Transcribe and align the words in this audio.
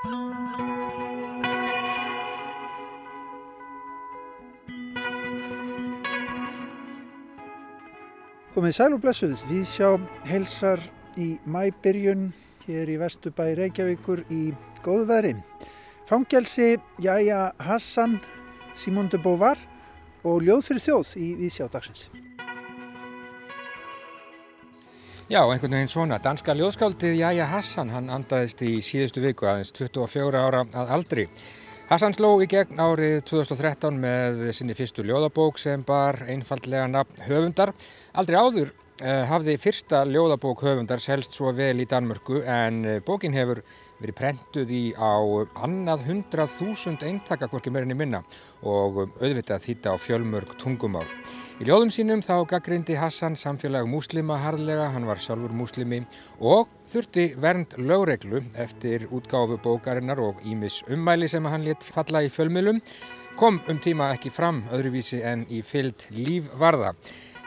Komið 0.00 0.14
sæl 8.72 8.94
og 8.96 9.02
blessuð, 9.02 9.42
við 9.50 9.66
sjá 9.68 9.90
helsar 10.24 10.80
í 11.20 11.36
mæbyrjun 11.44 12.30
hér 12.64 12.88
í 12.88 12.96
Vestubæ 13.02 13.50
Reykjavíkur 13.58 14.24
í 14.32 14.56
góðu 14.80 15.04
veðri. 15.12 15.34
Fangelsi 16.08 16.78
Jæja 17.04 17.52
Hassan, 17.60 18.16
Simón 18.80 19.12
de 19.12 19.20
Beauvoir 19.20 19.60
og 20.24 20.40
Ljóð 20.48 20.64
fyrir 20.70 20.86
þjóð 20.88 21.16
í 21.20 21.28
Vísjá 21.44 21.68
Já, 25.30 25.44
einhvern 25.46 25.76
veginn 25.76 25.86
svona. 25.86 26.16
Danska 26.18 26.56
ljóðskáldið 26.58 27.12
Jæja 27.14 27.44
Hassan, 27.46 27.92
hann 27.94 28.08
andaðist 28.10 28.64
í 28.66 28.80
síðustu 28.82 29.22
viku 29.22 29.46
aðeins 29.46 29.70
24 29.76 30.40
ára 30.42 30.64
að 30.74 30.88
aldri. 30.96 31.24
Hassan 31.86 32.16
sló 32.16 32.32
í 32.42 32.48
gegn 32.50 32.82
árið 32.82 33.20
2013 33.30 34.00
með 34.02 34.40
sinni 34.58 34.74
fyrstu 34.74 35.04
ljóðabók 35.06 35.62
sem 35.62 35.84
bar 35.86 36.18
einfallega 36.26 36.88
nafn 36.90 37.22
höfundar. 37.28 37.70
Aldrei 38.18 38.40
áður 38.42 38.74
hafði 39.00 39.54
fyrsta 39.56 40.02
ljóðabók 40.04 40.60
höfundar 40.66 41.00
selst 41.00 41.32
svo 41.32 41.54
vel 41.56 41.78
í 41.80 41.86
Danmörku 41.88 42.42
en 42.44 42.80
eh, 42.84 42.98
bókin 43.00 43.32
hefur 43.32 43.62
verið 44.00 44.16
prentuð 44.18 44.72
í 44.76 44.80
á 44.92 45.16
annað 45.64 46.04
hundrað 46.08 46.50
þúsund 46.52 47.04
eintaka 47.08 47.48
hvorki 47.48 47.72
meirinni 47.72 47.96
minna 47.96 48.20
og 48.60 48.98
auðvitað 49.20 49.64
þýtta 49.64 49.94
á 49.94 49.96
fjölmörg 50.00 50.52
tungumál. 50.60 51.06
Í 51.60 51.68
ljóðum 51.68 51.92
sínum 51.92 52.24
þá 52.24 52.44
gaggrindi 52.48 52.96
Hassan 52.96 53.36
samfélag 53.36 53.88
múslima 53.88 54.36
harðlega, 54.40 54.90
hann 54.92 55.08
var 55.08 55.20
sjálfur 55.20 55.52
múslimi 55.56 56.02
og 56.40 56.68
þurfti 56.88 57.30
vernd 57.40 57.78
lögreglu 57.80 58.42
eftir 58.60 59.08
útgáfu 59.08 59.60
bókarinnar 59.64 60.20
og 60.20 60.44
ímis 60.44 60.82
ummæli 60.88 61.28
sem 61.28 61.48
hann 61.48 61.64
létt 61.64 61.88
falla 61.88 62.24
í 62.24 62.32
fjölmjölum 62.32 62.80
kom 63.40 63.60
um 63.68 63.80
tíma 63.80 64.10
ekki 64.12 64.32
fram 64.32 64.64
öðruvísi 64.68 65.22
en 65.24 65.46
í 65.48 65.62
fyllt 65.64 66.10
lífvarða. 66.12 66.92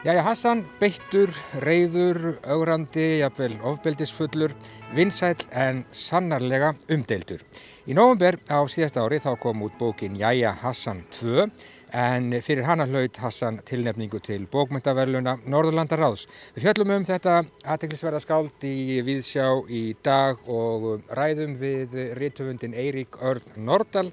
Jæja 0.04 0.20
Hassan 0.20 0.58
beittur, 0.76 1.30
reyður, 1.64 2.34
augrandi, 2.52 3.22
jafnvel 3.22 3.54
ofbeldisfullur, 3.64 4.52
vinsæl 4.92 5.46
en 5.56 5.78
sannarlega 5.96 6.74
umdeildur. 6.92 7.40
Í 7.88 7.94
nógumber 7.96 8.36
á 8.52 8.60
síðasta 8.68 9.00
ári 9.00 9.16
þá 9.24 9.30
kom 9.40 9.62
út 9.64 9.78
bókin 9.80 10.18
Jæja 10.20 10.50
Hassan 10.60 10.98
2 11.16 11.46
en 11.96 12.26
fyrir 12.44 12.68
hana 12.68 12.84
hlaut 12.84 13.16
Hassan 13.16 13.62
tilnefningu 13.64 14.20
til 14.20 14.44
bókmyndaverluna 14.52 15.38
Norðurlandaráðs. 15.48 16.26
Við 16.52 16.66
fjöllum 16.66 16.92
um 16.98 17.06
þetta 17.08 17.38
aðteglisverða 17.64 18.20
skáld 18.26 18.66
í 18.68 19.00
Víðsjá 19.06 19.46
í 19.72 19.94
dag 20.04 20.42
og 20.44 21.00
ræðum 21.16 21.54
við 21.62 21.96
rítöfundin 22.20 22.76
Eirík 22.76 23.16
Örn 23.24 23.56
Nordal. 23.56 24.10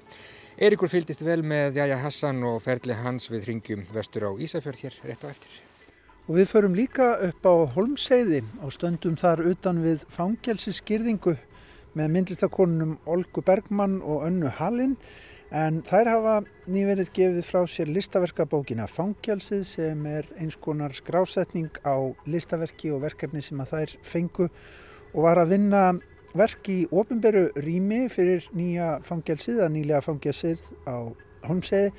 Eiríkur 0.56 0.88
fylgist 0.88 1.20
vel 1.28 1.42
með 1.44 1.82
Jæja 1.82 2.00
Hassan 2.00 2.40
og 2.48 2.62
ferli 2.64 2.96
hans 2.96 3.28
við 3.28 3.50
ringjum 3.50 3.84
vestur 3.92 4.24
á 4.24 4.32
Ísafjörð 4.40 4.86
hér 4.86 4.98
rétt 5.04 5.28
á 5.28 5.32
eftir. 5.34 5.60
Og 6.30 6.36
við 6.38 6.52
förum 6.52 6.74
líka 6.78 7.06
upp 7.26 7.46
á 7.50 7.54
Holmseiði 7.74 8.44
og 8.62 8.70
stöndum 8.70 9.16
þar 9.18 9.40
utan 9.50 9.80
við 9.82 10.04
fangelsiskyrðingu 10.14 11.34
með 11.98 12.12
myndlistakonunum 12.14 12.92
Olgu 13.10 13.42
Bergmann 13.42 13.96
og 14.06 14.22
Önnu 14.28 14.52
Hallin. 14.54 14.94
En 15.50 15.80
þær 15.82 16.10
hafa 16.12 16.36
nýverið 16.70 17.10
gefið 17.16 17.48
frá 17.48 17.66
sér 17.66 17.90
listaverkabókina 17.90 18.86
Fangjálsið 18.86 19.64
sem 19.66 20.06
er 20.06 20.30
eins 20.38 20.54
konar 20.62 20.94
skrásetning 20.94 21.74
á 21.82 21.98
listaverki 22.30 22.94
og 22.94 23.02
verkefni 23.02 23.42
sem 23.42 23.58
að 23.60 23.74
þær 23.74 23.96
fengu 24.14 24.46
og 24.46 25.26
var 25.26 25.42
að 25.42 25.56
vinna 25.56 25.82
verk 26.38 26.70
í 26.70 26.78
ofinberu 26.86 27.48
rými 27.58 28.06
fyrir 28.08 28.46
nýja 28.54 28.94
fangjálsið, 29.04 29.58
að 29.66 29.74
nýlega 29.74 30.06
fangjálsið 30.06 30.64
á 30.86 30.96
Holmseiði 31.50 31.92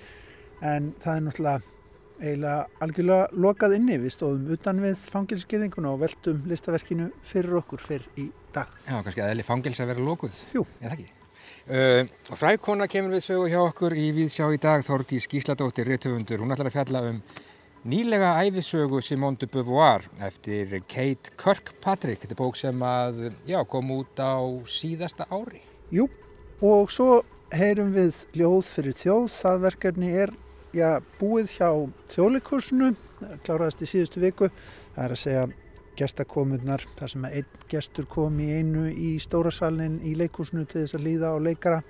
en 0.63 0.94
það 1.03 1.13
er 1.13 1.23
náttúrulega 1.28 1.72
eiginlega 2.19 2.84
algjörlega 2.84 3.41
lokað 3.46 3.75
inni. 3.79 3.97
Við 4.03 4.16
stóðum 4.16 4.53
utan 4.56 4.84
við 4.84 5.07
fangilsgirðinguna 5.13 5.94
og 5.94 6.03
veldum 6.03 6.44
listaverkinu 6.51 7.09
fyrir 7.25 7.59
okkur 7.63 7.84
fyrir 7.84 8.07
í 8.19 8.29
dag. 8.56 8.72
Já, 8.85 9.00
kannski 9.00 9.24
að 9.24 9.34
eðli 9.34 9.47
fangils 9.47 9.81
að 9.84 9.94
vera 9.94 10.07
lokuð. 10.12 10.40
Jú. 10.53 10.66
Ég 10.81 10.88
það 10.88 10.97
ekki. 11.00 11.12
Uh, 11.63 12.35
Frækona 12.35 12.90
kemur 12.91 13.16
við 13.16 13.25
svegu 13.25 13.47
hjá 13.47 13.62
okkur 13.63 13.96
í 13.96 14.09
Víðsjá 14.16 14.50
í 14.51 14.59
dag, 14.62 14.84
Þórti 14.84 15.19
Skísladóttir, 15.24 15.88
réttöfundur. 15.88 16.44
Hún 16.44 16.51
ætlar 16.56 16.69
að 16.69 16.75
fjalla 16.75 17.03
um 17.07 17.22
nýlega 17.88 18.34
æfisögu 18.44 19.01
Simone 19.03 19.40
de 19.40 19.47
Beauvoir 19.51 20.07
eftir 20.24 20.72
Kate 20.88 21.34
Kirkpatrick. 21.40 22.24
Þetta 22.24 22.35
er 22.35 22.40
bók 22.40 22.59
sem 22.59 22.84
að, 22.88 23.30
já, 23.47 23.59
kom 23.68 23.91
út 23.95 24.19
á 24.19 24.40
síðasta 24.68 25.28
ári. 25.31 25.63
Jú, 25.94 26.09
og 26.63 26.91
svo 26.91 27.22
heyrum 27.53 27.94
við 27.95 28.24
ljóð 28.35 28.63
fyrir 28.72 28.97
þjóð. 29.00 29.28
Það 29.40 29.63
verkefni 29.68 30.12
er 30.25 30.35
já, 30.73 31.01
búið 31.19 31.51
hjá 31.57 31.67
þjóðleikursinu, 32.13 32.94
kláraðist 33.45 33.84
í 33.85 33.89
síðustu 33.89 34.23
viku. 34.23 34.50
Það 34.95 35.06
er 35.06 35.16
að 35.16 35.22
segja 35.22 35.44
gestakomunnar 35.97 36.85
þar 36.97 37.11
sem 37.13 37.28
einn 37.29 37.61
gestur 37.69 38.07
kom 38.09 38.39
í 38.41 38.50
einu 38.57 38.88
í 38.89 39.13
stórasalinn 39.22 40.00
í 40.06 40.16
leikúsinu 40.17 40.66
til 40.66 40.81
þess 40.81 40.97
að 40.97 41.06
líða 41.07 41.33
á 41.33 41.38
leikara 41.38 41.83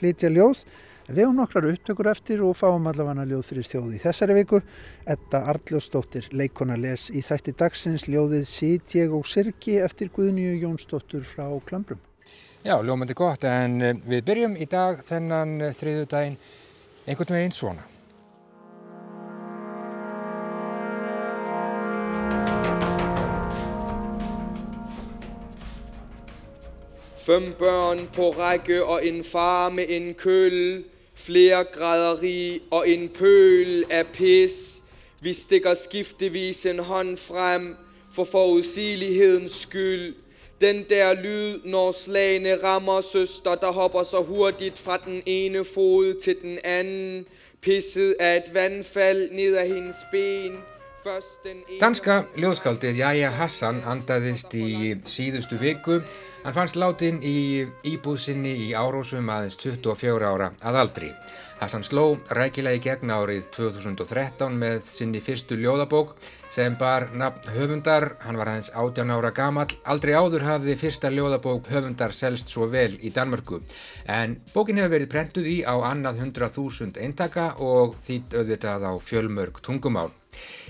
flytja 0.00 0.32
ljóð. 0.32 0.64
Við 1.04 1.20
hefum 1.20 1.36
nokkrar 1.36 1.66
upptökur 1.68 2.08
eftir 2.08 2.40
og 2.40 2.56
fáum 2.56 2.86
allavega 2.88 3.26
ljóð 3.28 3.44
fyrir 3.50 3.68
þjóði 3.68 3.98
í 3.98 4.00
þessari 4.00 4.36
viku. 4.38 4.60
Etta 5.04 5.42
Arljósdóttir 5.52 6.30
leikona 6.32 6.78
les 6.80 7.10
í 7.12 7.20
þætti 7.20 7.52
dagsins 7.60 8.06
ljóðið 8.08 8.48
Sýt 8.48 8.96
ég 8.96 9.12
og 9.12 9.28
Sirki 9.28 9.76
eftir 9.84 10.08
Guðnýju 10.16 10.62
Jónsdóttur 10.64 11.26
frá 11.28 11.46
Klambrum. 11.68 12.00
Já, 12.64 12.78
ljómandi 12.80 13.12
gott 13.12 13.44
en 13.44 13.82
eh, 13.84 13.98
við 14.08 14.24
byrjum 14.24 14.54
í 14.56 14.64
dag 14.64 15.02
þennan 15.04 15.58
eh, 15.60 15.74
þriðu 15.76 16.06
daginn 16.08 16.38
einhvern 17.04 17.36
veginn 17.36 17.52
svona. 17.52 17.84
Fem 27.26 27.54
børn 27.58 28.08
på 28.14 28.30
række 28.30 28.84
og 28.84 29.06
en 29.06 29.24
far 29.24 29.68
med 29.68 29.84
en 29.88 30.14
køl. 30.14 30.84
Flere 31.14 31.64
græderi 31.64 32.62
og 32.70 32.88
en 32.88 33.08
pøl 33.08 33.84
af 33.90 34.06
pis. 34.06 34.82
Vi 35.20 35.32
stikker 35.32 35.74
skiftevis 35.74 36.66
en 36.66 36.78
hånd 36.78 37.16
frem 37.16 37.76
for 38.14 38.24
forudsigelighedens 38.24 39.52
skyld. 39.52 40.14
Den 40.60 40.84
der 40.88 41.12
lyd, 41.12 41.60
når 41.64 41.92
slagene 41.92 42.62
rammer 42.62 43.00
søster, 43.00 43.54
der 43.54 43.72
hopper 43.72 44.02
så 44.02 44.22
hurtigt 44.22 44.78
fra 44.78 44.96
den 44.96 45.22
ene 45.26 45.64
fod 45.64 46.20
til 46.20 46.36
den 46.42 46.58
anden. 46.64 47.26
Pisset 47.60 48.16
af 48.20 48.36
et 48.36 48.54
vandfald 48.54 49.30
ned 49.30 49.56
ad 49.56 49.68
hendes 49.68 49.96
ben. 50.12 50.58
Danska 51.80 52.22
ljóðskáldið 52.40 52.96
Jæja 52.96 53.28
Hassan 53.36 53.82
andaðist 53.84 54.54
í 54.56 54.94
síðustu 55.04 55.58
viku. 55.60 55.98
Hann 56.44 56.52
fannst 56.52 56.76
látin 56.76 57.22
í 57.24 57.64
íbúðsynni 57.88 58.50
í 58.66 58.72
árósum 58.76 59.30
aðeins 59.32 59.54
24 59.62 60.26
ára 60.28 60.50
að 60.60 60.76
aldri. 60.76 61.06
Hassan 61.56 61.86
sló 61.86 62.18
rækilega 62.36 62.76
í 62.76 62.82
gegn 62.84 63.12
árið 63.14 63.46
2013 63.54 64.58
með 64.60 64.82
sinni 64.84 65.22
fyrstu 65.24 65.56
ljóðabók 65.56 66.10
sem 66.52 66.76
bar 66.76 67.06
nafn 67.16 67.48
höfundar. 67.54 68.10
Hann 68.26 68.36
var 68.36 68.50
aðeins 68.52 68.68
18 68.76 69.14
ára 69.14 69.30
gamall. 69.32 69.72
Aldrei 69.88 70.12
áður 70.12 70.44
hafði 70.44 70.74
fyrsta 70.82 71.08
ljóðabók 71.14 71.70
höfundar 71.72 72.12
selst 72.12 72.52
svo 72.52 72.68
vel 72.68 72.98
í 73.00 73.08
Danmörku. 73.14 73.62
En 74.04 74.36
bókin 74.52 74.82
hefur 74.82 74.98
verið 74.98 75.14
prentuð 75.16 75.48
í 75.48 75.56
á 75.64 75.72
annað 75.80 76.26
100.000 76.26 77.00
eintaka 77.00 77.54
og 77.64 77.96
þýtt 78.04 78.36
auðvitað 78.36 78.84
á 78.84 78.92
fjölmörg 79.00 79.64
tungumál. 79.64 80.10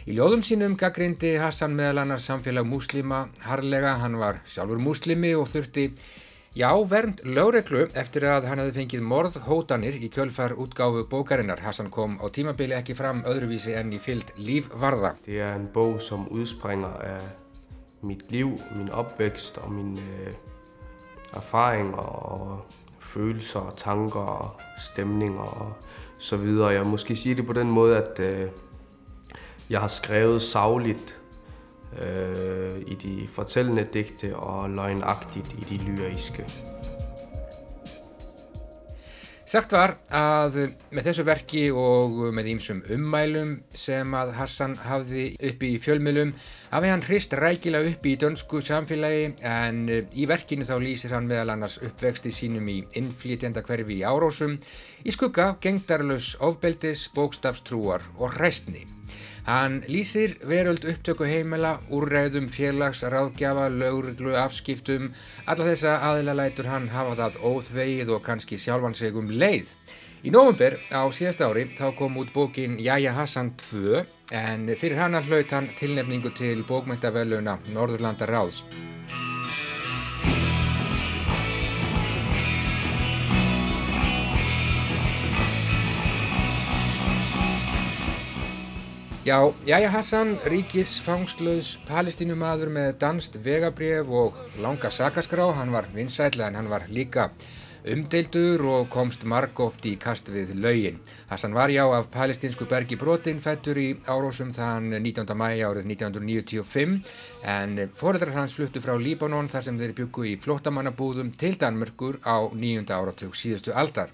Í 0.04 0.12
ljóðum 0.18 0.42
sínum 0.44 0.74
gaggrindi 0.76 1.30
Hassan 1.40 1.72
meðal 1.72 2.02
annars 2.02 2.26
samfélag 2.28 2.66
múslima 2.68 3.22
harlega, 3.46 3.94
hann 4.02 4.18
var 4.20 4.42
sjálfur 4.44 4.76
múslimi 4.76 5.30
og 5.32 5.48
þurfti 5.48 5.63
já 6.54 6.70
vernd 6.86 7.20
lögreglu 7.26 7.88
eftir 7.98 8.24
að 8.30 8.46
hann 8.46 8.60
hefði 8.62 8.74
fengið 8.78 9.06
morðhótanir 9.10 9.96
í 9.98 10.10
kjölfar 10.14 10.54
útgáfu 10.54 11.02
bókarinnar. 11.10 11.58
Hassan 11.58 11.90
kom 11.90 12.18
á 12.22 12.30
tímabili 12.30 12.76
ekki 12.76 12.94
fram 12.94 13.24
öðruvísi 13.26 13.74
enn 13.74 13.92
í 13.92 13.98
fyllt 13.98 14.30
lífvarða. 14.38 15.16
Det 15.26 15.40
er 15.40 15.56
en 15.56 15.66
bók 15.74 15.98
som 16.02 16.28
udspringer 16.30 16.94
af 17.02 18.04
mitt 18.04 18.30
liv, 18.30 18.54
min 18.76 18.90
opvækst 18.90 19.58
og 19.58 19.72
min 19.72 19.98
uh, 19.98 20.26
øh, 20.26 20.32
erfaringer 21.34 21.98
og 21.98 22.64
følelser 23.00 23.60
og 23.60 23.76
tanker 23.76 24.20
og 24.20 24.62
stemninger 24.78 25.42
og 25.42 25.72
så 26.18 26.36
videre. 26.36 26.68
Jeg 26.68 26.86
måske 26.86 27.16
sige 27.16 27.34
det 27.34 27.46
på 27.46 27.52
den 27.52 27.70
måde, 27.70 27.96
at 27.96 28.20
øh, 28.20 28.48
jeg 29.70 29.80
har 29.80 29.88
skrevet 29.88 30.42
savligt 30.42 31.16
i 32.86 32.96
de 33.02 33.28
fortællende 33.34 33.86
digte 33.92 34.34
og 34.36 34.70
løgnagtigt 34.70 35.52
i 35.58 35.66
de 35.70 35.84
lyriske. 35.84 36.46
Sagt 39.54 39.70
var 39.76 39.92
að 40.10 40.56
með 40.90 41.04
þessu 41.06 41.24
verki 41.28 41.60
og 41.70 42.16
með 42.34 42.48
ímsum 42.54 42.80
ummælum 42.96 43.52
sem 43.76 44.16
að 44.16 44.32
Hassan 44.38 44.74
hafði 44.82 45.28
uppi 45.50 45.74
í 45.76 45.82
fjölmjölum 45.84 46.32
hafi 46.74 46.88
hann 46.90 47.04
hrist 47.06 47.34
rækilega 47.38 47.92
uppi 47.92 48.16
í 48.16 48.18
dönsku 48.18 48.58
samfélagi 48.66 49.28
en 49.46 49.84
í 49.86 50.24
verkinu 50.26 50.66
þá 50.66 50.72
lýsir 50.82 51.12
hann 51.14 51.28
meðal 51.30 51.52
annars 51.54 51.76
uppvexti 51.86 52.32
sínum 52.34 52.66
í 52.72 52.80
innflýtjenda 52.98 53.62
hverfi 53.62 54.00
í 54.00 54.02
árósum 54.02 54.56
í 55.06 55.14
skugga 55.14 55.52
gengdarlaus 55.62 56.32
ofbeldis, 56.42 57.06
bókstafstrúar 57.14 58.02
og 58.18 58.34
hræstni. 58.34 58.82
Hann 59.46 59.82
lýsir 59.86 60.34
veröld 60.50 60.86
upptöku 60.88 61.28
heimela, 61.28 61.76
úrræðum, 61.94 62.48
félags, 62.50 63.04
ráðgjafa, 63.06 63.68
lögurglu, 63.70 64.34
afskiptum. 64.40 65.12
Alla 65.46 65.68
þessa 65.68 65.98
aðilalætur 66.08 66.72
hann 66.72 66.88
hafa 66.90 67.14
það 67.20 67.38
óþvegið 67.52 68.14
og 68.16 68.24
kannski 68.26 68.58
sjálfan 68.58 68.98
sig 68.98 69.14
um 69.14 69.30
leið. 69.30 69.76
Í 70.24 70.30
nógumber 70.32 70.78
á 70.88 71.04
síðast 71.12 71.42
ári 71.44 71.66
þá 71.76 71.90
kom 71.98 72.14
út 72.16 72.30
bókin 72.32 72.78
Jæja 72.80 73.10
Hassan 73.12 73.50
2 73.60 73.98
en 74.32 74.62
fyrir 74.80 74.96
hann 74.96 75.18
hlaut 75.20 75.50
hann 75.52 75.66
tilnefningu 75.76 76.30
til 76.32 76.62
bókmyndaveluna 76.64 77.58
Norðurlanda 77.68 78.24
Ráðs. 78.30 78.62
Já, 89.28 89.36
Jæja 89.68 89.90
Hassan, 89.92 90.38
ríkis 90.48 90.94
fangslaus 91.04 91.74
palestínumadur 91.84 92.72
með 92.72 92.96
danst 93.04 93.36
vegabref 93.44 94.08
og 94.08 94.40
langa 94.56 94.88
sakaskrá, 94.88 95.50
hann 95.52 95.76
var 95.76 95.90
vinsætla 95.92 96.48
en 96.48 96.56
hann 96.62 96.72
var 96.72 96.88
líka 96.88 97.28
umdeildur 97.84 98.62
og 98.64 98.86
komst 98.92 99.26
margóft 99.28 99.84
í 99.84 99.94
kast 100.00 100.30
við 100.32 100.54
laugin. 100.56 100.96
Hassan 101.28 101.52
var 101.56 101.68
já 101.72 101.84
af 101.84 102.08
palestinsku 102.12 102.64
bergi 102.70 102.96
brotin 102.96 103.42
fættur 103.44 103.76
í 103.76 103.90
árósum 104.08 104.54
þann 104.56 104.88
19. 104.96 105.34
mæi 105.36 105.60
árið 105.60 105.90
1995 105.92 106.96
en 107.44 107.76
foreldrar 108.00 108.32
hans 108.38 108.56
fluttu 108.56 108.80
frá 108.80 108.96
Líbanon 108.96 109.52
þar 109.52 109.68
sem 109.68 109.78
þeir 109.78 109.94
byggu 110.00 110.26
í 110.32 110.34
flottamannabúðum 110.40 111.34
til 111.36 111.58
Danmörkur 111.60 112.22
á 112.24 112.48
nýjunda 112.56 112.96
áratug 112.96 113.36
síðustu 113.36 113.76
aldar. 113.76 114.08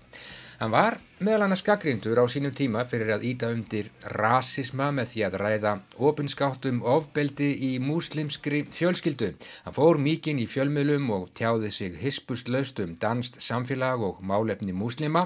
Hann 0.61 0.75
var 0.75 0.99
meðal 1.25 1.47
annars 1.47 1.62
gaggrindur 1.65 2.19
á 2.21 2.29
sínum 2.29 2.53
tíma 2.53 2.83
fyrir 2.85 3.15
að 3.15 3.23
íta 3.31 3.49
undir 3.49 3.87
rasisma 4.12 4.91
með 4.93 5.07
því 5.12 5.23
að 5.25 5.37
ræða 5.41 5.71
ofinskáttum 6.09 6.83
ofbeldi 6.85 7.47
í 7.65 7.71
múslimskri 7.81 8.67
fjölskyldu. 8.69 9.31
Hann 9.65 9.77
fór 9.79 9.97
mikinn 10.05 10.43
í 10.43 10.45
fjölmjölum 10.53 11.07
og 11.17 11.31
tjáði 11.39 11.71
sig 11.73 11.97
hispust 12.03 12.53
laust 12.53 12.83
um 12.85 12.93
danst 13.01 13.41
samfélag 13.41 14.05
og 14.05 14.19
málefni 14.21 14.75
múslima 14.77 15.23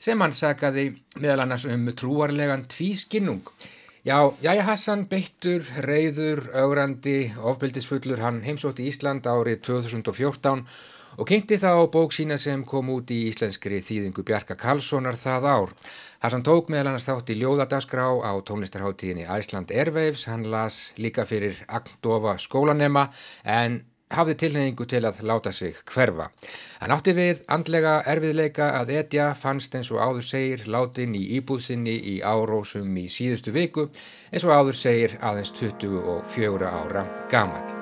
sem 0.00 0.24
hann 0.24 0.32
sagaði 0.32 0.86
meðal 1.18 1.44
annars 1.44 1.66
um 1.68 1.84
trúarlegan 1.92 2.64
tvískinnung. 2.72 3.44
Já, 4.08 4.32
Jæja 4.40 4.64
Hassan 4.64 5.04
beittur, 5.12 5.60
reyður, 5.84 6.46
augrandi, 6.56 7.34
ofbeldisfullur, 7.36 8.24
hann 8.24 8.40
heimsótti 8.48 8.88
Ísland 8.88 9.28
árið 9.28 9.60
2014 9.68 10.64
og 11.20 11.28
kynnti 11.28 11.58
þá 11.60 11.84
bók 11.92 12.14
sína 12.16 12.38
sem 12.40 12.62
kom 12.64 12.88
út 12.94 13.10
í 13.12 13.26
íslenskri 13.28 13.82
þýðingu 13.84 14.24
Bjarka 14.24 14.56
Karlssonar 14.56 15.18
það 15.20 15.48
ár. 15.52 15.74
Hassan 16.24 16.44
tók 16.44 16.70
meðal 16.72 16.94
annars 16.94 17.04
þátt 17.08 17.32
í 17.34 17.36
ljóðadagsgrá 17.42 18.06
á 18.24 18.32
tónlistarháttíðinni 18.48 19.28
Æsland 19.28 19.72
Airwaves, 19.72 20.24
hann 20.32 20.48
las 20.48 20.94
líka 20.96 21.26
fyrir 21.28 21.60
Agdofa 21.68 22.38
skólanema 22.40 23.10
en 23.44 23.82
hafði 24.10 24.36
tilneyingu 24.42 24.86
til 24.90 25.02
að 25.06 25.20
láta 25.28 25.52
sig 25.54 25.76
hverfa. 25.92 26.30
Hann 26.80 26.94
átti 26.96 27.14
við 27.14 27.44
andlega 27.52 27.98
erfiðleika 28.10 28.72
að 28.80 28.94
etja 29.02 29.28
fannst 29.38 29.76
eins 29.76 29.92
og 29.92 30.00
áður 30.00 30.26
segir 30.26 30.64
látin 30.72 31.14
í 31.14 31.22
íbúðsynni 31.38 31.98
í 32.14 32.16
árósum 32.24 32.96
í 32.96 33.06
síðustu 33.12 33.54
viku 33.54 33.90
eins 34.32 34.48
og 34.48 34.56
áður 34.56 34.80
segir 34.82 35.18
aðeins 35.20 35.52
24 35.60 36.72
ára 36.80 37.06
gamal. 37.30 37.79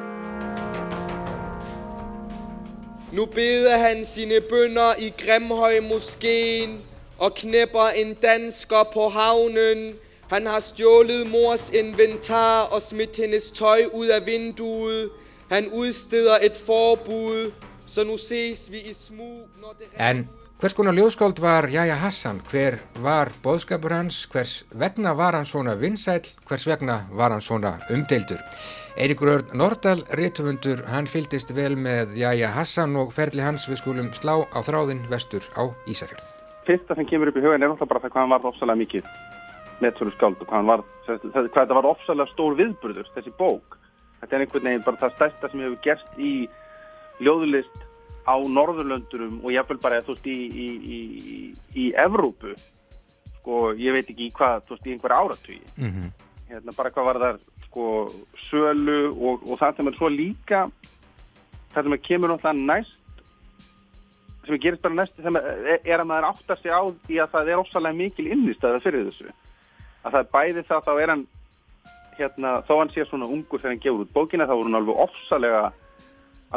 Nu 3.13 3.25
beder 3.27 3.79
han 3.79 4.05
sine 4.05 4.41
bønder 4.41 4.95
i 4.99 5.13
Grimhøj 5.19 5.81
moskeen 5.81 6.81
og 7.19 7.35
knæpper 7.35 7.89
en 7.89 8.15
dansker 8.15 8.91
på 8.93 9.09
havnen. 9.09 9.95
Han 10.31 10.47
har 10.47 10.61
stjålet 10.61 11.31
mors 11.31 11.71
inventar 11.71 12.61
og 12.63 12.83
smidt 12.83 13.17
hendes 13.17 13.51
tøj 13.51 13.85
ud 13.93 14.07
af 14.07 14.27
vinduet. 14.27 15.11
Han 15.51 15.69
udsteder 15.73 16.39
et 16.43 16.57
forbud, 16.67 17.53
så 17.87 18.05
nu 18.05 18.17
ses 18.17 18.71
vi 18.71 18.79
i 18.79 18.93
smug, 18.93 19.49
når 19.61 19.77
det... 19.79 20.11
En 20.11 20.29
hvers 20.61 20.73
konar 20.73 20.93
ljóðskáld 20.93 21.41
var 21.41 21.69
Jæja 21.71 21.95
Hassan? 21.95 22.41
Hver 22.51 22.81
var 22.97 23.31
boðskapur 23.43 23.93
hans? 23.95 24.25
Hvers 24.33 24.65
vegna 24.75 25.13
var 25.15 25.33
hann 25.33 25.47
svona 25.47 25.75
vinsæl? 25.75 26.27
Hvers 26.49 26.67
vegna 26.67 27.05
var 27.13 27.31
hann 27.31 27.41
svona 27.41 27.79
umdeildur? 27.91 28.43
Eiríkur 28.99 29.29
Örn 29.31 29.53
Nordal, 29.55 30.01
réttufundur, 30.19 30.81
hann 30.91 31.07
fylgist 31.07 31.53
vel 31.55 31.77
með 31.79 32.17
Jæja 32.19 32.49
Hassan 32.51 32.97
og 32.99 33.13
ferli 33.15 33.45
hans 33.47 33.69
við 33.71 33.79
skulum 33.79 34.09
slá 34.11 34.43
á 34.51 34.59
þráðin 34.67 35.05
vestur 35.07 35.45
á 35.55 35.71
Ísafjörð. 35.87 36.25
Fyrsta 36.67 36.97
sem 36.99 37.07
kemur 37.07 37.31
upp 37.31 37.39
í 37.39 37.45
hugin 37.45 37.63
er 37.63 37.71
náttúrulega 37.71 37.93
bara 37.93 38.03
það 38.03 38.13
hvað 38.17 38.25
hann 38.25 38.33
var 38.33 38.49
ofsalega 38.51 38.81
mikið 38.81 39.13
meðsölu 39.85 40.15
skáld 40.17 40.43
og 40.43 40.51
hvað, 40.51 40.67
var, 40.73 40.83
hvað 41.07 41.51
þetta 41.55 41.77
var 41.79 41.89
ofsalega 41.93 42.33
stór 42.33 42.57
viðburður, 42.59 43.11
þessi 43.15 43.35
bók. 43.39 43.77
Þetta 44.19 44.35
er 44.35 44.45
einhvern 44.45 44.67
veginn 44.67 44.87
bara 44.89 45.01
það 45.05 45.15
stærsta 45.15 45.51
sem 45.53 45.63
hefur 45.63 45.79
gerst 45.85 46.19
í 46.19 46.33
ljóðlist 47.23 47.79
á 48.27 48.35
Norðurlöndurum 48.35 49.39
og 49.45 49.55
jáfnveil 49.55 49.79
bara 49.85 50.01
þú 50.03 50.17
veist 50.17 50.27
í, 50.27 50.39
í, 50.51 50.67
í, 50.75 50.99
í 51.79 51.87
Evrópu. 51.95 52.57
Sko 53.37 53.63
ég 53.79 53.95
veit 53.95 54.11
ekki 54.11 54.33
hvað, 54.35 54.67
þú 54.67 54.75
veist 54.75 54.91
í 54.91 54.97
einhver 54.97 55.15
áratvíi. 55.21 55.63
Mm 55.79 55.93
-hmm. 55.93 56.11
Hérna 56.51 56.75
bara 56.75 56.91
hvað 56.91 57.09
var 57.13 57.23
það 57.23 57.41
sko 57.69 57.87
sölu 58.49 59.01
og, 59.13 59.45
og 59.45 59.59
það 59.61 59.77
sem 59.77 59.91
er 59.91 59.99
svo 59.99 60.09
líka 60.09 60.63
það 61.75 61.85
sem 61.85 61.99
kemur 62.09 62.33
náttúrulega 62.33 62.67
næst 62.73 62.99
sem 64.49 64.61
gerist 64.61 64.83
bara 64.83 64.95
næst 64.95 65.17
sem 65.23 65.37
er, 65.37 65.81
er 65.85 66.01
að 66.01 66.09
maður 66.09 66.29
áttar 66.31 66.61
sig 66.61 66.73
á 66.73 66.83
því 67.07 67.19
að 67.23 67.35
það 67.35 67.51
er 67.51 67.63
ósalega 67.63 67.99
mikil 67.99 68.29
innistæða 68.33 68.81
fyrir 68.85 69.09
þessu. 69.09 69.33
Að 70.05 70.15
það 70.15 70.21
er 70.21 70.31
bæði 70.37 70.65
það 70.69 70.87
þá 70.87 70.93
er 70.95 71.13
hann 71.13 71.25
hérna, 72.19 72.53
þó 72.67 72.73
hann 72.79 72.93
sé 72.95 73.05
svona 73.07 73.29
ungur 73.29 73.61
þegar 73.61 73.75
hann 73.75 73.83
gefur 73.85 74.07
út 74.07 74.15
bókina 74.17 74.49
þá 74.49 74.55
er 74.57 74.65
hann 74.65 74.81
alveg 74.81 75.03
ofsalega 75.05 75.63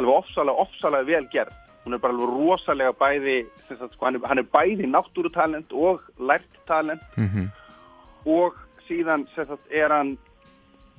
alveg 0.00 0.14
ofsalega, 0.14 0.64
ofsalega 0.64 1.08
vel 1.10 1.28
gerð. 1.34 1.58
Hún 1.84 1.96
er 1.96 2.02
bara 2.02 2.16
alveg 2.16 2.32
rosalega 2.32 2.96
bæði 2.96 3.38
sagt, 3.68 3.96
sko, 3.96 4.08
hann, 4.08 4.18
er, 4.18 4.28
hann 4.30 4.40
er 4.40 4.50
bæði 4.56 4.88
náttúrutalent 4.88 5.74
og 5.76 6.04
lært 6.18 6.60
talent. 6.66 7.04
Mm 7.16 7.28
-hmm. 7.28 7.48
og 8.26 8.56
síðan 8.88 9.26
sagt, 9.34 9.66
er 9.70 9.92
hann 9.92 10.16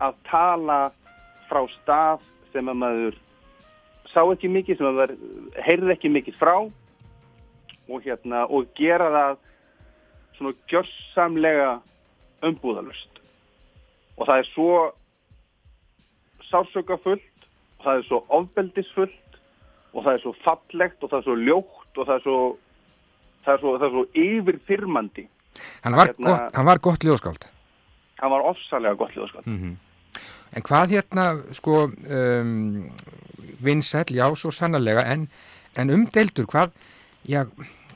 að 0.04 0.20
tala 0.30 0.80
frá 1.50 1.62
stað 1.80 2.26
sem 2.54 2.70
að 2.70 2.80
maður 2.84 3.20
sá 4.14 4.22
ekki 4.22 4.52
mikið, 4.52 4.78
sem 4.78 4.90
að 4.90 5.00
maður 5.00 5.16
heyrði 5.66 5.96
ekki 5.96 6.12
mikið 6.14 6.38
frá 6.38 6.56
og, 7.90 7.98
hérna, 8.04 8.46
og 8.48 8.70
gera 8.78 9.10
það 9.14 9.42
svona 10.38 10.54
gjörsamlega 10.72 11.72
umbúðalust 12.44 13.22
og 14.18 14.28
það 14.28 14.42
er 14.42 14.50
svo 14.52 14.72
sársökafullt 16.50 17.48
og 17.80 17.86
það 17.86 18.00
er 18.00 18.08
svo 18.08 18.20
ofbeldisfullt 18.38 19.40
og 19.94 20.06
það 20.06 20.14
er 20.14 20.24
svo 20.24 20.34
fallegt 20.44 21.06
og 21.06 21.12
það 21.12 21.20
er 21.20 21.28
svo 21.28 21.38
ljótt 21.40 21.98
og 21.98 22.10
það 22.10 22.16
er 22.16 22.26
svo, 22.26 22.38
það 23.46 23.54
er 23.54 23.64
svo, 23.64 23.74
það 23.78 23.88
er 23.88 23.96
svo 23.96 24.06
yfirfyrmandi 24.26 25.30
Hann 25.84 25.96
var, 25.98 26.10
hérna, 26.10 26.30
gott, 26.30 26.56
hann 26.58 26.66
var 26.66 26.80
gott 26.82 27.04
ljóskáld 27.06 27.48
Hann 28.22 28.32
var 28.34 28.46
ofsalega 28.54 28.98
gott 28.98 29.18
ljóskáld 29.18 29.48
mm 29.48 29.58
-hmm. 29.60 29.76
En 30.54 30.66
hvað 30.66 30.98
hérna, 30.98 31.28
sko, 31.58 31.88
um, 31.90 32.90
vinsæl, 33.64 34.14
já, 34.14 34.28
svo 34.38 34.52
sannarlega, 34.54 35.06
en, 35.14 35.28
en 35.80 35.94
umdeldur, 35.94 36.46
hvað, 36.52 36.76
já, 37.26 37.46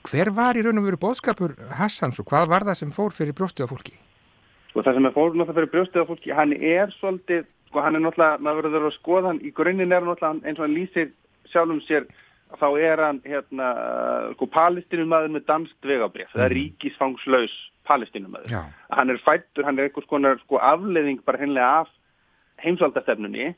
hver 0.08 0.32
var 0.34 0.58
í 0.58 0.64
raun 0.66 0.82
og 0.82 0.88
veru 0.88 1.00
bóðskapur 1.02 1.54
Hassans 1.78 2.20
og 2.22 2.28
hvað 2.30 2.50
var 2.54 2.66
það 2.68 2.80
sem 2.82 2.94
fór 2.96 3.14
fyrir 3.16 3.36
brjóstið 3.38 3.68
á 3.68 3.72
fólki? 3.74 3.94
Sko, 4.72 4.82
það 4.82 4.98
sem 4.98 5.10
er 5.10 5.16
fór 5.16 5.36
náttúrulega 5.36 5.58
fyrir 5.60 5.74
brjóstið 5.76 6.02
á 6.02 6.10
fólki, 6.10 6.34
hann 6.38 6.56
er 6.56 6.94
svolítið, 6.98 7.46
sko, 7.70 7.84
hann 7.86 8.00
er 8.00 8.06
náttúrulega, 8.06 8.42
maður 8.48 8.70
verður 8.70 8.90
að 8.90 8.98
skoða 8.98 9.34
hann, 9.34 9.44
í 9.44 9.54
grunninn 9.60 9.92
er 9.92 10.02
hann 10.02 10.10
náttúrulega, 10.14 10.48
eins 10.48 10.62
og 10.62 10.66
hann 10.66 10.78
lýsir 10.78 11.14
sjálfum 11.52 11.84
sér, 11.86 12.08
þá 12.58 12.68
er 12.80 13.04
hann, 13.04 13.22
hérna, 13.28 13.70
sko, 14.38 14.50
palestinumæður 14.56 15.36
með 15.36 15.46
danst 15.52 15.92
vegabref, 15.92 16.32
mm. 16.32 16.38
það 16.40 16.46
er 16.48 16.56
mhm. 16.56 16.60
ríkisfangslaus 16.62 17.58
palestinumæður. 17.88 18.74
Hann 18.98 19.14
er 19.14 19.22
fættur, 19.24 19.68
hann 19.68 19.78
er 19.78 19.88
einhvers 19.92 20.10
konar, 20.10 20.42
sko, 20.48 20.58
afleðing 20.64 21.22
bara 21.28 21.44
hennilega 21.44 21.84
af 21.84 21.94
heimsvaldastefnunni 22.64 23.52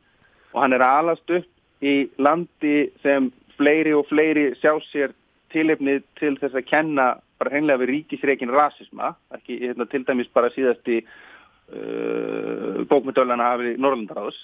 og 0.53 0.61
hann 0.63 0.75
er 0.75 0.83
alast 0.85 1.29
upp 1.31 1.83
í 1.85 2.09
landi 2.19 2.89
sem 3.03 3.29
fleiri 3.59 3.93
og 3.95 4.07
fleiri 4.09 4.49
sjá 4.59 4.73
sér 4.89 5.13
tilefnið 5.53 6.03
til 6.19 6.35
þess 6.39 6.57
að 6.57 6.69
kenna 6.69 7.07
bara 7.39 7.53
hreinlega 7.53 7.81
við 7.83 7.91
ríkisreikin 7.93 8.51
rasisma, 8.51 9.13
ekki 9.35 9.59
hérna, 9.61 9.87
til 9.89 10.03
dæmis 10.07 10.29
bara 10.35 10.51
síðasti 10.53 10.99
uh, 11.03 12.81
bókmyndölana 12.89 13.53
hafið 13.53 13.79
Norrlandaráðs, 13.79 14.39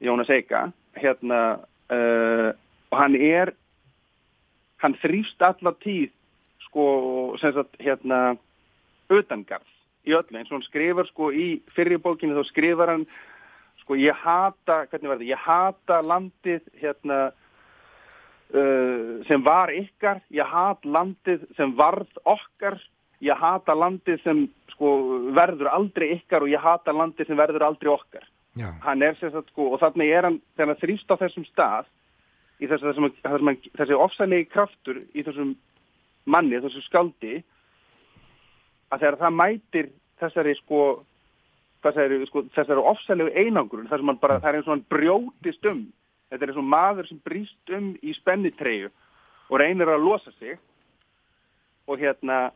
Jónas 0.00 0.30
Eika, 0.32 0.68
hérna, 0.96 1.40
uh, 1.90 2.50
og 2.90 2.96
hann 3.02 3.18
er, 3.18 3.52
hann 4.82 4.96
þrýfst 5.02 5.42
allar 5.44 5.76
tíð 5.82 6.14
sko, 6.68 6.86
sem 7.42 7.54
sagt, 7.56 7.74
hérna 7.82 8.38
utangarð 9.10 9.66
í 10.06 10.14
öllu, 10.14 10.38
eins 10.38 10.48
og 10.48 10.60
hann 10.60 10.68
skrifar 10.68 11.08
sko 11.10 11.32
í 11.34 11.48
fyrirbókinu 11.74 12.38
þá 12.38 12.48
skrifar 12.48 12.94
hann 12.94 13.08
sko 13.82 13.98
ég 13.98 14.16
hata, 14.16 14.84
hvernig 14.90 15.10
var 15.10 15.20
þetta, 15.20 15.30
ég 15.30 15.44
hata 15.44 16.00
landið 16.06 16.66
hérna 16.80 17.18
uh, 18.54 19.20
sem 19.28 19.44
var 19.46 19.72
ykkar, 19.74 20.22
ég 20.34 20.46
hat 20.46 20.84
landið 20.84 21.46
sem 21.58 21.74
varð 21.78 22.20
okkar, 22.24 22.78
ég 23.24 23.36
hata 23.36 23.76
landið 23.76 24.20
sem 24.24 24.44
sko 24.74 24.92
verður 25.36 25.72
aldrei 25.72 26.12
ykkar 26.18 26.46
og 26.46 26.52
ég 26.52 26.62
hata 26.62 26.94
landið 26.96 27.30
sem 27.30 27.40
verður 27.40 27.66
aldrei 27.68 27.92
okkar. 27.92 28.28
Já. 28.58 28.72
Hann 28.82 29.02
er 29.02 29.14
sem 29.18 29.30
sagt 29.30 29.52
sko, 29.52 29.70
og 29.74 29.80
þannig 29.82 30.10
er 30.10 30.26
hann, 30.26 30.40
þegar 30.56 30.72
hann 30.72 30.80
þrýst 30.80 31.12
á 31.12 31.20
þessum 31.20 31.46
stað, 31.46 31.90
í 32.60 32.68
þess, 32.68 32.84
þessum, 32.84 33.10
þessum, 33.22 33.52
þessi 33.78 33.98
ofsælegi 34.06 34.48
kraftur 34.50 34.98
í 35.14 35.24
þessum 35.24 35.54
manni, 36.30 36.58
þessu 36.60 36.82
skaldi, 36.84 37.40
að 38.90 39.04
þegar 39.04 39.18
það 39.22 39.36
mætir 39.38 39.90
þessari 40.20 40.56
sko, 40.58 40.80
þessari, 41.84 42.20
sko, 42.28 42.44
þessari 42.54 42.84
ofsælegu 42.92 43.32
einangrun, 43.34 43.88
þar 43.90 44.02
sem 44.02 44.12
hann 44.12 44.20
bara, 44.22 44.38
það 44.40 44.50
er 44.50 44.58
eins 44.58 44.68
og 44.68 44.74
hann 44.74 44.86
brjótist 44.92 45.68
um, 45.70 45.84
þetta 46.30 46.46
er 46.46 46.52
eins 46.52 46.60
og 46.60 46.68
maður 46.74 47.08
sem 47.08 47.20
brýst 47.26 47.74
um 47.76 47.92
í 48.02 48.14
spennitreyu 48.16 48.90
og 49.50 49.60
reynir 49.60 49.90
að 49.90 50.04
losa 50.04 50.32
sig. 50.38 50.58
Og 51.90 51.98
hérna, 51.98 52.50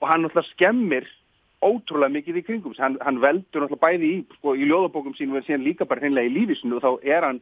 og 0.00 0.08
hann 0.10 0.24
náttúrulega 0.24 0.50
skemmir 0.50 1.06
ótrúlega 1.62 2.14
mikið 2.16 2.40
í 2.40 2.44
kringum 2.46 2.74
hann, 2.78 2.96
hann 3.04 3.20
veldur 3.22 3.66
náttúrulega 3.66 3.84
bæði 3.84 4.10
í, 4.10 4.20
sko, 4.38 4.56
í 4.56 4.66
ljóðabókum 4.66 5.14
sínum 5.18 5.38
en 5.38 5.46
síðan 5.46 5.66
líka 5.66 5.86
bara 5.86 6.02
hreinlega 6.02 6.30
í 6.30 6.34
lífisinu 6.34 6.78
og 6.78 6.84
þá 6.84 7.08
er 7.14 7.26
hann 7.28 7.40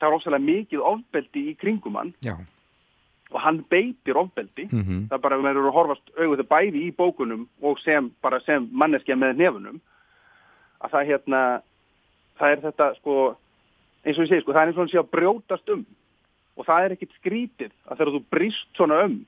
það 0.00 0.08
er 0.08 0.16
ósæðilega 0.16 0.46
mikið 0.46 0.86
ofbeldi 0.90 1.42
í 1.50 1.56
kringum 1.60 1.98
hann. 2.00 2.14
Já. 2.24 2.36
og 3.34 3.40
hann 3.42 3.64
beitir 3.68 4.16
ofbeldi. 4.16 4.68
Mm 4.70 5.08
það 5.10 5.20
bara 5.22 5.38
verður 5.42 5.68
að 5.68 5.76
horfast 5.76 6.10
auðvitað 6.16 6.48
bæði 6.48 6.82
í 6.86 6.92
bókunum 6.94 7.48
og 7.60 7.78
sem, 7.82 8.10
sem 8.46 8.68
manneskja 8.72 9.16
með 9.16 9.36
nefunum 9.36 9.80
að 10.80 10.92
það 10.94 11.08
hérna 11.10 11.42
það 12.38 12.52
er 12.52 12.62
þetta 12.66 12.88
sko 13.00 13.16
eins 14.06 14.18
og 14.18 14.24
ég 14.24 14.30
segi 14.30 14.44
sko, 14.44 14.52
það 14.52 14.62
er 14.62 14.70
eins 14.70 14.76
og 14.78 14.84
hann 14.84 14.92
sé 14.92 15.00
að 15.00 15.12
brjótast 15.14 15.74
um 15.74 15.86
og 16.56 16.68
það 16.68 16.84
er 16.84 16.94
ekkit 16.96 17.16
skrítið 17.20 17.72
að 17.86 17.98
þegar 17.98 18.14
þú 18.14 18.22
brist 18.32 18.78
svona 18.78 19.00
um 19.06 19.18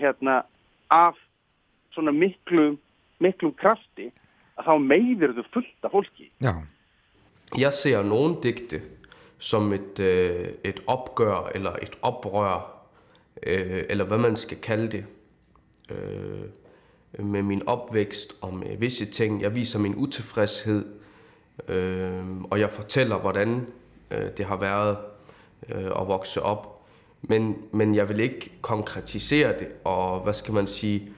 hérna 0.00 0.40
af 0.92 1.18
svona 1.94 2.14
miklu 2.14 2.74
miklu 3.22 3.52
krafti 3.56 4.10
að 4.58 4.70
þá 4.70 4.74
meiðir 4.82 5.36
þú 5.38 5.46
fullt 5.54 5.88
af 5.88 5.94
fólki 5.94 6.30
Já. 6.42 6.54
Jeg 7.54 7.72
ser 7.72 8.02
nogle 8.02 8.40
digte 8.42 8.80
som 9.38 9.72
et, 9.72 10.00
øh, 10.00 10.54
et 10.64 10.80
opgør 10.86 11.50
eller 11.54 11.76
et 11.82 11.98
oprør, 12.02 12.64
øh, 13.46 13.84
eller 13.88 14.04
hvad 14.04 14.18
man 14.18 14.36
skal 14.36 14.60
kalde 14.60 14.88
det, 14.88 15.06
øh, 15.90 16.48
med 17.18 17.42
min 17.42 17.62
opvækst 17.68 18.36
og 18.40 18.54
med 18.54 18.76
visse 18.76 19.04
ting. 19.04 19.42
Jeg 19.42 19.54
viser 19.54 19.78
min 19.78 19.94
utilfredshed, 19.96 20.84
øh, 21.68 22.22
og 22.50 22.60
jeg 22.60 22.70
fortæller, 22.70 23.18
hvordan 23.18 23.66
øh, 24.10 24.30
det 24.36 24.44
har 24.44 24.56
været 24.56 24.96
øh, 25.68 25.86
at 26.00 26.08
vokse 26.08 26.42
op. 26.42 26.86
Men, 27.22 27.56
men 27.72 27.94
jeg 27.94 28.08
vil 28.08 28.20
ikke 28.20 28.52
konkretisere 28.62 29.58
det, 29.58 29.68
og 29.84 30.20
hvad 30.20 30.34
skal 30.34 30.54
man 30.54 30.66
sige, 30.66 31.08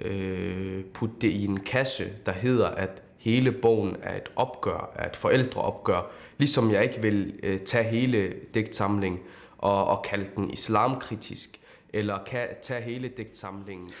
øh, 0.00 0.84
putte 0.84 1.14
det 1.20 1.28
i 1.28 1.44
en 1.44 1.60
kasse, 1.60 2.12
der 2.26 2.32
hedder, 2.32 2.68
at 2.68 3.02
hele 3.16 3.52
bogen 3.52 3.96
er 4.02 4.16
et 4.16 4.28
opgør, 4.36 4.92
er 4.94 5.08
et 5.08 5.16
forældreopgør. 5.16 6.10
Ligesom 6.38 6.70
jeg 6.70 6.82
ikke 6.82 7.02
vil 7.02 7.34
øh, 7.42 7.58
tage 7.58 7.84
hele 7.84 8.34
digtsamlingen 8.54 9.20
og, 9.58 9.86
og 9.86 10.02
kalde 10.02 10.30
den 10.36 10.50
islamkritisk, 10.50 11.60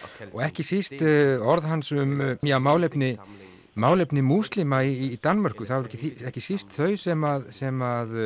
og 0.02 0.16
kalde 0.18 0.34
Og 0.34 0.44
ekki 0.46 0.66
síst 0.66 1.04
orð 1.44 1.68
hans 1.70 1.92
um 1.94 2.16
já, 2.42 2.58
málefni, 2.58 3.14
málefni 3.74 4.24
múslima 4.26 4.82
í, 4.86 5.14
í 5.14 5.20
Danmörku, 5.22 5.66
það 5.68 5.84
var 5.84 5.92
ekki, 5.92 6.12
ekki 6.30 6.42
síst 6.42 6.74
þau 6.74 6.92
sem 6.98 7.28
að, 7.28 7.48
sem 7.54 7.86
að 7.86 8.18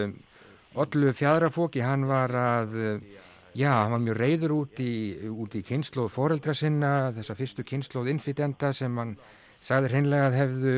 Ollu 0.79 1.13
Fjadrafóki, 1.17 1.81
hann 1.83 2.05
var 2.09 2.33
að, 2.37 2.75
uh, 2.77 3.25
já, 3.57 3.71
hann 3.73 3.95
var 3.97 4.03
mjög 4.05 4.19
reyður 4.21 4.55
út 4.61 4.81
í, 4.85 4.93
út 5.27 5.57
í 5.59 5.63
kynnslóð 5.67 6.11
foreldra 6.13 6.55
sinna, 6.55 7.11
þessa 7.17 7.37
fyrstu 7.39 7.65
kynnslóð 7.67 8.13
innflytenda 8.13 8.73
sem 8.77 9.01
hann 9.01 9.17
sagði 9.65 9.93
hreinlega 9.95 10.29
að 10.29 10.37
hefðu, 10.39 10.75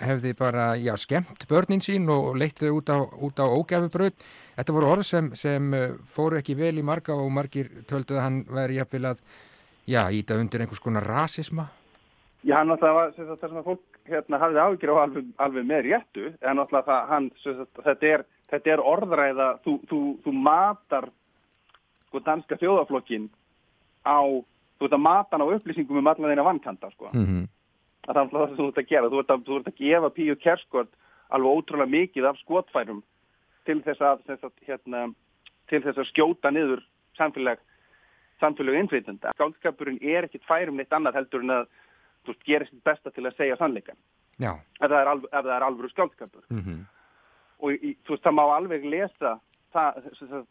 hefði 0.00 0.34
bara, 0.38 0.76
já, 0.78 0.94
skemmt 0.96 1.46
börnin 1.50 1.82
sín 1.84 2.08
og 2.12 2.36
leitt 2.38 2.60
þau 2.62 2.78
út 2.78 2.92
á, 2.92 2.98
á 3.02 3.46
ógæfubraut. 3.46 4.26
Þetta 4.58 4.74
voru 4.74 4.90
orð 4.92 5.06
sem, 5.06 5.30
sem 5.38 5.74
uh, 5.74 5.98
fóru 6.14 6.38
ekki 6.38 6.56
vel 6.58 6.78
í 6.78 6.86
marga 6.86 7.14
og 7.14 7.30
margir 7.34 7.70
töldu 7.90 8.18
að 8.18 8.24
hann 8.24 8.38
væri 8.50 8.78
jafnvel 8.78 9.12
að, 9.12 9.20
já, 9.86 10.02
íta 10.10 10.38
undir 10.38 10.64
einhvers 10.64 10.82
konar 10.82 11.06
rasisma. 11.06 11.68
Já, 12.46 12.60
hann 12.60 12.70
náttúrulega 12.70 12.98
var 12.98 13.14
sem 13.16 13.26
sagt, 13.26 13.40
það 13.40 13.52
sem 13.52 13.60
að 13.60 13.70
fólk 13.70 14.02
hérna, 14.08 14.40
hafði 14.42 14.60
áhyggjur 14.64 14.92
á 14.94 14.96
alveg, 15.02 15.30
alveg 15.46 15.68
með 15.68 15.84
réttu 15.88 16.26
en 16.30 16.58
náttúrulega 16.58 16.86
það, 16.88 17.08
hann, 17.12 17.30
sem 17.42 17.56
sagt, 17.58 17.80
þetta, 17.84 18.12
er, 18.14 18.24
þetta 18.52 18.72
er 18.74 18.84
orðræða, 18.92 19.48
þú, 19.64 19.74
þú, 19.90 20.00
þú 20.24 20.34
matar 20.46 21.08
sko 22.08 22.22
danska 22.24 22.58
þjóðaflokkin 22.60 23.28
á, 24.06 24.20
þú 24.78 24.88
ert 24.88 24.96
að 24.96 25.04
mata 25.04 25.36
hann 25.36 25.44
á 25.44 25.52
upplýsingum 25.56 26.00
um 26.00 26.10
allan 26.10 26.32
þeina 26.32 26.46
vankanta 26.46 26.90
sko. 26.94 27.10
Mm 27.12 27.26
-hmm. 27.26 27.48
Að 28.08 28.16
það 28.16 28.24
er 28.24 28.32
það 28.32 28.48
sem 28.48 28.58
þú 28.58 28.68
ert 28.68 28.82
að 28.82 28.90
gera 28.90 29.12
þú 29.12 29.22
ert 29.22 29.32
að, 29.34 29.46
þú 29.46 29.58
ert 29.58 29.70
að 29.70 29.80
gefa 29.82 30.10
Píu 30.16 30.36
Kerskort 30.42 30.92
alveg 31.28 31.58
ótrúlega 31.58 31.94
mikið 31.94 32.28
af 32.28 32.38
skotfærum 32.42 33.02
til 33.68 33.80
þess 33.84 34.00
að, 34.00 34.22
þess 34.28 34.46
að 34.48 34.52
hérna, 34.68 35.02
til 35.68 35.82
þess 35.84 36.00
að 36.00 36.10
skjóta 36.12 36.52
niður 36.54 36.84
samfélag 37.18 37.60
samfélag 38.38 38.78
innflytenda. 38.78 39.32
Skáldskapurinn 39.34 39.98
er 40.00 40.28
ekkit 40.28 40.46
færum 40.46 40.78
neitt 40.78 40.94
annað 40.94 41.18
heldur 41.18 41.42
en 41.44 41.56
að 41.56 41.66
þú 42.26 42.36
gera 42.46 42.68
sitt 42.68 42.84
besta 42.86 43.10
til 43.10 43.26
að 43.26 43.36
segja 43.36 43.58
sannleikan 43.58 43.98
Já. 44.38 44.54
ef 44.78 44.86
það 44.86 45.00
er, 45.00 45.10
alv 45.12 45.26
er 45.34 45.66
alvöru 45.66 45.90
skáldskapur 45.90 46.44
Mm 46.48 46.62
-hmm. 46.62 46.80
og 47.58 47.72
í, 47.72 47.96
þú 48.04 48.14
veist, 48.14 48.24
það 48.24 48.38
má 48.38 48.44
alveg 48.56 48.84
lesa 48.84 49.40
sagt, 49.72 49.98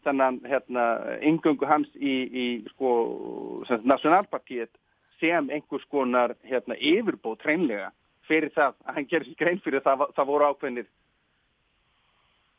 þennan 0.03 0.41
hérna, 0.45 0.83
yngöngu 1.21 1.65
hans 1.65 1.87
í, 1.95 2.13
í 2.43 2.45
sko, 2.69 3.63
nationalpartiet 3.83 4.69
sem 5.19 5.49
einhvers 5.49 5.87
konar 5.91 6.35
hérna, 6.43 6.77
yfirbóð 6.77 7.39
treinlega 7.43 7.91
fyrir 8.27 8.51
það 8.55 8.75
að 8.85 8.95
hann 8.97 9.09
gerir 9.09 9.27
sér 9.29 9.39
grein 9.39 9.61
fyrir 9.63 9.83
það, 9.85 10.07
það 10.15 10.29
voru 10.31 10.49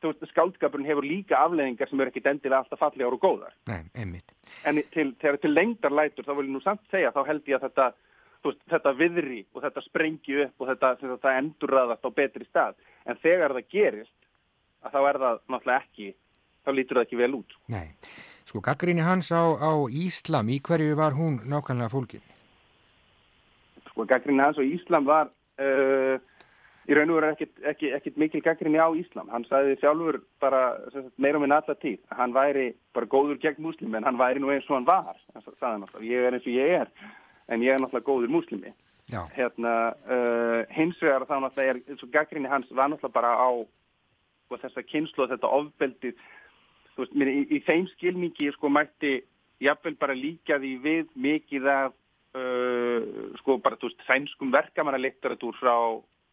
veist, 0.06 0.26
skáldskapurinn 0.30 0.86
hefur 0.86 1.06
líka 1.06 1.38
afleðingar 1.42 1.90
sem 1.90 2.00
eru 2.00 2.12
ekki 2.12 2.22
endilega 2.24 2.62
alltaf 2.62 2.80
fallegar 2.80 3.16
og 3.16 3.22
góðar 3.22 3.56
Nei, 3.70 3.82
einmitt. 3.98 4.34
en 4.66 4.82
til, 4.94 5.10
þegar 5.20 5.40
til 5.42 5.54
lengdar 5.54 5.94
lætur 5.94 6.26
þá 6.26 6.34
vil 6.38 6.46
ég 6.46 6.54
nú 6.54 6.62
samt 6.64 6.84
segja, 6.92 7.12
þá 7.14 7.24
held 7.26 7.50
ég 7.50 7.58
að 7.58 7.66
þetta 7.66 7.88
veist, 8.46 8.62
þetta 8.70 8.94
viðri 9.00 9.42
og 9.54 9.66
þetta 9.66 9.84
sprengi 9.88 10.38
upp 10.46 10.62
og 10.62 10.72
þetta, 10.72 10.94
það 11.18 11.42
endurraðast 11.42 12.06
á 12.06 12.10
betri 12.14 12.48
stað 12.48 12.78
en 13.06 13.20
þegar 13.24 13.56
það 13.58 13.70
gerist 13.74 14.16
að 14.86 14.94
þá 14.94 15.00
er 15.02 15.20
það 15.24 15.44
náttúrulega 15.48 15.84
ekki 15.84 16.10
þá 16.64 16.74
lítur 16.74 17.00
það 17.00 17.06
ekki 17.08 17.22
vel 17.22 17.32
út 17.42 17.60
Nei. 17.74 17.86
Sko, 18.48 18.62
gaggrinni 18.64 19.04
hans 19.04 19.28
á, 19.28 19.44
á 19.60 19.72
Íslam, 19.92 20.48
í 20.48 20.62
hverju 20.64 20.94
var 20.96 21.18
hún 21.18 21.42
nákvæmlega 21.44 21.92
fólkin? 21.92 22.22
Sko, 23.98 24.06
gaggrinni 24.06 24.42
hans 24.42 24.58
og 24.58 24.66
Íslam 24.66 25.06
var 25.08 25.30
uh, 25.58 26.18
í 26.88 26.96
raun 26.96 27.10
og 27.10 27.18
veru 27.18 27.32
ekkit, 27.32 27.54
ekki, 27.66 27.90
ekkit 27.96 28.18
mikil 28.20 28.42
gaggrinni 28.44 28.78
á 28.78 28.88
Íslam 28.94 29.30
hann 29.32 29.46
sagði 29.48 29.76
sjálfur 29.80 30.20
bara 30.40 30.78
sagt, 30.92 31.10
meira 31.18 31.38
um 31.40 31.46
en 31.48 31.56
alla 31.58 31.74
tíð, 31.82 31.98
hann 32.14 32.34
væri 32.36 32.70
bara 32.94 33.10
góður 33.10 33.40
gegn 33.42 33.64
múslim 33.64 33.96
en 33.98 34.06
hann 34.06 34.20
væri 34.20 34.40
nú 34.40 34.52
eins 34.54 34.68
og 34.70 34.78
hann 34.78 34.86
var 34.88 35.16
hann 35.34 35.42
sagði 35.58 35.82
náttúrulega, 35.82 36.12
ég 36.12 36.28
er 36.28 36.38
eins 36.38 36.46
og 36.46 36.54
ég 36.54 36.76
er 36.78 36.92
en 37.48 37.64
ég 37.64 37.74
er 37.74 37.82
náttúrulega 37.82 38.06
góður 38.06 38.36
múslimi. 38.36 38.74
Já. 39.08 39.22
hérna, 39.32 39.94
uh, 40.04 40.66
hins 40.68 40.98
vegar 41.00 41.24
þá 41.24 41.38
náttúrulega 41.40 41.74
er, 41.74 41.82
eins 41.88 42.02
og 42.04 42.12
gaggrinni 42.12 42.48
hans 42.48 42.70
var 42.70 42.92
náttúrulega 42.92 43.18
bara 43.18 43.34
á 43.34 43.50
þessa 44.62 44.84
kynslu 44.84 45.24
og 45.24 45.32
þetta 45.32 45.54
ofbeldi 45.58 46.12
þú 46.94 47.02
veist, 47.02 47.14
mér, 47.16 47.30
í, 47.32 47.40
í 47.56 47.58
þeim 47.66 47.88
skilningi 47.94 48.52
sko 48.54 48.70
mætti 48.72 49.18
jafnvel 49.64 49.96
bara 49.98 50.16
líka 50.16 50.60
því 50.60 50.74
við 50.84 51.08
mikið 51.16 51.72
af 51.72 51.96
uh, 52.36 53.32
sko 53.40 53.58
bara, 53.64 53.78
þú 53.80 53.90
veist, 53.90 54.04
sænskum 54.08 54.52
verkamanna 54.54 55.00
litteratúr 55.00 55.56
frá 55.60 55.74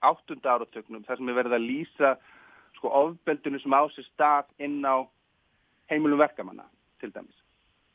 áttunda 0.06 0.58
áratögnum, 0.58 1.06
þar 1.08 1.22
sem 1.22 1.32
er 1.32 1.40
verið 1.40 1.58
að 1.58 1.68
lýsa 1.70 2.16
sko 2.75 2.92
ofbeldinu 2.92 3.62
sem 3.64 3.74
á 3.74 3.84
sér 3.94 4.08
stað 4.12 4.52
inn 4.60 4.82
á 4.84 5.08
heimilum 5.90 6.20
verkamanna, 6.20 6.68
til 7.00 7.14
dæmis 7.14 7.46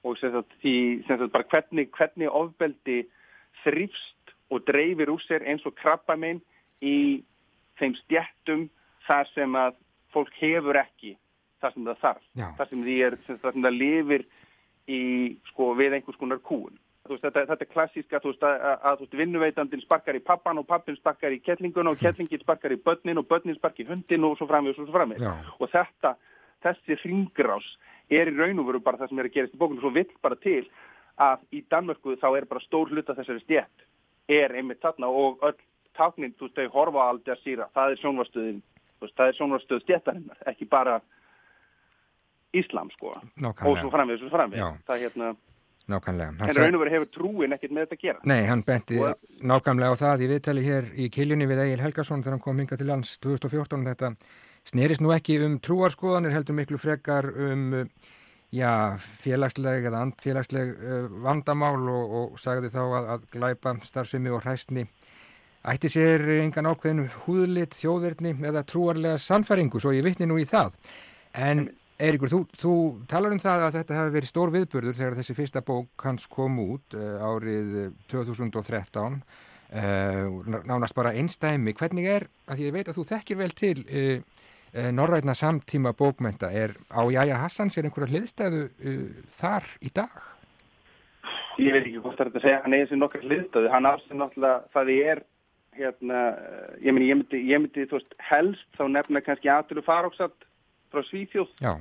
og 0.05 0.17
sem 0.19 0.33
sagt, 0.33 0.53
því, 0.63 0.75
sem 1.07 1.19
sagt 1.19 1.33
bara 1.33 1.49
hvernig, 1.51 1.91
hvernig 1.97 2.33
ofbeldi 2.33 3.03
þrýfst 3.65 4.35
og 4.51 4.65
dreifir 4.69 5.13
úr 5.13 5.23
sér 5.27 5.45
eins 5.49 5.67
og 5.69 5.77
krabba 5.79 6.17
minn 6.17 6.41
í 6.81 7.21
þeim 7.81 7.97
stjættum 8.05 8.69
þar 9.07 9.29
sem 9.35 9.57
að 9.59 9.77
fólk 10.15 10.33
hefur 10.41 10.79
ekki 10.81 11.17
þar 11.61 11.75
sem 11.75 11.89
það 11.89 12.05
þarf, 12.05 12.29
Já. 12.41 12.47
þar 12.57 12.71
sem, 12.71 12.85
er, 12.97 13.17
sem, 13.27 13.41
þar 13.43 13.57
sem 13.57 13.67
það 13.67 13.77
lifir 13.77 14.25
í, 14.89 15.03
sko, 15.51 15.75
við 15.77 15.97
einhvers 15.99 16.21
konar 16.21 16.41
kúun. 16.41 16.79
Veist, 17.11 17.25
þetta, 17.25 17.45
þetta 17.51 17.67
er 17.67 17.71
klassíska 17.73 18.21
veist, 18.25 18.45
að, 18.47 18.67
að, 18.91 19.05
vinnuveitandin 19.19 19.83
sparkar 19.83 20.19
í 20.19 20.23
pappan 20.25 20.61
og 20.63 20.69
pappin 20.69 20.99
sparkar 20.99 21.35
í 21.35 21.41
kettlinguna 21.43 21.95
og 21.95 22.01
kettlingin 22.01 22.43
sparkar 22.43 22.75
í 22.75 22.81
börnin 22.85 23.19
og 23.19 23.29
börnin 23.31 23.59
sparkar 23.59 23.85
í 23.85 23.89
hundin 23.91 24.27
og 24.29 24.37
svo 24.39 24.49
framveg 24.51 24.77
og 24.77 24.85
svo 24.85 24.95
framveg. 24.95 25.25
Já. 25.25 25.33
Og 25.59 25.73
þetta, 25.73 26.15
þessi 26.67 26.99
hringrás 27.03 27.67
er 28.11 28.31
í 28.31 28.37
raun 28.37 28.63
og 28.63 28.71
veru 28.71 28.83
bara 28.85 29.01
það 29.01 29.13
sem 29.13 29.23
er 29.23 29.31
að 29.31 29.37
gerast 29.39 29.57
í 29.57 29.61
bókunum 29.61 29.83
svo 29.83 29.95
vill 29.95 30.09
bara 30.23 30.39
til 30.41 30.63
að 31.21 31.43
í 31.55 31.65
Danmörku 31.71 32.17
þá 32.21 32.29
er 32.31 32.49
bara 32.51 32.65
stór 32.65 32.93
hluta 32.95 33.17
þessari 33.19 33.43
stjætt 33.45 33.87
er 34.31 34.55
einmitt 34.55 34.81
þarna 34.83 35.11
og 35.11 35.43
öll 35.47 35.59
táknin, 35.99 36.35
þú 36.39 36.49
veist, 36.49 36.59
þau 36.59 36.75
horfa 36.77 37.07
aldrei 37.11 37.35
að 37.35 37.45
síra, 37.45 37.69
það 37.77 37.95
er 37.95 38.03
sjónvarstöðin, 38.03 38.61
það 39.03 39.25
er 39.27 39.39
sjónvarstöð 39.39 39.83
stjættarinnar, 39.85 40.45
ekki 40.53 40.69
bara 40.71 41.01
Íslam, 42.57 42.89
sko. 42.97 43.15
Nákvæmlega. 43.39 43.69
Og 43.71 43.77
svo 43.79 43.91
framvið, 43.95 44.23
svo 44.25 44.31
framvið. 44.33 44.59
Já. 44.59 44.69
Það 44.89 45.03
hérna, 45.05 45.27
Nákvæmlega. 45.89 46.35
Hann 46.39 46.51
en 46.51 46.57
raun 46.61 46.77
og 46.77 46.83
verið 46.85 46.95
hefur 46.97 47.09
trúin 47.15 47.55
ekkert 47.57 47.73
með 47.73 47.87
þetta 47.87 47.97
að 47.97 48.03
gera. 48.05 48.21
Nei, 48.31 48.45
hann 48.47 48.63
benti 48.63 48.99
Og- 49.01 49.17
nákvæmlega 49.43 49.97
á 49.97 50.03
það 50.03 50.23
í 50.23 50.29
viðtali 50.31 50.63
hér 50.67 50.91
í 50.95 51.09
kiljunni 51.11 51.49
við 51.51 51.65
Egil 51.65 51.81
Helgason 51.81 52.23
þegar 52.23 52.37
hann 52.37 52.45
kom 52.45 52.59
hingað 52.59 52.79
til 52.79 52.87
lands 52.87 53.19
2014 53.19 53.87
þetta 53.89 54.15
snerist 54.71 55.01
nú 55.01 55.11
ekki 55.17 55.41
um 55.45 55.59
trúarskoðanir 55.59 56.37
heldur 56.37 56.55
miklu 56.55 56.79
frekar 56.79 57.27
um 57.27 57.89
já, 58.53 58.99
félagsleg 59.23 59.87
eða 59.89 60.05
andfélagsleg 60.05 60.75
uh, 60.77 61.09
vandamál 61.25 61.81
og, 61.89 62.15
og 62.21 62.39
sagði 62.43 62.71
þá 62.75 62.83
að, 62.83 63.11
að 63.15 63.27
glæpa 63.35 63.75
starfsemi 63.87 64.31
og 64.31 64.43
hræstni 64.45 64.87
ætti 65.71 65.91
sér 65.93 66.25
engan 66.41 66.71
ákveðinu 66.71 67.09
húðlit, 67.27 67.75
þjóðirni 67.77 68.33
eða 68.49 68.65
trúarlega 68.65 69.19
sannfæringu 69.21 69.81
svo 69.81 69.93
ég 69.93 70.05
vitni 70.07 70.27
nú 70.29 70.39
í 70.41 70.47
það 70.49 70.73
en 71.37 71.69
Eiríkur, 72.01 72.31
þú, 72.33 72.41
þú 72.57 72.75
talar 73.11 73.35
um 73.35 73.43
það 73.43 73.67
að 73.67 73.77
þetta 73.79 73.97
hefði 73.99 74.15
verið 74.17 74.31
stór 74.31 74.53
viðburður 74.55 74.99
þegar 74.99 75.17
þessi 75.19 75.37
fyrsta 75.37 75.63
bók 75.67 76.05
hans 76.07 76.27
kom 76.33 76.59
út 76.63 76.97
uh, 76.97 77.21
árið 77.21 77.79
eh, 77.83 77.91
2013 78.11 79.19
uh, 79.21 80.53
nánast 80.65 80.97
bara 80.97 81.13
einstæmi 81.13 81.75
hvernig 81.77 82.09
er, 82.09 82.29
að 82.49 82.65
ég 82.67 82.77
veit 82.77 82.89
að 82.89 83.01
þú 83.01 83.07
þekkir 83.15 83.41
vel 83.43 83.53
til 83.57 83.79
norrætna 84.95 85.35
samtíma 85.35 85.91
bókmenta, 85.99 86.47
er 86.55 86.77
á 86.95 87.03
Jæja 87.11 87.41
Hassans 87.41 87.75
er 87.75 87.89
einhverja 87.89 88.13
hliðstæðu 88.13 88.61
uh, 88.71 89.01
þar 89.35 89.67
í 89.83 89.91
dag? 89.91 90.15
Ég 91.59 91.75
veit 91.75 91.83
ekki 91.83 92.01
hvort 92.01 92.17
það 92.17 92.29
er 92.29 92.31
að 92.31 92.45
segja, 92.47 92.61
hann 92.65 92.77
er 92.77 92.85
þessi 92.85 92.99
nokkar 93.01 93.25
hliðstöðu, 93.27 93.71
hann 93.75 93.89
afsinn 93.91 94.23
náttúrulega 94.23 94.61
það 94.73 94.93
er 94.95 95.23
hérna, 95.77 96.21
eh, 96.29 96.87
ég 96.87 96.95
myndi, 96.95 97.09
ég 97.11 97.17
myndi, 97.17 97.41
ég 97.51 97.63
myndi, 97.63 97.87
veist, 97.91 98.15
helst 98.31 98.67
þá 98.79 98.85
nefna 98.89 99.23
kannski 99.25 99.51
aðtölu 99.51 99.85
faróksat 99.87 100.47
frá 100.91 101.03
Svíþjóð. 101.09 101.51
Já, 101.63 101.73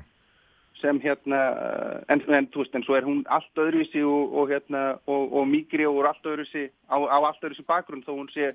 sem 0.81 0.99
hérna, 1.03 1.39
eh, 1.67 2.01
en, 2.13 2.23
en 2.35 2.47
þú 2.53 2.63
veist, 2.63 2.75
en 2.75 2.85
svo 2.85 2.97
er 2.97 3.07
hún 3.07 3.21
allt 3.31 3.61
öðruvísi 3.61 4.03
og, 4.07 4.35
og 4.41 4.51
hérna, 4.53 4.83
og, 5.05 5.33
og 5.39 5.47
mýgri 5.49 5.87
og 5.89 6.01
allt 6.07 6.25
öðruvísi, 6.25 6.67
á, 6.89 6.97
á 6.97 7.17
allt 7.19 7.43
öðruvísi 7.43 7.65
bakgrunn 7.67 8.05
þó 8.05 8.13
hún 8.15 8.29
sé, 8.33 8.53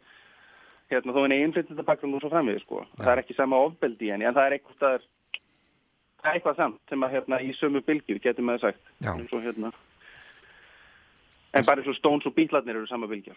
hérna, 0.93 1.15
þó 1.17 1.25
er 1.25 1.37
innflytjandi 1.39 1.87
bakgrunn 1.87 2.17
og 2.17 2.25
svo 2.25 2.33
framvið, 2.33 2.61
sko. 2.65 2.85
Það 3.01 3.13
er 3.15 3.25
ekki 3.25 3.39
sama 3.39 3.63
ofbeldi 3.69 4.13
henni, 4.13 4.29
en 4.29 4.37
það 4.37 4.49
er 4.49 4.59
eitthvað, 4.59 4.79
það 4.83 4.99
er, 4.99 5.09
það 6.21 6.31
er 6.31 6.39
eitthvað 6.39 6.61
samt 6.63 6.93
sem 6.93 7.09
að, 7.09 7.17
hérna, 7.19 7.41
í 7.41 7.57
sömu 7.59 7.85
bylgju, 7.89 8.21
getur 8.25 8.49
maður 8.49 8.69
sagt. 8.69 8.95
Já. 9.05 9.13
En 9.15 9.27
svo, 9.31 9.43
hérna, 9.45 9.73
en 11.55 11.67
bara 11.67 11.83
eins 11.83 11.91
og 11.91 11.99
Stones 11.99 12.27
og 12.29 12.35
Beatlarnir 12.35 12.81
eru 12.81 12.89
sama 12.91 13.07
bylgja, 13.11 13.37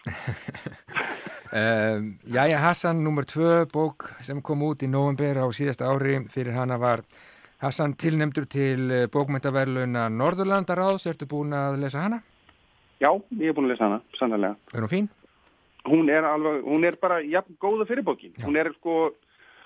uh, 1.58 2.04
Jæja 2.34 2.60
Hassan, 2.64 3.02
nummer 3.04 3.26
tvö 3.28 3.64
bók 3.70 4.10
sem 4.26 4.42
kom 4.42 4.64
út 4.66 4.82
í 4.82 4.90
november 4.90 5.44
á 5.44 5.46
síðasta 5.54 5.86
ári 5.92 6.18
fyrir 6.32 6.56
hana 6.56 6.80
var 6.80 7.04
Hassan 7.58 7.96
tilnemdur 7.98 8.44
til 8.46 8.90
eh, 8.94 9.06
bókmentaverluna 9.10 10.04
Norðurlandaráðs, 10.14 11.08
ertu 11.10 11.26
búin 11.26 11.56
að 11.58 11.80
lesa 11.82 12.04
hana? 12.04 12.20
Já, 13.02 13.10
ég 13.34 13.50
er 13.50 13.56
búin 13.56 13.66
að 13.66 13.72
lesa 13.72 13.88
hana, 13.88 13.98
sannlega. 14.14 14.54
Er 14.74 14.84
hún 14.84 14.92
fín? 14.92 15.08
Hún 15.88 16.12
er 16.12 16.26
alveg, 16.28 16.60
hún 16.62 16.86
er 16.86 16.98
bara 17.02 17.18
jafn 17.26 17.56
góða 17.58 17.88
fyrirbókin. 17.88 18.36
Hún 18.44 18.58
er 18.60 18.70
sko, 18.76 19.10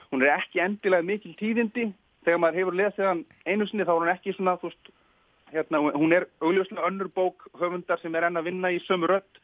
hún 0.09 0.25
er 0.25 0.33
ekki 0.39 0.63
endilega 0.65 1.05
mikil 1.05 1.37
tíðindi. 1.37 1.91
Þegar 2.25 2.41
maður 2.41 2.61
hefur 2.63 2.79
lesið 2.81 3.09
hann 3.11 3.23
einu 3.45 3.69
sinni 3.69 3.85
þá 3.85 3.93
er 3.93 4.01
hún 4.01 4.13
ekki 4.15 4.37
svona, 4.39 4.57
þú 4.63 4.71
veist, 4.71 4.93
hérna, 5.53 5.85
hún 5.93 6.17
er 6.17 6.29
augljóslega 6.41 6.89
önnur 6.89 7.13
bók 7.13 7.49
höfundar 7.61 8.01
sem 8.01 8.15
er 8.17 8.31
enn 8.31 8.41
að 8.41 8.49
vinna 8.49 8.73
í 8.73 8.81
sömu 8.87 9.11
rött 9.11 9.43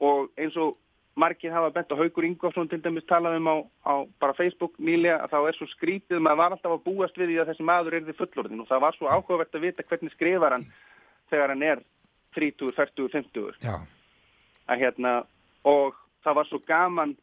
og 0.00 0.30
eins 0.40 0.56
og 0.56 0.78
margir 1.18 1.52
hafa 1.52 1.70
bent 1.74 1.92
og 1.92 2.00
Haugur 2.02 2.26
Ingvarsson 2.26 2.68
til 2.70 2.80
dæmis 2.84 3.06
talað 3.08 3.38
um 3.38 3.50
á, 3.50 3.56
á 3.86 3.94
bara 4.20 4.36
Facebook 4.38 4.74
nýlega 4.78 5.18
að 5.24 5.34
þá 5.34 5.38
er 5.40 5.58
svo 5.58 5.68
skrítið, 5.74 6.22
maður 6.22 6.40
var 6.42 6.56
alltaf 6.56 6.74
að 6.76 6.84
búast 6.86 7.18
við 7.18 7.32
því 7.32 7.38
að 7.42 7.52
þessi 7.52 7.68
maður 7.68 7.98
er 7.98 8.06
því 8.06 8.16
fullorðin 8.20 8.64
og 8.64 8.68
það 8.70 8.84
var 8.86 8.98
svo 8.98 9.10
áhugavert 9.10 9.58
að 9.58 9.66
vita 9.66 9.86
hvernig 9.88 10.14
skrifar 10.14 10.56
hann 10.56 10.66
þegar 11.30 11.54
hann 11.54 11.66
er 11.66 11.84
30, 12.38 12.72
40, 12.76 13.08
50 13.14 13.64
Já, 13.64 13.76
að 14.68 14.84
hérna 14.84 15.14
og 15.68 15.98
það 16.24 16.40
var 16.40 16.50
svo 16.50 16.62
gaman 16.68 17.16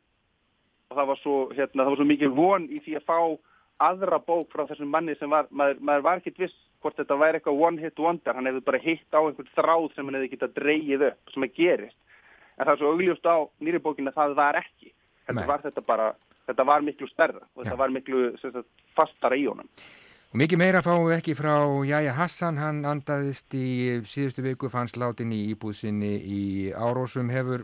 og 0.90 1.00
það 1.00 1.10
var 1.12 1.22
svo, 1.22 1.36
hérna, 1.56 1.84
það 1.84 1.92
var 1.92 2.02
svo 2.02 2.10
mikið 2.12 2.38
von 2.38 2.70
í 2.70 2.82
því 2.86 3.00
að 3.00 3.08
fá 3.10 3.20
aðra 3.86 4.20
bók 4.24 4.54
frá 4.54 4.66
þessum 4.70 4.92
manni 4.92 5.16
sem 5.20 5.32
var, 5.32 5.50
maður, 5.52 5.82
maður 5.84 6.06
var 6.06 6.22
ekkit 6.22 6.46
viss 6.46 6.56
hvort 6.84 6.98
þetta 7.00 7.18
væri 7.20 7.40
eitthvað 7.40 7.62
one 7.68 7.82
hit 7.82 8.00
wonder, 8.00 8.36
hann 8.38 8.48
hefði 8.48 8.64
bara 8.68 8.82
hitt 8.84 9.18
á 9.18 9.20
einhvern 9.20 9.54
þráð 9.56 9.88
sem 9.96 10.06
hann 10.08 10.18
hefði 10.20 10.32
getað 10.36 10.54
dreigið 10.60 11.06
upp 11.10 11.34
sem 11.34 11.46
að 11.48 11.56
gerist, 11.58 11.98
en 12.58 12.66
það 12.66 12.74
er 12.74 12.82
svo 12.82 12.94
augljóst 12.94 13.28
á 13.28 13.38
nýri 13.64 13.82
bókin 13.84 14.10
að 14.12 14.18
það 14.20 14.40
var 14.40 14.60
ekki 14.62 14.94
þetta 15.28 15.48
var 15.50 15.62
þetta 15.66 15.86
bara, 15.86 16.08
þetta 16.48 16.66
var 16.72 16.86
miklu 16.86 17.08
stærra 17.12 17.44
og 17.44 17.64
þetta 17.64 17.76
Já. 17.76 17.82
var 17.84 17.96
miklu 17.96 18.26
sagt, 18.42 18.68
fastara 18.98 19.40
í 19.40 19.48
honum 19.50 19.70
og 20.36 20.40
mikið 20.42 20.60
meira 20.60 20.84
fáum 20.84 21.06
við 21.08 21.18
ekki 21.18 21.36
frá 21.40 21.54
Jæja 21.88 22.14
Hassan, 22.18 22.58
hann 22.60 22.84
andaðist 22.84 23.54
í 23.56 24.04
síðustu 24.04 24.44
viku, 24.44 24.68
fannst 24.68 24.98
látin 25.00 25.32
í 25.32 25.46
íbúð 25.54 25.78
sinni 25.80 26.16
í 26.20 26.42
Árósum, 26.76 27.30
hefur 27.32 27.64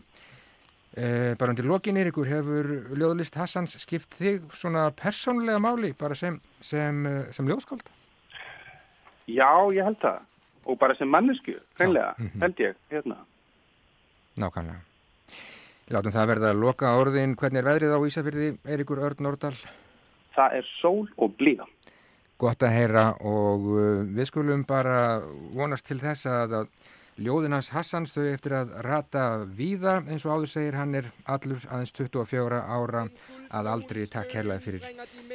eh, 0.96 1.34
bara 1.36 1.52
undir 1.52 1.68
lokin 1.68 2.00
Eiríkur, 2.00 2.30
hefur 2.30 2.70
ljóðlist 2.96 3.36
Hassans 3.36 3.76
skipt 3.82 4.16
þig 4.16 4.46
svona 4.56 4.86
persónulega 4.96 5.60
máli 5.60 5.92
bara 6.00 6.16
sem, 6.16 6.40
sem, 6.64 7.04
eh, 7.06 7.26
sem 7.36 7.50
ljóðskáld? 7.50 7.92
Já, 9.28 9.52
ég 9.76 9.84
held 9.84 10.00
það 10.00 10.24
og 10.64 10.78
bara 10.78 10.96
sem 10.96 11.10
mannesku, 11.10 11.58
hreinlega, 11.76 12.14
mhm. 12.18 12.40
held 12.40 12.64
ég 12.64 12.80
hérna. 12.94 13.20
Nákvæmlega. 14.40 14.80
Látum 15.92 16.14
það 16.14 16.30
verða 16.30 16.50
að 16.52 16.62
loka 16.62 16.96
orðin. 16.96 17.36
Hvernig 17.36 17.60
er 17.60 17.68
veðrið 17.68 17.94
á 17.96 18.00
Ísafyrði, 18.08 18.48
Eiríkur 18.64 19.02
Örn 19.04 19.26
Nordal? 19.26 19.54
Það 20.32 20.58
er 20.60 20.68
sól 20.78 21.06
og 21.20 21.34
blíða 21.36 21.66
Gott 22.42 22.64
að 22.66 22.74
heyra 22.74 23.04
og 23.22 23.66
uh, 23.70 23.82
við 24.16 24.26
skulum 24.32 24.64
bara 24.66 25.20
vonast 25.54 25.86
til 25.86 26.00
þess 26.02 26.26
að, 26.26 26.56
ljóðinans 27.22 27.68
Hassans 27.74 28.14
þau 28.16 28.24
eftir 28.32 28.56
að 28.56 28.72
rata 28.82 29.44
víða 29.44 30.00
eins 30.08 30.24
og 30.26 30.40
áður 30.40 30.50
segir 30.50 30.78
hann 30.80 30.96
er 30.98 31.10
allur 31.30 31.60
aðeins 31.68 31.92
24 31.94 32.62
ára 32.64 33.04
að 33.52 33.68
aldrei 33.74 34.06
takk 34.10 34.32
herlega 34.38 34.64
fyrir 34.64 34.86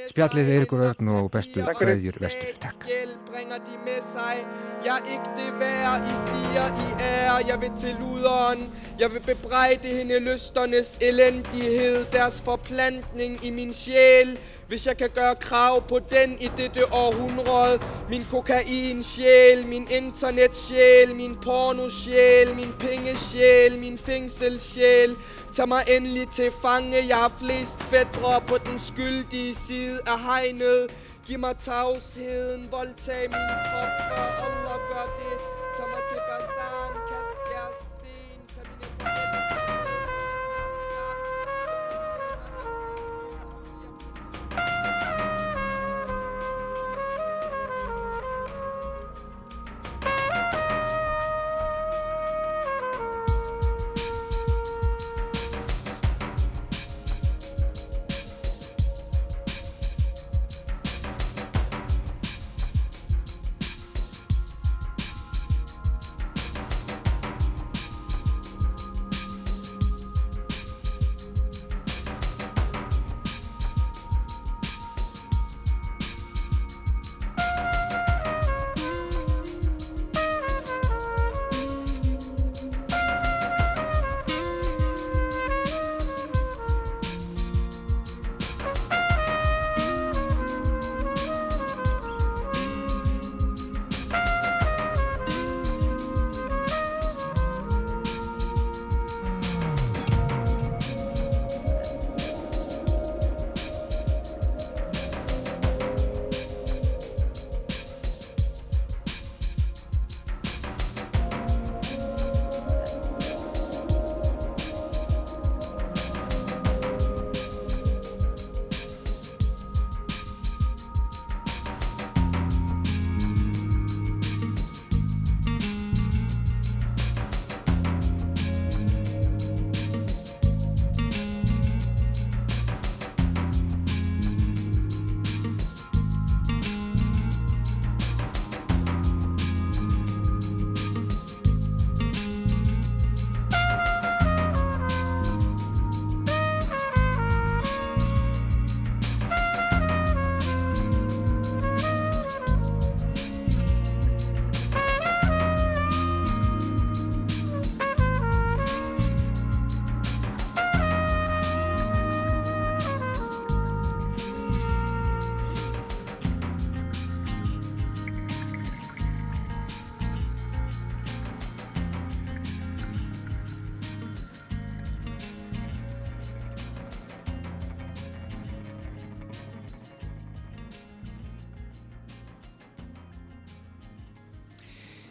spjallið 0.10 0.50
Eiríkur 0.56 0.82
Örn 0.90 1.10
og 1.14 1.30
bestu 1.32 1.62
kveðjur 1.80 2.18
vestur. 2.24 2.54
Takk. 2.64 2.88
Bringer 3.28 3.58
de 3.58 3.78
med 3.86 4.02
sig. 4.14 4.46
Jeg 4.86 4.94
er 4.98 5.12
ikke 5.12 5.32
det 5.38 5.60
værd, 5.60 6.02
I 6.02 6.16
siger, 6.28 6.66
I 6.86 6.90
er. 7.00 7.40
Jeg 7.48 7.62
vil 7.62 7.72
til 7.82 7.96
luderen. 8.00 8.70
Jeg 9.00 9.12
vil 9.14 9.20
bebrejde 9.20 9.88
hende 9.88 10.20
lysternes 10.20 10.98
elendighed 11.02 12.06
Deres 12.12 12.42
forplantning 12.42 13.46
i 13.46 13.50
min 13.50 13.74
sjæl. 13.74 14.40
Hvis 14.68 14.88
jeg 14.88 14.98
kan 14.98 15.10
gøre 15.10 15.36
krav 15.36 15.88
på 15.88 16.00
den 16.00 16.38
i 16.40 16.50
dette 16.58 16.94
århundrede. 16.94 17.80
Min 18.10 18.26
kokain-sjæl, 18.32 19.68
min 19.68 19.88
internet-sjæl 19.92 21.16
Min 21.16 21.36
porno-sjæl, 21.36 22.56
min 22.56 22.74
pengesjæl 22.80 23.78
Min 23.80 23.98
fængselsjæl 23.98 25.16
Tag 25.54 25.68
mig 25.68 25.84
endelig 25.88 26.30
til 26.30 26.52
fange. 26.62 27.08
Jeg 27.08 27.18
har 27.18 27.34
flest 27.40 27.82
fædre 27.82 28.42
på 28.48 28.58
den 28.58 28.80
skyldige 28.80 29.56
side 29.56 29.97
af 30.06 30.20
hegnet. 30.20 30.96
Giv 31.26 31.40
mig 31.40 31.58
tavsheden, 31.58 32.72
voldtag 32.72 33.22
min 33.22 33.48
krop 33.68 33.92
for 34.10 34.24
Allah 34.46 34.80
gør 34.90 35.06
det. 35.20 35.57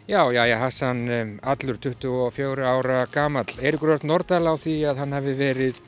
Já, 0.07 0.31
já, 0.31 0.47
já, 0.47 0.57
Hassan 0.57 1.09
allur 1.41 1.77
24 1.77 2.63
ára 2.63 3.05
gamall. 3.11 3.45
Eirikur 3.59 3.89
Örn 3.89 4.07
Nordal 4.07 4.47
á 4.47 4.55
því 4.55 4.75
að 4.87 5.01
hann 5.01 5.15
hefði 5.17 5.33
verið 5.35 5.81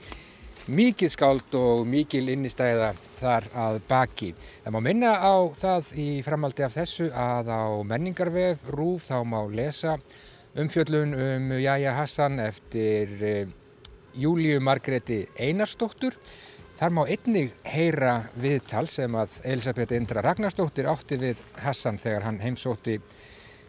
mikið 0.67 1.13
skáld 1.13 1.55
og 1.55 1.85
mikil 1.87 2.27
innistæða 2.27 2.89
þar 3.21 3.47
að 3.55 3.79
baki. 3.87 4.33
Það 4.65 4.75
má 4.75 4.79
minna 4.83 5.13
á 5.23 5.47
það 5.55 5.93
í 6.03 6.07
framaldi 6.27 6.67
af 6.67 6.75
þessu 6.75 7.07
að 7.15 7.47
á 7.47 7.63
menningarvef 7.87 8.67
Rúf 8.75 9.07
þá 9.07 9.23
má 9.23 9.39
lesa 9.47 9.95
umfjöllun 10.51 11.15
um 11.15 11.55
Jæja 11.55 11.95
Hassan 12.01 12.43
eftir 12.43 13.15
Júliu 14.19 14.59
Margreti 14.59 15.29
Einarstóttur. 15.39 16.19
Þar 16.75 16.91
má 16.91 17.05
einnig 17.07 17.55
heyra 17.63 18.19
viðtal 18.35 18.87
sem 18.91 19.15
að 19.15 19.39
Elisabeth 19.47 19.95
Indra 19.95 20.27
Ragnarstóttir 20.27 20.91
átti 20.91 21.23
við 21.23 21.39
Hassan 21.63 22.03
þegar 22.03 22.27
hann 22.27 22.43
heimsótti 22.43 22.99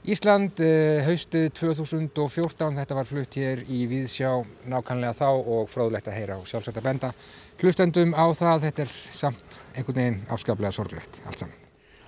Ísland 0.09 0.61
eh, 0.65 1.03
haustið 1.05 1.51
2014, 1.59 2.77
þetta 2.79 2.97
var 2.97 3.09
flutt 3.09 3.37
hér 3.37 3.61
í 3.69 3.83
Víðsjá 3.91 4.31
nákvæmlega 4.73 5.13
þá 5.19 5.27
og 5.29 5.67
fróðlegt 5.69 6.09
að 6.09 6.17
heyra 6.17 6.39
og 6.41 6.47
sjálfsagt 6.49 6.79
að 6.81 6.87
benda 6.87 7.11
hlustendum 7.61 8.15
á 8.17 8.25
það, 8.33 8.63
þetta 8.65 8.87
er 8.87 8.95
samt 9.13 9.59
einhvern 9.75 10.01
veginn 10.01 10.23
afskaplega 10.33 10.73
sorglegt 10.73 11.21
allt 11.29 11.43
saman. 11.43 11.59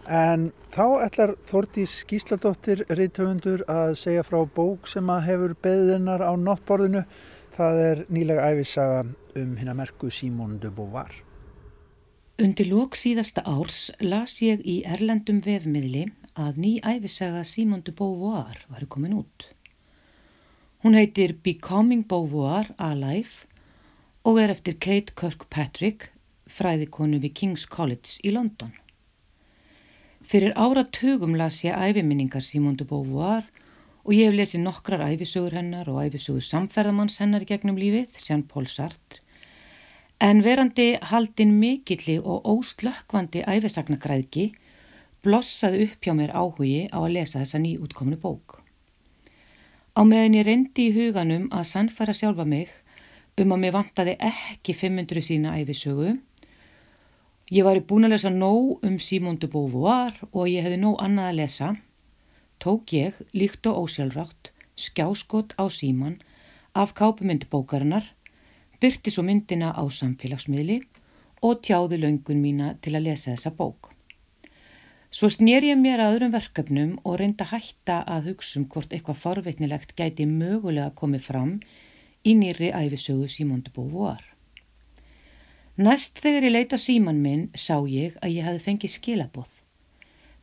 En 0.09 0.46
þá 0.72 0.87
ætlar 1.05 1.35
Þórtís 1.46 1.98
Gísladóttir 2.09 2.83
reytöfundur 2.88 3.62
að 3.70 3.92
segja 4.00 4.24
frá 4.26 4.40
bók 4.57 4.88
sem 4.90 5.12
að 5.12 5.26
hefur 5.28 5.55
beðinnar 5.62 6.24
á 6.24 6.33
náttborðinu. 6.33 7.05
Það 7.52 7.83
er 7.90 8.02
nýlega 8.09 8.48
æfisaga 8.50 9.05
um 9.37 9.52
hinn 9.61 9.70
að 9.70 9.78
merku 9.85 10.11
Simón 10.11 10.57
de 10.64 10.72
Beauvoir. 10.72 11.12
Undir 12.40 12.64
lók 12.66 12.95
síðasta 12.97 13.42
árs 13.45 13.90
las 14.01 14.38
ég 14.40 14.62
í 14.64 14.79
Erlendum 14.88 15.42
vefmiðli 15.45 16.07
að 16.33 16.61
ný 16.64 16.71
æfisaga 16.81 17.42
Simone 17.45 17.85
de 17.85 17.92
Beauvoir 17.92 18.62
var 18.73 18.87
komin 18.88 19.18
út. 19.18 19.51
Hún 20.81 20.97
heitir 20.97 21.35
Becoming 21.45 22.07
Beauvoir 22.09 22.71
Alive 22.81 23.45
og 24.25 24.40
er 24.40 24.55
eftir 24.55 24.79
Kate 24.81 25.12
Kirkpatrick, 25.12 26.09
fræðikonu 26.49 27.21
við 27.21 27.37
King's 27.37 27.68
College 27.68 28.16
í 28.25 28.33
London. 28.33 28.73
Fyrir 30.25 30.57
áratugum 30.57 31.37
las 31.37 31.61
ég 31.66 31.77
æfiminningar 31.77 32.42
Simone 32.42 32.81
de 32.81 32.88
Beauvoir 32.88 33.45
og 34.07 34.16
ég 34.16 34.33
hef 34.33 34.40
lesið 34.40 34.64
nokkrar 34.64 35.05
æfisögur 35.12 35.61
hennar 35.61 35.92
og 35.92 36.01
æfisögur 36.07 36.49
samferðamanns 36.49 37.21
hennar 37.21 37.45
gegnum 37.45 37.77
lífið, 37.77 38.16
Jean 38.25 38.49
Paul 38.49 38.64
Sartre, 38.66 39.21
en 40.22 40.44
verandi 40.44 40.98
haldin 41.11 41.56
mikilli 41.58 42.14
og 42.22 42.44
óslökkvandi 42.46 43.40
æfisagnagræðki 43.42 44.44
blossaði 45.26 45.88
upp 45.88 46.06
hjá 46.06 46.14
mér 46.14 46.30
áhugi 46.30 46.85
á 46.94 46.98
að 47.02 47.14
lesa 47.16 47.40
þessa 47.40 47.58
nýútkomnu 47.62 48.18
bók. 48.22 48.61
Á 49.98 50.06
meðan 50.06 50.38
ég 50.38 50.46
reyndi 50.46 50.87
í 50.88 50.94
huganum 50.94 51.48
að 51.50 51.66
sannfæra 51.72 52.14
sjálfa 52.14 52.46
mig 52.46 52.70
um 53.42 53.56
að 53.56 53.62
mér 53.64 53.74
vantaði 53.80 54.14
ekki 54.30 54.76
500 54.85 55.26
sína 55.26 55.56
æfisögu. 55.58 56.14
Ég 57.50 57.66
var 57.66 57.82
í 57.82 57.82
búin 57.82 58.06
að 58.06 58.14
lesa 58.14 58.30
nóg 58.30 58.87
um 58.87 59.00
Simone 59.02 59.42
de 59.42 59.50
Beauvoir 59.50 60.14
og 60.30 60.46
ég 60.46 60.62
hefði 60.62 60.78
nóg 60.87 61.02
annað 61.02 61.32
að 61.32 61.38
lesa. 61.42 61.74
Tók 62.62 62.94
ég, 62.94 63.18
líkt 63.35 63.66
og 63.66 63.88
ósjálfrátt, 63.88 64.54
skjáskot 64.78 65.58
á 65.58 65.66
síman 65.66 66.20
af 66.78 66.94
kápumyndbókarinnar, 66.94 68.06
byrti 68.83 69.12
svo 69.14 69.23
myndina 69.23 69.71
á 69.71 69.83
samfélagsmiðli 69.87 70.81
og 71.47 71.61
tjáði 71.62 72.01
laungun 72.03 72.40
mína 72.42 72.73
til 72.83 72.97
að 72.97 73.05
lesa 73.07 73.31
þessa 73.31 73.53
bók. 73.55 73.92
Svo 75.12 75.29
snýr 75.29 75.66
ég 75.68 75.79
mér 75.79 76.01
að 76.01 76.14
öðrum 76.16 76.33
verkefnum 76.33 76.92
og 77.05 77.18
reynda 77.21 77.47
hætta 77.51 78.01
að 78.09 78.31
hugsa 78.31 78.59
um 78.59 78.66
hvort 78.73 78.95
eitthvað 78.97 79.21
farveitnilegt 79.23 79.92
gæti 79.99 80.27
mögulega 80.27 80.95
komið 80.99 81.27
fram 81.27 81.51
í 82.25 82.33
nýri 82.38 82.71
æfisögu 82.73 83.29
Simón 83.29 83.61
de 83.66 83.71
Beauvoir. 83.77 84.25
Næst 85.77 86.18
þegar 86.25 86.49
ég 86.49 86.55
leita 86.57 86.79
síman 86.81 87.21
minn 87.23 87.45
sá 87.55 87.77
ég 87.88 88.16
að 88.25 88.35
ég 88.38 88.49
hefði 88.49 88.64
fengið 88.64 88.95
skilaboð. 88.97 89.53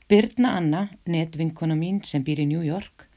Byrna 0.10 0.54
Anna, 0.62 0.86
netvinkona 1.06 1.76
mín 1.78 2.00
sem 2.06 2.24
býr 2.24 2.46
í 2.46 2.48
New 2.54 2.64
York, 2.66 3.10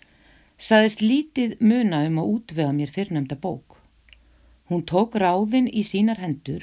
saðist 0.58 1.04
lítið 1.04 1.56
muna 1.60 2.02
um 2.08 2.18
að 2.24 2.34
útvega 2.38 2.74
mér 2.76 2.92
fyrrnemda 2.96 3.36
bók. 3.36 3.81
Hún 4.72 4.86
tók 4.88 5.18
ráðin 5.20 5.66
í 5.68 5.82
sínar 5.84 6.16
hendur 6.16 6.62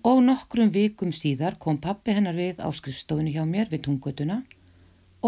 og 0.00 0.22
nokkrum 0.24 0.70
vikum 0.72 1.10
síðar 1.12 1.58
kom 1.60 1.76
pappi 1.76 2.14
hennar 2.16 2.32
við 2.32 2.62
á 2.64 2.68
skrifstofinu 2.72 3.34
hjá 3.34 3.42
mér 3.44 3.68
við 3.68 3.82
tungutuna 3.84 4.38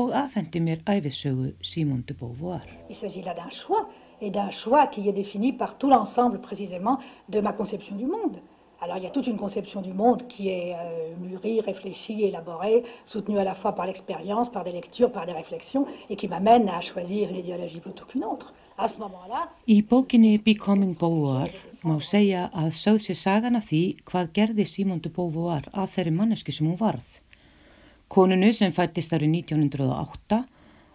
og 0.01 0.15
afhendi 0.17 0.63
mér 0.65 0.81
æfisögu 0.89 1.51
Simone 1.61 2.07
de 2.09 2.15
Beauvoir. 2.17 2.65
Il 2.89 2.97
s'agit 2.97 3.23
là 3.23 3.35
d'un 3.35 3.51
choix 3.51 3.91
et 4.23 4.31
d'un 4.31 4.51
choix 4.51 4.87
qui 4.87 5.07
est 5.11 5.13
défini 5.13 5.53
par 5.53 5.77
tout 5.77 5.91
l'ensemble 5.91 6.41
précisément 6.41 6.97
de 7.29 7.41
ma 7.41 7.53
conception 7.53 7.97
du 7.97 8.07
monde. 8.07 8.41
Alors 8.81 8.97
il 8.97 9.03
y 9.03 9.07
a 9.07 9.11
toute 9.11 9.27
une 9.27 9.37
conception 9.37 9.83
du 9.83 9.93
monde 9.93 10.27
qui 10.27 10.49
est 10.49 10.75
euh, 10.75 11.15
mûrie, 11.21 11.61
réfléchie, 11.61 12.23
élaborée, 12.23 12.83
soutenue 13.05 13.39
à 13.39 13.45
la 13.45 13.53
fois 13.53 13.75
par 13.75 13.85
l'expérience, 13.85 14.49
par 14.49 14.65
des 14.65 14.73
lectures, 14.73 15.13
par 15.13 15.27
des 15.27 15.33
réflexions 15.33 15.85
et 16.09 16.17
qui 16.17 16.29
m'amène 16.29 16.67
à 16.71 16.81
choisir 16.81 17.29
une 17.29 17.37
idéologie 17.37 17.81
plutôt 17.81 18.07
qu'une 18.07 18.25
autre. 18.25 18.55
À 18.79 18.89
ce 18.89 18.99
moment-là... 19.01 19.51
Í 19.69 19.83
bókinni 19.83 20.39
Becoming 20.39 20.97
Beauvoir 20.97 21.49
má 21.87 21.97
segja 22.05 22.49
að 22.53 22.73
sögð 22.77 23.03
sér 23.07 23.19
sagan 23.19 23.57
af 23.59 23.69
því 23.71 23.83
hvað 24.09 24.33
gerði 24.37 24.67
Simone 24.69 25.05
de 25.05 25.11
Beauvoir 25.17 25.69
að 25.73 25.93
þeirri 25.95 26.15
manneski 26.17 26.53
sem 26.53 26.69
hún 26.69 26.79
varð. 26.81 27.21
Konunu 28.11 28.51
sem 28.53 28.73
fættist 28.75 29.13
árið 29.17 29.37
1908 29.41 30.41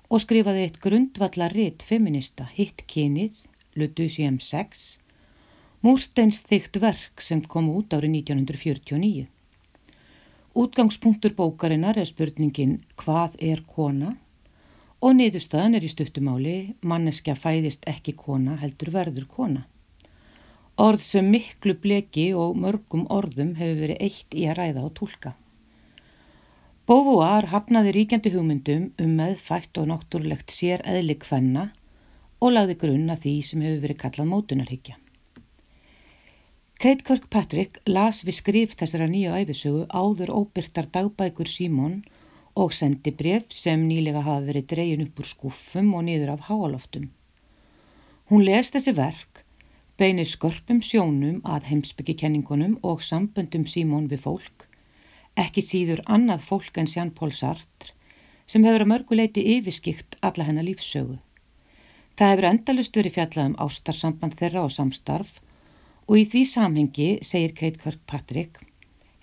og 0.10 0.22
skrifaði 0.22 0.66
eitt 0.66 0.82
grundvallar 0.84 1.56
ritt 1.56 1.84
feminista 1.84 2.50
hitt 2.54 2.86
kynið, 2.92 3.34
Deuxième 3.76 4.40
Sex, 4.40 4.98
múrsteins 5.84 6.40
þygt 6.48 6.78
verk 6.80 7.22
sem 7.22 7.42
kom 7.42 7.68
út 7.74 7.96
árið 7.96 8.22
1949. 8.22 9.26
Útgangspunktur 10.56 11.34
bókarinnar 11.36 11.98
er 12.00 12.08
spurningin 12.08 12.78
hvað 13.02 13.36
er 13.44 13.66
kona 13.68 14.14
og 15.04 15.18
niðurstaðan 15.18 15.76
er 15.76 15.84
í 15.84 15.92
stuttumáli 15.92 16.58
manneskja 16.88 17.36
fæðist 17.36 17.84
ekki 17.92 18.16
kona 18.16 18.56
heldur 18.62 18.94
verður 18.96 19.28
kona. 19.28 19.66
Orð 20.76 21.04
sem 21.08 21.30
miklu 21.32 21.72
bleki 21.80 22.34
og 22.36 22.58
mörgum 22.60 23.06
orðum 23.08 23.54
hefur 23.56 23.78
verið 23.86 24.02
eitt 24.04 24.36
í 24.36 24.44
að 24.50 24.58
ræða 24.60 24.82
og 24.84 24.94
tólka. 24.98 25.32
Bóvuar 26.86 27.48
hafnaði 27.54 27.94
ríkjandi 27.96 28.34
hugmyndum 28.34 28.90
um 29.02 29.14
meðfætt 29.18 29.80
og 29.80 29.88
náttúrulegt 29.90 30.52
sér 30.52 30.84
eðli 30.84 31.16
kvenna 31.22 31.70
og 32.44 32.52
lagði 32.52 32.76
grunn 32.82 33.10
að 33.10 33.24
því 33.24 33.36
sem 33.48 33.64
hefur 33.64 33.82
verið 33.86 34.02
kallað 34.04 34.32
mótunarhyggja. 34.34 34.98
Kate 36.76 37.08
Kirkpatrick 37.08 37.80
las 37.88 38.26
við 38.28 38.36
skrif 38.42 38.76
þessara 38.76 39.08
nýju 39.08 39.32
æfisögu 39.32 39.86
áður 39.96 40.34
óbyrtar 40.36 40.92
dagbækur 40.92 41.48
Símón 41.48 42.02
og 42.54 42.76
sendi 42.76 43.16
bref 43.16 43.48
sem 43.56 43.88
nýlega 43.88 44.22
hafa 44.28 44.44
verið 44.50 44.68
dreyin 44.76 45.06
upp 45.08 45.24
úr 45.24 45.30
skuffum 45.32 45.94
og 45.96 46.06
niður 46.08 46.36
af 46.36 46.46
háaloftum. 46.50 47.08
Hún 48.30 48.44
les 48.44 48.70
þessi 48.76 48.94
verk, 48.98 49.35
beinir 49.96 50.28
skörpum 50.28 50.82
sjónum 50.84 51.38
að 51.48 51.70
heimsbyggikenningunum 51.70 52.74
og 52.84 53.04
samböndum 53.06 53.64
Símón 53.64 54.10
við 54.12 54.26
fólk, 54.26 54.66
ekki 55.40 55.64
síður 55.64 56.02
annað 56.06 56.44
fólk 56.50 56.80
en 56.82 56.90
Sján 56.92 57.14
Pól 57.16 57.32
Sartre, 57.32 57.94
sem 58.46 58.66
hefur 58.68 58.84
að 58.84 58.92
mörguleiti 58.92 59.46
yfirskikt 59.56 60.18
alla 60.20 60.48
hennar 60.50 60.68
lífsögu. 60.68 61.16
Það 62.20 62.32
hefur 62.34 62.50
endalust 62.50 63.00
verið 63.00 63.16
fjallað 63.16 63.50
um 63.52 63.56
ástarsamband 63.68 64.36
þeirra 64.42 64.66
og 64.68 64.76
samstarf 64.76 65.40
og 66.10 66.20
í 66.20 66.28
því 66.28 66.44
samhengi, 66.52 67.10
segir 67.24 67.56
Kate 67.56 67.80
Kirkpatrick, 67.80 68.60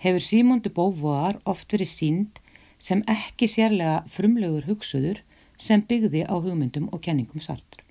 hefur 0.01 0.25
Simón 0.25 0.65
de 0.65 0.73
Beauvoir 0.73 1.37
oft 1.45 1.69
verið 1.69 1.93
sínd 1.93 2.41
sem 2.81 3.05
ekki 3.05 3.45
sérlega 3.47 4.01
frumlegur 4.09 4.65
hugsuður 4.67 5.21
sem 5.61 5.85
byggði 5.85 6.25
á 6.25 6.33
hugmyndum 6.33 6.89
og 6.89 7.05
kenningum 7.05 7.45
Sartre. 7.45 7.82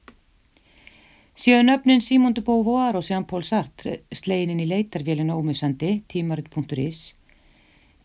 Síðan 1.32 1.72
öfnin 1.72 2.02
Simón 2.04 2.34
de 2.36 2.42
Beauvoir 2.44 2.96
og 2.98 3.06
Jean-Paul 3.08 3.42
Sartre 3.42 4.02
sleginin 4.12 4.60
í 4.60 4.66
leitarvélina 4.68 5.32
ómissandi, 5.32 6.02
tímarit.is, 6.12 7.14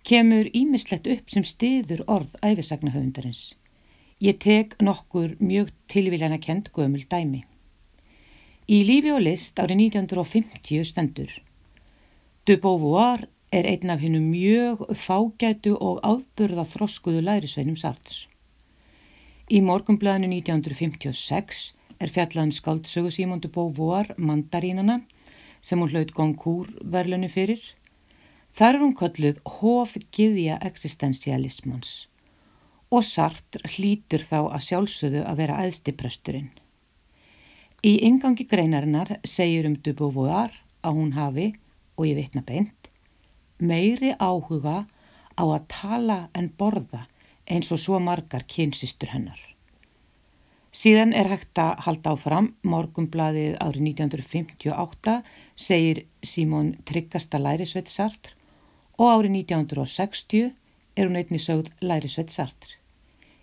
kemur 0.08 0.48
ímislegt 0.56 1.10
upp 1.12 1.28
sem 1.30 1.44
stiður 1.44 2.06
orð 2.08 2.38
æfisagnahöfundarins. 2.40 3.58
Ég 4.24 4.40
tek 4.40 4.78
nokkur 4.80 5.36
mjög 5.44 5.74
tilvíljana 5.92 6.40
kent 6.40 6.72
gömul 6.72 7.04
dæmi. 7.12 7.44
Í 8.72 8.80
lífi 8.88 9.12
og 9.12 9.22
list 9.28 9.60
árið 9.60 9.84
1950 9.92 10.88
stendur 10.88 11.36
De 12.48 12.56
Beauvoir 12.56 13.28
er 13.52 13.68
einn 13.68 13.92
af 13.92 14.00
hennu 14.00 14.24
mjög 14.24 14.88
fágætu 14.96 15.76
og 15.76 16.00
ábyrða 16.00 16.64
þroskuðu 16.64 17.22
lærisveinum 17.28 17.76
Sarts. 17.76 18.24
Í 19.52 19.60
morgumblæðinu 19.60 20.32
1956 20.40 21.74
er 22.00 22.12
fjallaðum 22.14 22.54
skaldsögu 22.56 23.12
Símondu 23.14 23.50
Beauvoir 23.54 24.14
Mandarínana 24.18 25.02
sem 25.62 25.80
hún 25.82 25.92
hlaut 25.92 26.14
Goncourt 26.16 26.76
verðlunni 26.84 27.30
fyrir. 27.32 27.64
Þar 28.58 28.76
er 28.76 28.84
hún 28.84 28.96
kolluð 28.98 29.42
hofgiðja 29.60 30.60
existensialismans 30.66 32.08
og 32.88 33.04
Sartre 33.04 33.68
hlýtur 33.68 34.24
þá 34.24 34.38
að 34.46 34.64
sjálfsögðu 34.68 35.24
að 35.28 35.40
vera 35.42 35.60
æðstipresturinn. 35.66 36.52
Í 37.84 38.00
ingangi 38.08 38.48
greinarinnar 38.50 39.18
segir 39.28 39.68
um 39.68 39.76
de 39.84 39.94
Beauvoir 39.94 40.54
að 40.82 41.00
hún 41.00 41.12
hafi, 41.18 41.52
og 41.98 42.08
ég 42.08 42.18
vitna 42.18 42.44
beint, 42.46 42.90
meiri 43.60 44.14
áhuga 44.20 44.86
á 45.38 45.44
að 45.44 45.68
tala 45.74 46.20
en 46.34 46.50
borða 46.58 47.06
eins 47.48 47.72
og 47.72 47.82
svo 47.82 48.00
margar 48.00 48.46
kynsistur 48.48 49.12
hennar. 49.14 49.40
Síðan 50.76 51.14
er 51.16 51.30
hægt 51.32 51.58
að 51.58 51.80
halda 51.86 52.14
áfram, 52.14 52.50
morgumbladið 52.62 53.56
árið 53.64 53.86
1958 53.94 55.16
segir 55.56 56.04
Símón 56.22 56.74
Tryggasta 56.86 57.40
Lærisveit 57.40 57.90
Sartre 57.90 58.36
og 58.98 59.08
árið 59.14 59.40
1960 59.44 60.52
er 60.98 61.08
hún 61.08 61.18
einni 61.20 61.40
sögð 61.40 61.72
Lærisveit 61.82 62.34
Sartre. 62.34 62.76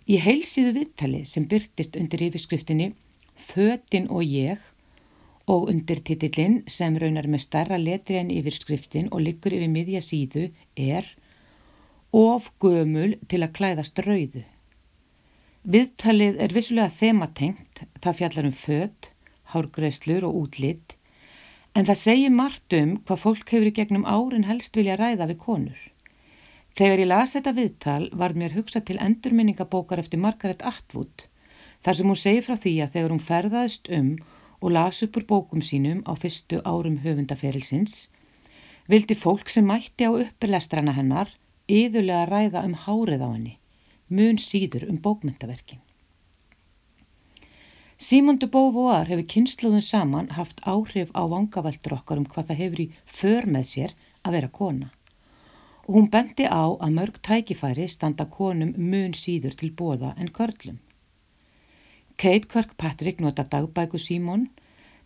Í 0.05 0.19
heilsíðu 0.21 0.75
viðtali 0.75 1.23
sem 1.25 1.47
byrtist 1.49 1.97
undir 1.97 2.27
yfirskriftinni 2.27 2.91
Fötin 3.35 4.07
og 4.09 4.23
ég 4.23 4.61
og 5.51 5.69
undir 5.69 6.01
titillin 6.05 6.61
sem 6.71 6.95
raunar 6.97 7.27
með 7.29 7.45
starra 7.45 7.77
letri 7.81 8.19
en 8.21 8.31
yfirskriftin 8.33 9.09
og 9.11 9.25
liggur 9.25 9.53
yfir 9.53 9.71
miðja 9.71 10.01
síðu 10.05 10.49
er 10.75 11.09
Of 12.15 12.53
gömul 12.63 13.17
til 13.27 13.41
að 13.43 13.55
klæðast 13.57 13.99
rauðu. 14.05 14.45
Viðtalið 15.65 16.35
er 16.45 16.51
vissulega 16.53 16.93
þematengt, 16.93 17.79
það 17.97 18.17
fjallar 18.19 18.45
um 18.45 18.53
föt, 18.53 19.07
hárgreðslur 19.49 20.27
og 20.27 20.35
útlitt, 20.43 20.93
en 21.73 21.87
það 21.87 22.01
segir 22.03 22.35
margt 22.35 22.75
um 22.77 22.91
hvað 23.07 23.21
fólk 23.23 23.49
hefur 23.49 23.71
í 23.71 23.73
gegnum 23.79 24.05
árin 24.05 24.45
helst 24.45 24.77
vilja 24.77 24.99
ræða 24.99 25.25
við 25.31 25.39
konur. 25.41 25.79
Þegar 26.77 27.01
ég 27.01 27.09
las 27.09 27.33
þetta 27.33 27.55
viðtal 27.57 28.03
varð 28.13 28.37
mér 28.43 28.53
hugsa 28.59 28.83
til 28.85 28.99
endurminningabókar 29.01 30.03
eftir 30.03 30.21
Margaret 30.21 30.61
Atwood 30.61 31.25
þar 31.81 31.97
sem 31.97 32.13
hún 32.13 32.19
segir 32.19 32.45
frá 32.45 32.55
því 32.61 32.75
að 32.83 32.93
þegar 32.99 33.13
hún 33.15 33.25
ferðaðist 33.31 33.89
um 33.97 34.13
og 34.61 34.73
las 34.77 35.01
upp 35.05 35.17
úr 35.17 35.27
bókum 35.29 35.65
sínum 35.65 36.05
á 36.05 36.13
fyrstu 36.13 36.61
árum 36.61 37.01
höfundaferilsins 37.01 38.05
vildi 38.91 39.17
fólk 39.17 39.49
sem 39.49 39.65
mætti 39.65 40.05
á 40.05 40.13
upplestrana 40.13 40.93
hennar 40.93 41.33
yðurlega 41.65 42.29
ræða 42.29 42.65
um 42.69 42.75
hárið 42.85 43.25
á 43.25 43.29
henni, 43.33 43.55
mun 44.07 44.41
síður 44.41 44.87
um 44.89 44.97
bókmyndaverkin. 45.01 45.81
Simon 47.97 48.37
de 48.37 48.47
Beauvoir 48.51 49.07
hefur 49.07 49.29
kynsluðun 49.31 49.85
saman 49.85 50.33
haft 50.35 50.59
áhrif 50.67 51.13
á 51.15 51.23
vangaveltur 51.31 51.95
okkar 51.95 52.19
um 52.19 52.27
hvað 52.27 52.51
það 52.51 52.61
hefur 52.63 52.83
í 52.83 52.91
för 53.05 53.47
með 53.47 53.71
sér 53.71 53.97
að 54.25 54.37
vera 54.37 54.51
kona 54.59 54.91
og 55.85 55.93
hún 55.93 56.09
bendi 56.09 56.47
á 56.49 56.65
að 56.65 56.93
mörg 56.97 57.17
tækifæri 57.21 57.85
standa 57.89 58.25
konum 58.25 58.73
mun 58.77 59.13
síður 59.13 59.53
til 59.57 59.69
bóða 59.69 60.15
en 60.17 60.31
körlum. 60.33 60.79
Kate 62.17 62.47
Kirkpatrick 62.49 63.21
nota 63.21 63.43
dagbæku 63.43 64.01
Símón 64.01 64.47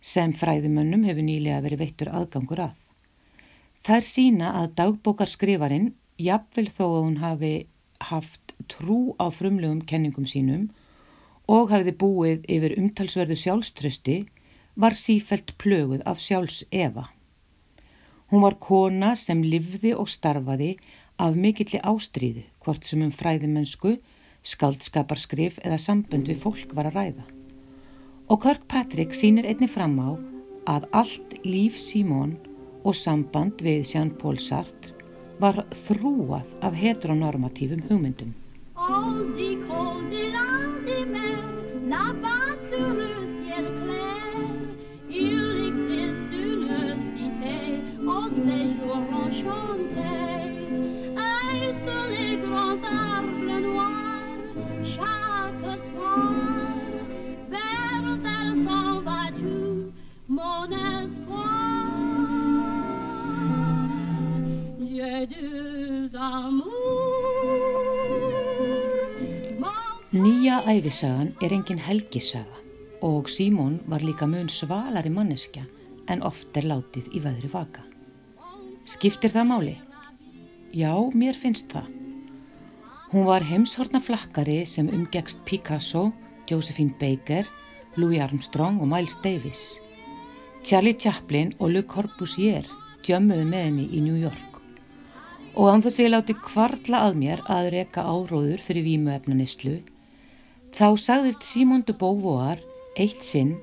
sem 0.00 0.32
fræðumönnum 0.32 1.04
hefur 1.04 1.26
nýlega 1.26 1.60
verið 1.64 1.82
veittur 1.84 2.12
aðgangur 2.16 2.64
að. 2.64 2.76
Það 3.84 3.96
er 3.96 4.06
sína 4.06 4.52
að 4.60 4.72
dagbókarskrifarinn, 4.80 5.92
jafnvel 6.16 6.68
þó 6.68 6.84
að 6.86 7.04
hún 7.04 7.18
hafi 7.20 7.52
haft 8.00 8.54
trú 8.68 9.14
á 9.20 9.28
frumlegum 9.34 9.82
kenningum 9.84 10.26
sínum 10.28 10.68
og 11.50 11.72
hafiði 11.72 11.94
búið 12.02 12.44
yfir 12.54 12.76
umtalsverðu 12.78 13.36
sjálfströsti, 13.38 14.18
var 14.76 14.94
sífelt 14.94 15.56
plöguð 15.58 16.04
af 16.06 16.20
sjálfs 16.22 16.62
Eva. 16.70 17.08
Hún 18.30 18.44
var 18.44 18.56
kona 18.62 19.16
sem 19.18 19.42
livði 19.42 19.96
og 19.98 20.08
starfaði 20.08 20.76
af 21.18 21.34
mikilli 21.34 21.80
ástríðu, 21.82 22.44
hvort 22.62 22.86
sem 22.86 23.02
um 23.02 23.10
fræðimennsku, 23.10 23.96
skaldskaparskrif 24.46 25.58
eða 25.64 25.80
sambund 25.82 26.30
við 26.30 26.38
fólk 26.44 26.70
var 26.76 26.88
að 26.88 27.00
ræða. 27.00 27.26
Og 28.30 28.38
Kirkpatrick 28.44 29.16
sínir 29.18 29.48
einni 29.50 29.66
fram 29.68 29.98
á 29.98 30.10
að 30.70 30.86
allt 30.94 31.34
líf 31.42 31.82
Simón 31.82 32.38
og 32.86 32.94
samband 32.94 33.58
við 33.66 33.82
Jean-Paul 33.90 34.38
Sartre 34.38 34.99
var 35.40 35.64
þrúað 35.86 36.46
af 36.60 36.76
heteronormatífum 36.76 37.82
hugmyndum. 37.88 38.34
Nýja 70.40 70.62
æfisagan 70.72 71.34
er 71.44 71.52
engin 71.52 71.80
helgisaga 71.84 72.60
og 73.04 73.26
Símón 73.28 73.74
var 73.92 74.00
líka 74.00 74.24
mun 74.26 74.46
svalari 74.48 75.10
manneskja 75.12 75.66
en 76.08 76.22
oft 76.24 76.56
er 76.56 76.64
látið 76.70 77.10
í 77.12 77.20
veðri 77.20 77.50
vaka. 77.52 77.82
Skiptir 78.88 79.34
það 79.34 79.46
máli? 79.50 79.74
Já, 80.72 80.94
mér 81.12 81.36
finnst 81.36 81.68
það. 81.74 81.90
Hún 83.12 83.28
var 83.28 83.44
heimshorna 83.50 84.00
flakkari 84.00 84.64
sem 84.64 84.88
umgegst 84.88 85.44
Picasso, 85.44 86.06
Josephine 86.48 86.96
Baker, 86.96 87.44
Louis 88.00 88.24
Armstrong 88.24 88.80
og 88.80 88.88
Miles 88.88 89.20
Davis. 89.20 89.76
Charlie 90.64 90.96
Chaplin 90.96 91.52
og 91.58 91.74
Le 91.76 91.84
Corbusier 91.84 92.64
djömmuðu 93.04 93.44
með 93.44 93.68
henni 93.68 93.88
í 93.92 94.00
New 94.08 94.16
York. 94.16 94.62
Og 95.52 95.68
anþess 95.68 96.00
að 96.00 96.08
ég 96.08 96.16
láti 96.16 96.42
kvartla 96.48 97.06
að 97.10 97.24
mér 97.26 97.44
að 97.44 97.74
reyka 97.76 98.08
áróður 98.08 98.64
fyrir 98.64 98.88
vímuefnanislu, 98.88 99.82
þá 100.76 100.86
sagðist 100.96 101.44
Simon 101.46 101.84
de 101.86 101.94
Beauvoir 101.96 102.60
eitt 102.96 103.24
sinn 103.26 103.56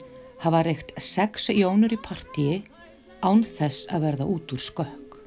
hafa 0.44 0.64
reykt 0.68 0.94
sex 1.02 1.50
jónur 1.54 1.94
í 1.94 2.00
partíi 2.04 2.64
án 3.26 3.44
þess 3.58 3.88
að 3.94 4.04
verða 4.08 4.28
út 4.30 4.54
úr 4.54 4.62
skökk. 4.62 5.18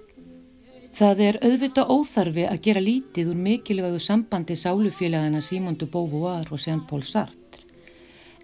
Það 0.95 1.23
er 1.27 1.39
auðvitað 1.47 1.91
óþarfi 1.95 2.45
að 2.51 2.63
gera 2.67 2.83
lítið 2.83 3.33
úr 3.33 3.43
mikilvægu 3.47 4.01
sambandi 4.03 4.57
sálufélagana 4.59 5.41
Simondu 5.43 5.87
Beauvoir 5.91 6.51
og 6.51 6.61
Jean-Paul 6.61 7.03
Sartre. 7.07 7.65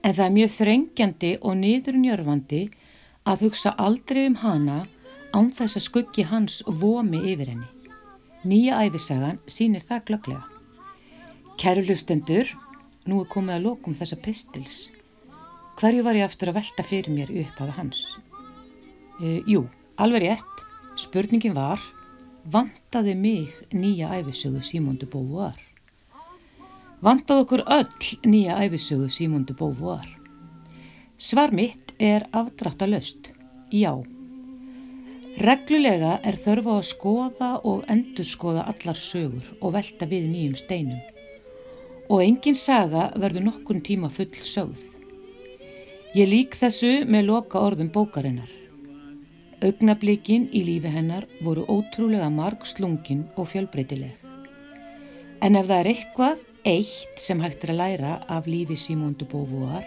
En 0.02 0.14
það 0.14 0.26
er 0.26 0.34
mjög 0.36 0.52
þrengjandi 0.56 1.32
og 1.42 1.56
niðurnjörfandi 1.60 2.62
að 3.26 3.46
hugsa 3.46 3.74
aldrei 3.82 4.26
um 4.28 4.38
hana 4.42 4.84
án 5.34 5.50
þess 5.52 5.80
að 5.80 5.86
skuggi 5.88 6.26
hans 6.30 6.60
vomi 6.66 7.24
yfir 7.32 7.50
henni. 7.52 7.66
Nýja 8.46 8.78
æfisagan 8.86 9.40
sínir 9.50 9.82
það 9.88 10.04
glögglega. 10.10 10.44
Kæru 11.58 11.82
lustendur, 11.88 12.46
nú 13.06 13.22
er 13.22 13.30
komið 13.32 13.56
að 13.56 13.66
lokum 13.68 13.96
þessa 13.96 14.18
pistils. 14.22 14.76
Hverju 15.80 16.04
var 16.06 16.16
ég 16.18 16.26
aftur 16.26 16.50
að 16.50 16.60
velta 16.60 16.84
fyrir 16.86 17.12
mér 17.12 17.32
upp 17.42 17.60
af 17.64 17.74
hans? 17.76 18.02
Uh, 19.20 19.40
jú, 19.48 19.66
alveg 20.00 20.26
rétt. 20.26 20.64
Spurningin 20.96 21.56
var 21.56 21.82
vantaði 22.52 23.14
mig 23.18 23.54
nýja 23.74 24.12
æfisögu 24.16 24.62
Símondu 24.64 25.08
Beauvoir. 25.10 25.58
Vantaði 27.04 27.44
okkur 27.44 27.62
öll 27.66 28.10
nýja 28.24 28.58
æfisögu 28.64 29.10
Símondu 29.12 29.56
Beauvoir. 29.58 30.06
Svar 31.18 31.52
mitt 31.52 31.92
er 31.98 32.26
afdráttalöst, 32.32 33.32
já. 33.72 33.92
Reglulega 35.36 36.14
er 36.24 36.38
þörfa 36.44 36.78
að 36.78 36.88
skoða 36.90 37.50
og 37.68 37.84
endurskoða 37.92 38.64
allar 38.72 38.96
sögur 38.96 39.44
og 39.60 39.74
velta 39.76 40.08
við 40.08 40.30
nýjum 40.32 40.56
steinum. 40.60 41.15
Og 42.06 42.22
engin 42.22 42.54
saga 42.54 43.08
verður 43.18 43.48
nokkun 43.48 43.80
tíma 43.82 44.10
full 44.12 44.30
sögð. 44.46 44.82
Ég 46.16 46.28
lík 46.30 46.54
þessu 46.56 47.02
með 47.04 47.26
loka 47.30 47.60
orðum 47.60 47.90
bókarinnar. 47.92 48.52
Augnablikin 49.64 50.46
í 50.54 50.62
lífi 50.66 50.92
hennar 50.92 51.26
voru 51.42 51.64
ótrúlega 51.72 52.28
marg 52.32 52.62
slungin 52.68 53.24
og 53.36 53.50
fjölbreytileg. 53.50 54.14
En 55.42 55.56
ef 55.58 55.66
það 55.68 55.80
er 55.80 55.90
eitthvað 55.92 56.44
eitt 56.66 57.20
sem 57.22 57.40
hægt 57.42 57.64
er 57.64 57.74
að 57.74 57.80
læra 57.82 58.12
af 58.32 58.48
lífi 58.50 58.76
Simóndu 58.80 59.26
Bóvuar, 59.30 59.84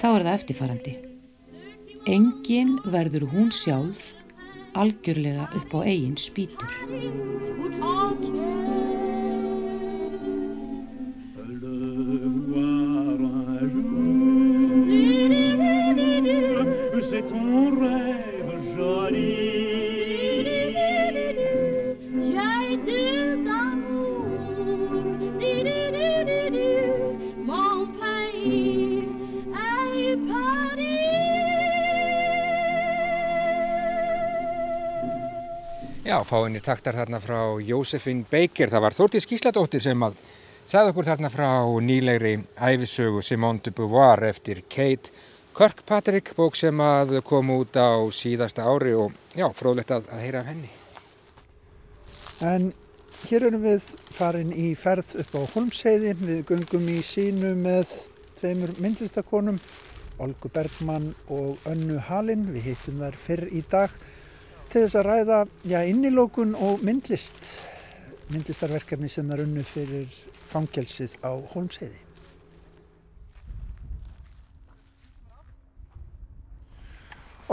þá 0.00 0.06
er 0.10 0.26
það 0.26 0.34
eftirfarandi. 0.34 0.94
Engin 2.10 2.76
verður 2.84 3.26
hún 3.32 3.50
sjálf 3.54 4.12
algjörlega 4.74 5.48
upp 5.56 5.74
á 5.76 5.80
eigin 5.86 6.18
spýtur. 6.20 6.70
Fáinni 36.28 36.62
taktar 36.64 36.96
þarna 36.98 37.20
frá 37.22 37.38
Jósefin 37.64 38.24
Baker. 38.30 38.72
Það 38.72 38.84
var 38.86 38.96
Þórtís 38.96 39.28
Gísladóttir 39.30 39.84
sem 39.84 40.02
að 40.06 40.16
segða 40.64 40.90
okkur 40.92 41.08
þarna 41.10 41.30
frá 41.32 41.48
nýlegri 41.84 42.38
æfisögu 42.56 43.22
Simone 43.22 43.62
de 43.64 43.72
Beauvoir 43.74 44.24
eftir 44.30 44.64
Kate 44.68 45.12
Kirkpatrick, 45.54 46.32
bók 46.34 46.56
sem 46.58 46.80
að 46.82 47.20
kom 47.22 47.52
út 47.54 47.76
á 47.78 48.02
síðasta 48.10 48.64
ári 48.66 48.90
og 48.98 49.12
já, 49.38 49.46
fróðlegt 49.54 49.92
að, 49.94 50.08
að 50.10 50.22
heyra 50.24 50.40
af 50.40 50.48
henni. 50.50 50.70
En 52.42 52.72
hér 53.28 53.46
erum 53.46 53.62
við 53.62 53.86
farin 54.16 54.50
í 54.50 54.72
ferð 54.74 55.14
upp 55.22 55.36
á 55.38 55.40
Holmseiði. 55.52 56.16
Við 56.18 56.40
göngum 56.48 56.88
í 56.90 56.98
sínu 57.06 57.52
með 57.54 57.92
tveimur 58.40 58.74
myndlistakonum, 58.82 59.60
Olgu 60.24 60.50
Bergmann 60.50 61.12
og 61.30 61.62
Önnu 61.70 62.00
Halin. 62.08 62.48
Við 62.50 62.72
heitum 62.72 63.04
þær 63.04 63.20
fyrr 63.28 63.46
í 63.54 63.62
dag 63.70 63.94
til 64.74 64.82
þess 64.82 64.96
að 64.98 65.04
ræða 65.06 65.36
já, 65.70 65.76
innilókun 65.86 66.56
og 66.58 66.80
myndlist 66.82 67.36
myndlistarverkefni 68.32 69.06
sem 69.12 69.28
er 69.30 69.44
unnu 69.44 69.62
fyrir 69.62 70.08
fangelsið 70.50 71.14
á 71.22 71.30
Holmsheiði. 71.52 72.00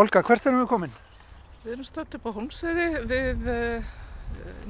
Olga, 0.02 0.24
hvert 0.26 0.48
erum 0.50 0.64
við 0.64 0.70
komin? 0.72 0.96
Við 1.62 1.76
erum 1.76 1.86
stödd 1.86 2.18
upp 2.18 2.26
á 2.26 2.32
Holmsheiði 2.40 2.88
við 3.12 3.46
uh, 3.54 3.94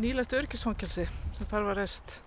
nýlegt 0.03 0.35
örgisfangelsi 0.35 1.07
sem 1.37 1.51
þar 1.53 1.69
var 1.69 1.79
rest 1.79 2.17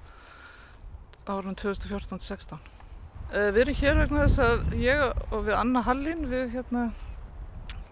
árun 1.28 1.58
2014-16. 1.60 2.56
Uh, 2.56 3.50
við 3.52 3.60
erum 3.66 3.80
hér 3.82 4.00
vegna 4.06 4.24
þess 4.24 4.40
að 4.46 4.80
ég 4.80 5.04
og 5.28 5.44
við 5.50 5.58
Anna 5.58 5.84
Hallin 5.84 6.24
við 6.32 6.48
hérna 6.56 6.88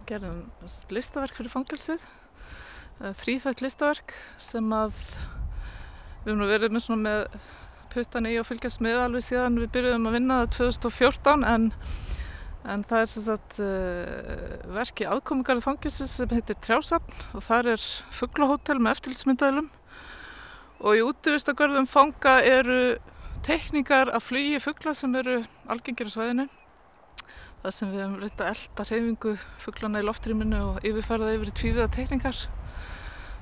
gerðum 0.09 0.47
listaverk 0.89 1.37
fyrir 1.37 1.53
fangelsið 1.53 2.11
Eh, 3.01 3.13
þrýþætt 3.17 3.63
listaverk 3.65 4.13
sem 4.43 4.69
að 4.77 4.93
við 6.23 6.35
höfum 6.35 6.43
verið 6.47 6.75
með, 6.77 6.89
með 7.01 7.23
puttan 7.93 8.29
í 8.29 8.37
og 8.39 8.47
fylgjast 8.47 8.83
með 8.85 9.01
alveg 9.07 9.25
síðan 9.27 9.59
við 9.59 9.73
byrjuðum 9.75 10.09
að 10.11 10.17
vinna 10.19 10.37
það 10.43 10.53
2014 10.59 11.47
en, 11.49 11.67
en 12.69 12.85
það 12.89 13.03
er 13.03 13.11
sagt 13.15 13.59
uh, 13.65 14.55
verki 14.77 15.09
aðkomingarið 15.09 15.67
fangilsis 15.67 16.15
sem 16.21 16.31
heitir 16.37 16.61
Trjásapn 16.63 17.27
og 17.35 17.45
þar 17.49 17.73
er 17.75 17.89
fugglahótel 18.21 18.79
með 18.79 18.99
eftirlitsmyndaðilum 18.99 19.73
og 20.83 20.99
í 20.99 21.05
útvistagörðum 21.09 21.91
fanga 21.91 22.39
eru 22.47 22.81
teikningar 23.43 24.13
af 24.15 24.29
flugi 24.31 24.63
fuggla 24.63 24.95
sem 24.95 25.15
eru 25.19 25.41
algengir 25.71 26.07
á 26.07 26.15
svæðinu. 26.15 26.49
Það 27.63 27.77
sem 27.77 27.91
við 27.91 28.03
höfum 28.03 28.19
reynda 28.23 28.49
elda 28.51 28.87
reyfingu 28.89 29.37
fugglana 29.63 30.03
í 30.03 30.07
loftrýminu 30.07 30.67
og 30.71 30.83
yfirfærða 30.87 31.37
yfir 31.37 31.51
í 31.51 31.57
tvíviða 31.59 31.95
teikningar 31.95 32.43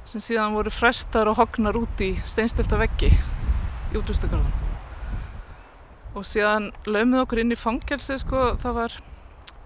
sem 0.09 0.23
síðan 0.23 0.57
voru 0.57 0.73
frestar 0.73 1.29
og 1.31 1.39
hognar 1.41 1.77
út 1.81 2.03
í 2.05 2.15
steinstilta 2.29 2.79
veggi 2.81 3.11
í 3.11 3.99
útvistakarðan 3.99 4.69
og 6.17 6.27
síðan 6.27 6.71
lögum 6.87 7.21
okkur 7.23 7.43
inn 7.43 7.55
í 7.55 7.59
fangelsi 7.59 8.19
sko, 8.19 8.55
það 8.59 8.79
var 8.79 8.97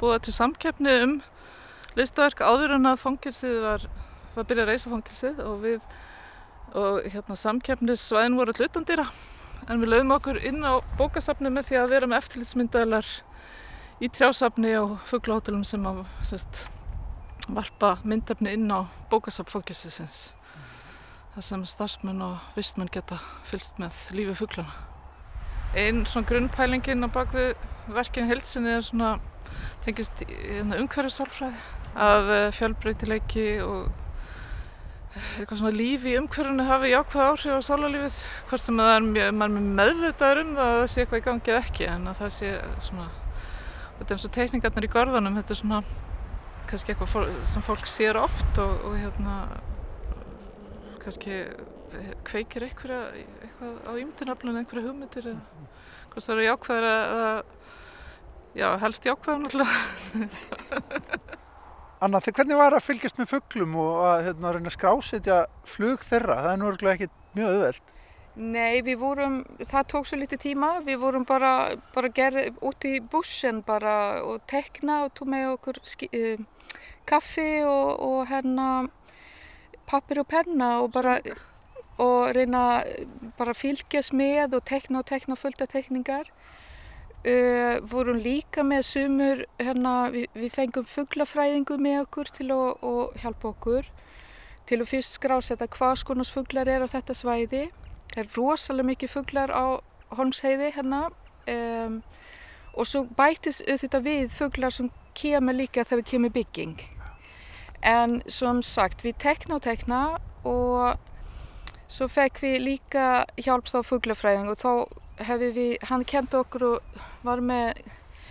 búið 0.00 0.26
til 0.26 0.34
samkeppni 0.36 0.96
um 1.04 1.14
listaverk 1.98 2.42
áður 2.44 2.76
en 2.76 2.90
að 2.90 3.02
fangelsið 3.04 3.60
var, 3.64 3.86
var 4.34 4.48
byrjað 4.48 4.66
að 4.66 4.72
reysa 4.72 4.92
fangelsið 4.92 5.40
og 5.44 5.62
við 5.62 5.86
og 6.74 7.04
hérna 7.06 7.36
samkeppnissvæðin 7.38 8.36
voru 8.38 8.54
hlutandýra 8.58 9.06
en 9.70 9.80
við 9.80 9.92
lögum 9.92 10.16
okkur 10.16 10.40
inn 10.42 10.64
á 10.66 10.82
bókasafni 10.98 11.52
með 11.52 11.70
því 11.70 11.80
að 11.80 11.92
vera 11.94 12.08
með 12.10 12.24
eftirlitsmyndaðlar 12.24 13.10
í 14.02 14.10
trjásafni 14.10 14.74
og 14.80 14.96
fugglahótelum 15.08 15.62
sem 15.66 15.84
að 15.86 16.02
sest, 16.26 16.64
varpa 17.48 17.96
myndefni 18.04 18.54
inn 18.56 18.72
á 18.72 18.86
bókasapfókjusisins 19.10 20.32
þar 21.34 21.46
sem 21.48 21.64
starfsmenn 21.66 22.22
og 22.22 22.54
vistmenn 22.54 22.92
geta 22.94 23.18
fylgst 23.48 23.80
með 23.82 23.96
lífi 24.14 24.36
fugglana. 24.38 24.74
Einn 25.74 26.04
svona 26.06 26.28
grunnpælingin 26.30 27.02
á 27.02 27.08
bakvið 27.10 27.58
verkinu 27.90 28.30
heilsinni 28.30 28.76
er 28.76 28.84
svona 28.86 29.16
tengist 29.84 30.22
hérna, 30.28 30.78
umhverfisálfræði 30.78 31.58
að 31.94 32.32
eh, 32.36 32.48
fjölbreytileiki 32.54 33.48
og 33.66 33.90
eitthvað 35.14 35.60
svona 35.60 35.74
lífi 35.74 36.14
í 36.14 36.16
umhverfunu 36.18 36.64
hafi 36.66 36.90
jákvæð 36.90 37.26
áhrif 37.28 37.58
á 37.58 37.66
sálarlífið 37.68 38.16
hvort 38.48 38.62
sem 38.64 38.80
það 38.80 38.94
er 38.94 39.04
mjög 39.10 39.58
meðvitaður 39.78 40.40
um 40.42 40.56
það 40.56 40.70
að 40.70 40.78
það 40.80 40.88
sé 40.94 41.02
eitthvað 41.02 41.20
í 41.20 41.26
gangi 41.28 41.52
eða 41.52 41.60
ekki 41.60 41.86
en 41.90 42.08
að 42.10 42.18
það 42.22 42.32
sé 42.38 42.50
svona 42.88 43.06
þetta 43.98 44.08
er 44.08 44.16
eins 44.16 44.26
og 44.26 44.34
teikningarnir 44.38 44.88
í 44.88 44.92
gorðanum 44.94 45.38
þetta 45.38 45.54
er 45.54 45.60
svona 45.60 45.82
kannski 46.74 46.94
eitthvað 46.94 47.30
sem 47.52 47.62
fólk 47.62 47.86
sér 47.86 48.18
oft 48.18 48.58
og, 48.58 48.72
og 48.88 48.96
hérna 48.98 49.34
kannski 51.04 51.44
kveikir 52.26 52.66
eitthvað, 52.66 53.20
eitthvað 53.44 53.76
á 53.86 53.92
ímyndinaflun 53.94 54.58
einhverja 54.58 54.88
hugmyndir 54.88 55.30
eða 55.30 55.70
hvort 56.10 56.26
það 56.26 56.34
eru 56.34 56.48
jákvæðar 56.48 56.86
eða 56.90 57.30
já, 58.58 58.68
helst 58.82 59.06
jákvæðar 59.06 59.42
náttúrulega 59.44 59.78
Anna, 62.04 62.20
þegar 62.20 62.42
hvernig 62.42 62.58
var 62.58 62.74
að 62.76 62.84
fylgjast 62.84 63.20
með 63.20 63.30
fugglum 63.30 63.76
og 63.80 64.00
að 64.04 64.26
hérna, 64.26 64.50
reyna 64.52 64.68
að 64.68 64.74
skrásetja 64.74 65.36
flug 65.68 66.02
þeirra? 66.04 66.34
Það 66.42 66.50
er 66.50 66.58
nú 66.60 66.72
ekki 66.90 67.08
mjög 67.38 67.52
auðveld. 67.54 67.93
Nei, 68.34 68.82
við 68.82 68.96
vorum, 68.98 69.34
það 69.62 69.84
tók 69.92 70.08
svo 70.10 70.16
litið 70.18 70.40
tíma, 70.42 70.68
við 70.82 70.96
vorum 71.04 71.22
bara, 71.22 71.76
bara 71.94 72.08
gerð 72.10 72.56
út 72.66 72.82
í 72.82 72.96
bussin 72.98 73.60
bara 73.62 74.24
og 74.26 74.40
tekna 74.50 75.04
og 75.04 75.12
tók 75.14 75.28
með 75.30 75.52
okkur 75.52 75.78
uh, 75.78 76.40
kaffi 77.06 77.62
og, 77.62 78.00
og 78.02 78.24
hérna 78.32 78.88
pappir 79.86 80.18
og 80.18 80.26
penna 80.26 80.80
og 80.82 80.90
bara 80.96 81.20
og 82.02 82.34
reyna 82.34 82.82
bara 83.38 83.54
fylgjast 83.54 84.10
með 84.18 84.58
og 84.58 84.64
tekna 84.66 85.04
og 85.04 85.06
tekna 85.12 85.38
fullta 85.38 85.70
tekningar. 85.70 86.26
Uh, 87.22 87.78
vorum 87.86 88.18
líka 88.18 88.66
með 88.66 88.82
sumur 88.90 89.44
hérna 89.62 90.10
við, 90.10 90.26
við 90.34 90.50
fengum 90.58 90.90
fugglafræðingu 90.90 91.78
með 91.78 92.00
okkur 92.08 92.34
til 92.34 92.50
að 92.50 93.14
hjálpa 93.22 93.54
okkur. 93.54 93.94
Til 94.66 94.82
að 94.82 94.90
fyrst 94.90 95.20
skrásetta 95.20 95.70
hvað 95.70 96.00
skonars 96.02 96.34
fugglar 96.34 96.66
er 96.66 96.82
á 96.82 96.90
þetta 96.90 97.14
svæði 97.14 97.64
það 98.12 98.20
er 98.22 98.32
rosalega 98.36 98.90
mikið 98.90 99.12
fugglar 99.14 99.52
á 99.54 99.64
Holmsheiði 100.14 100.70
hérna 100.76 101.06
um, 101.50 102.02
og 102.74 102.88
svo 102.90 103.04
bætis 103.16 103.62
auðvitað 103.64 104.06
við 104.08 104.28
fugglar 104.34 104.74
sem 104.74 104.90
kemur 105.14 105.56
líka 105.56 105.84
þegar 105.86 106.06
kemur 106.10 106.34
bygging. 106.34 106.78
En 107.84 108.20
som 108.26 108.62
sagt, 108.64 109.04
við 109.04 109.18
tekna 109.22 109.58
og 109.58 109.64
tekna 109.66 110.00
og 110.48 110.96
svo 111.88 112.08
fekk 112.10 112.40
við 112.42 112.56
líka 112.64 113.08
hjálpst 113.38 113.76
á 113.76 113.86
fugglafræðing 113.86 114.50
og 114.50 114.58
þá 114.58 114.70
hefði 115.28 115.50
við, 115.54 115.74
hann 115.90 116.06
kendi 116.08 116.40
okkur 116.40 116.64
og 116.72 117.02
var 117.26 117.42
með, 117.44 117.78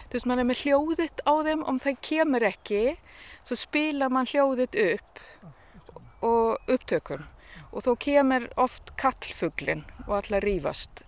þú 0.10 0.18
veist, 0.18 0.28
mann 0.28 0.42
er 0.42 0.50
með 0.50 0.64
hljóðitt 0.66 1.24
á 1.24 1.34
þeim 1.48 1.64
om 1.70 1.80
það 1.80 2.02
kemur 2.10 2.48
ekki, 2.50 2.82
svo 3.48 3.60
spila 3.60 4.10
mann 4.12 4.28
hljóðitt 4.28 4.76
upp 4.88 5.24
og 6.24 6.72
upptökum 6.72 7.24
og 7.74 7.86
þó 7.86 7.92
kemur 8.06 8.48
oft 8.62 8.94
kallfugglin 9.02 9.84
og 10.06 10.16
allar 10.22 10.46
rýfast 10.46 11.04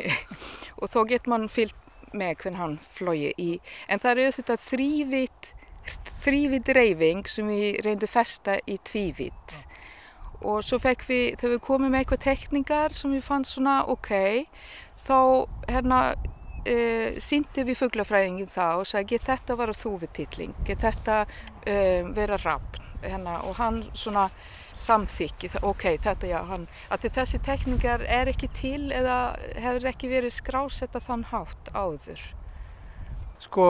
og 0.80 0.90
þó 0.90 1.00
getur 1.08 1.32
mann 1.32 1.48
fyllt 1.52 1.78
með 2.12 2.34
hvern 2.42 2.58
hann 2.60 2.78
flói 2.92 3.32
í, 3.40 3.50
en 3.88 4.02
það 4.02 4.18
eru 4.18 4.36
þetta 4.36 4.56
þrývitt 4.60 5.52
þrývit 6.22 6.68
reyfing 6.76 7.28
sem 7.30 7.48
við 7.48 7.80
reyndum 7.86 8.10
festa 8.10 8.58
í 8.68 8.76
tvívit 8.86 9.56
og 10.42 10.62
svo 10.66 10.78
fekk 10.82 11.06
við, 11.08 11.24
þegar 11.38 11.54
við 11.54 11.64
komum 11.64 11.92
með 11.92 12.02
eitthvað 12.02 12.24
tekningar 12.26 12.94
sem 12.98 13.14
við 13.14 13.24
fannst 13.26 13.56
svona 13.56 13.80
ok 13.90 14.12
þá 15.02 15.18
hérna 15.70 16.00
e, 16.66 16.76
síndi 17.22 17.64
við 17.66 17.80
fugglafræðingin 17.82 18.50
það 18.50 18.82
og 18.82 18.90
sagði 18.90 19.14
get 19.14 19.28
þetta 19.30 19.58
vera 19.58 19.76
þúvittilling, 19.76 20.56
get 20.66 20.82
þetta 20.84 21.22
e, 21.66 21.76
vera 22.14 22.38
rafn 22.42 22.90
hérna, 23.02 23.40
og 23.46 23.56
hann 23.58 23.82
svona 23.98 24.28
samþykki, 24.78 25.50
ok, 25.62 25.86
þetta 26.02 26.28
já, 26.30 26.38
hann, 26.48 26.66
að 26.92 27.08
þessi 27.16 27.40
tekningar 27.44 28.04
er 28.08 28.30
ekki 28.32 28.48
til 28.56 28.90
eða 28.94 29.36
hefur 29.60 29.88
ekki 29.92 30.10
verið 30.12 30.36
skrásetta 30.38 31.02
þann 31.02 31.26
hátt 31.32 31.72
áður. 31.76 32.22
Sko, 33.42 33.66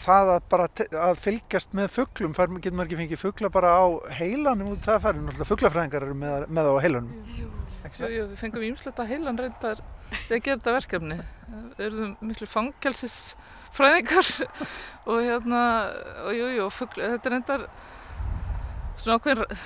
það 0.00 0.32
að 0.34 0.46
bara 0.50 0.68
að 1.06 1.20
fylgjast 1.22 1.74
með 1.76 1.90
fugglum, 1.94 2.34
getur 2.34 2.76
maður 2.76 2.88
ekki 2.88 3.00
fengið 3.02 3.22
fuggla 3.22 3.50
bara 3.54 3.74
á 3.78 3.84
heilanum 4.18 4.72
út 4.74 4.82
af 4.82 4.90
það 4.90 5.02
færðin, 5.06 5.26
náttúrulega 5.28 5.50
fugglafræðingar 5.50 6.06
eru 6.06 6.18
með, 6.18 6.46
með 6.48 6.70
á 6.70 6.74
heilanum. 6.84 7.16
Jú, 7.38 7.48
jú, 7.94 8.10
jú, 8.10 8.28
við 8.32 8.36
fengum 8.40 8.68
ímsletta 8.70 9.08
heilan 9.08 9.40
reyndar 9.40 9.82
við 10.28 10.36
að 10.38 10.44
gera 10.46 10.60
þetta 10.60 10.76
verkefni. 10.78 11.18
Við 11.78 11.84
erum 11.88 12.14
miklu 12.24 12.50
fangelsisfræðingar 12.50 14.30
og 15.10 15.18
hérna, 15.20 15.64
og 16.24 16.38
jú, 16.38 16.52
jú, 16.58 16.70
fuggla, 16.74 17.12
þetta 17.14 17.30
er 17.30 17.36
reyndar 17.38 17.66
svona 19.00 19.18
ákveðin 19.18 19.58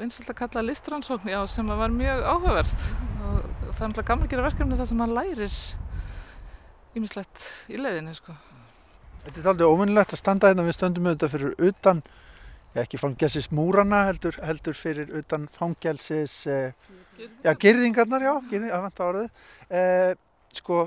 vinsalt 0.00 0.30
að 0.32 0.38
kalla 0.38 0.64
listrannsókn, 0.64 1.28
já, 1.28 1.40
sem 1.50 1.68
var 1.68 1.92
mjög 1.92 2.22
áhugaverð 2.24 2.72
og 2.72 3.36
það 3.36 3.82
er 3.82 3.90
náttúrulega 3.90 4.08
gaman 4.08 4.26
að 4.26 4.32
gera 4.32 4.46
verkefni 4.46 4.78
þar 4.78 4.88
sem 4.88 5.00
maður 5.02 5.18
lærir 5.18 5.58
ímislegt 6.96 7.46
í 7.72 7.80
leiðinni, 7.80 8.14
sko. 8.16 8.34
Þetta 9.22 9.40
er 9.40 9.50
aldrei 9.52 9.68
óvinnilegt 9.68 10.14
að 10.16 10.20
standa 10.20 10.50
hérna. 10.50 10.66
Við 10.66 10.76
stöndum 10.76 11.06
auðvitað 11.08 11.32
fyrir 11.36 11.68
utan 11.68 12.02
ekki 12.82 12.98
fangelsis 12.98 13.50
múrana 13.54 14.02
heldur, 14.08 14.36
heldur 14.42 14.76
fyrir 14.76 15.12
utan 15.20 15.46
fangelsis 15.52 16.34
eh, 16.50 16.72
já, 17.44 17.52
girðingarnar, 17.52 18.24
já, 18.24 18.34
girðing, 18.50 18.72
að 18.74 18.84
vanta 18.88 19.08
orðið. 19.08 19.48
Eh, 19.78 20.12
sko, 20.58 20.82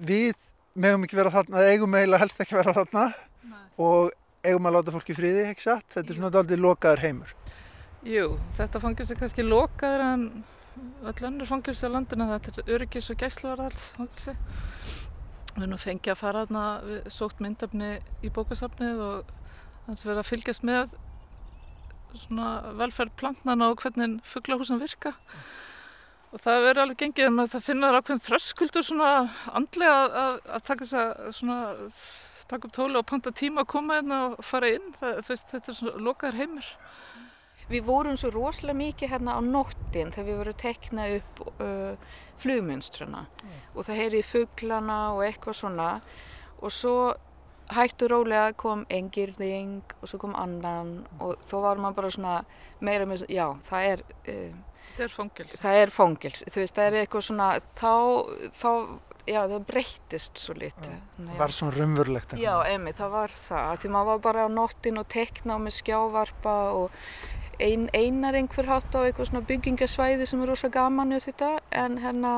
við 0.00 0.34
megum 0.74 1.06
ekki 1.06 1.18
vera 1.18 1.34
þarna, 1.34 1.66
eigum 1.68 1.98
eiginlega 1.98 2.24
helst 2.24 2.42
ekki 2.42 2.58
vera 2.58 2.76
þarna. 2.80 3.08
Nei. 3.44 3.64
og 3.84 4.14
eigum 4.44 4.68
að 4.68 4.76
láta 4.78 4.94
fólki 4.94 5.16
fríði, 5.16 5.46
ekki 5.50 5.66
satt? 5.66 5.86
Þetta 5.94 6.12
er 6.12 6.18
svona 6.18 6.32
aldrei 6.40 6.60
lokaður 6.60 7.04
heimur. 7.04 7.34
Jú, 8.04 8.26
þetta 8.56 8.82
fangilsi 8.82 9.16
kannski 9.16 9.46
lokaður 9.46 10.04
en 10.04 10.26
öll 11.08 11.26
önnur 11.28 11.48
fangilsi 11.48 11.88
á 11.88 11.94
landinu, 11.94 12.26
þetta 12.32 12.60
er 12.60 12.74
öryggis 12.76 13.10
og 13.12 13.20
gæsluvarðals 13.22 13.86
fangilsi. 13.94 14.34
Við 15.54 15.66
erum 15.68 15.80
fengið 15.80 16.12
að 16.12 16.20
fara 16.20 16.44
þarna, 16.44 16.64
við 16.88 17.08
sótt 17.14 17.40
myndafni 17.40 17.90
í 18.26 18.32
bókasafnið 18.34 19.02
og 19.04 19.34
þannig 19.84 20.00
að 20.00 20.08
erum 20.08 20.22
að 20.24 20.30
fylgjast 20.30 20.66
með 20.66 20.96
svona 22.24 22.48
velferð 22.78 23.14
plantnana 23.20 23.70
og 23.70 23.82
hvernig 23.82 24.18
fugglahúsum 24.28 24.82
virka. 24.82 25.14
Og 26.34 26.42
það 26.42 26.64
verður 26.66 26.82
alveg 26.82 27.00
gengið 27.04 27.28
en 27.28 27.42
það 27.46 27.66
finnar 27.68 27.96
ákveðin 28.00 28.24
þröskuldur 28.24 28.86
svona 28.86 29.10
andlega 29.54 29.98
að, 30.24 30.38
að 30.56 30.64
taka 30.66 30.88
þess 30.88 30.96
að 30.98 31.34
svona 31.38 31.58
taka 32.50 32.68
upp 32.68 32.76
tóli 32.76 33.00
og 33.00 33.06
panta 33.08 33.32
tíma 33.34 33.64
að 33.64 33.70
koma 33.72 33.98
inn 34.02 34.14
og 34.14 34.38
fara 34.44 34.70
inn. 34.76 34.92
Það, 35.00 35.20
veist, 35.28 35.50
þetta 35.52 35.72
er 35.72 35.78
svona 35.78 36.04
lokaður 36.08 36.40
heimur. 36.42 36.70
Við 37.70 37.86
vorum 37.86 38.18
svo 38.20 38.30
rosalega 38.34 38.76
mikið 38.76 39.14
hérna 39.14 39.38
á 39.38 39.40
nóttin 39.40 40.12
þegar 40.12 40.28
við 40.28 40.40
vorum 40.42 40.58
tekna 40.60 41.06
upp 41.16 41.44
uh, 41.54 42.10
flugmynstrana 42.42 43.22
mm. 43.24 43.54
og 43.72 43.86
það 43.86 44.00
heyri 44.02 44.20
fugglana 44.26 44.98
og 45.14 45.22
eitthvað 45.24 45.56
svona 45.62 45.88
og 46.60 46.74
svo 46.74 46.98
hættu 47.72 48.10
rólega 48.12 48.52
kom 48.60 48.84
engirðing 48.92 49.80
og 50.02 50.10
svo 50.10 50.20
kom 50.20 50.36
annan 50.36 51.06
og 51.24 51.40
þó 51.48 51.56
var 51.64 51.80
maður 51.80 51.98
bara 52.02 52.12
svona 52.12 52.36
meira 52.84 53.08
með, 53.08 53.24
já 53.32 53.46
það 53.70 53.90
er 53.94 54.06
uh, 54.28 54.62
Það 54.94 55.04
er 55.04 55.10
fóngils. 55.10 55.58
Það 55.58 55.76
er 55.80 55.90
fóngils, 55.90 56.42
þú 56.54 56.60
veist, 56.60 56.76
það 56.76 56.84
er 56.86 56.96
eitthvað 57.00 57.22
svona, 57.26 57.46
þá, 57.74 57.94
þá 58.54 58.68
já 59.28 59.40
það 59.50 59.62
breyttist 59.68 60.40
svo 60.40 60.56
litið. 60.58 60.96
Það 61.18 61.38
var 61.40 61.54
svona 61.56 61.76
rumvurlegt. 61.78 62.34
Já, 62.40 62.54
emi, 62.72 62.92
það 62.96 63.14
var 63.14 63.36
það. 63.46 63.70
Því 63.82 63.92
maður 63.94 64.10
var 64.10 64.20
bara 64.26 64.44
á 64.44 64.48
nóttin 64.52 65.00
og 65.00 65.08
tekna 65.12 65.56
með 65.62 65.78
skjávarpa 65.78 66.56
og 66.78 66.98
ein, 67.62 67.88
einar 67.94 68.36
einhver 68.38 68.68
hátt 68.68 68.94
á 68.94 69.00
eitthvað 69.04 69.30
svona 69.30 69.46
byggingasvæði 69.48 70.28
sem 70.28 70.42
er 70.42 70.52
rosa 70.52 70.70
gaman 70.72 71.14
við 71.14 71.28
þetta 71.30 71.50
en 71.84 71.98
hérna 72.02 72.34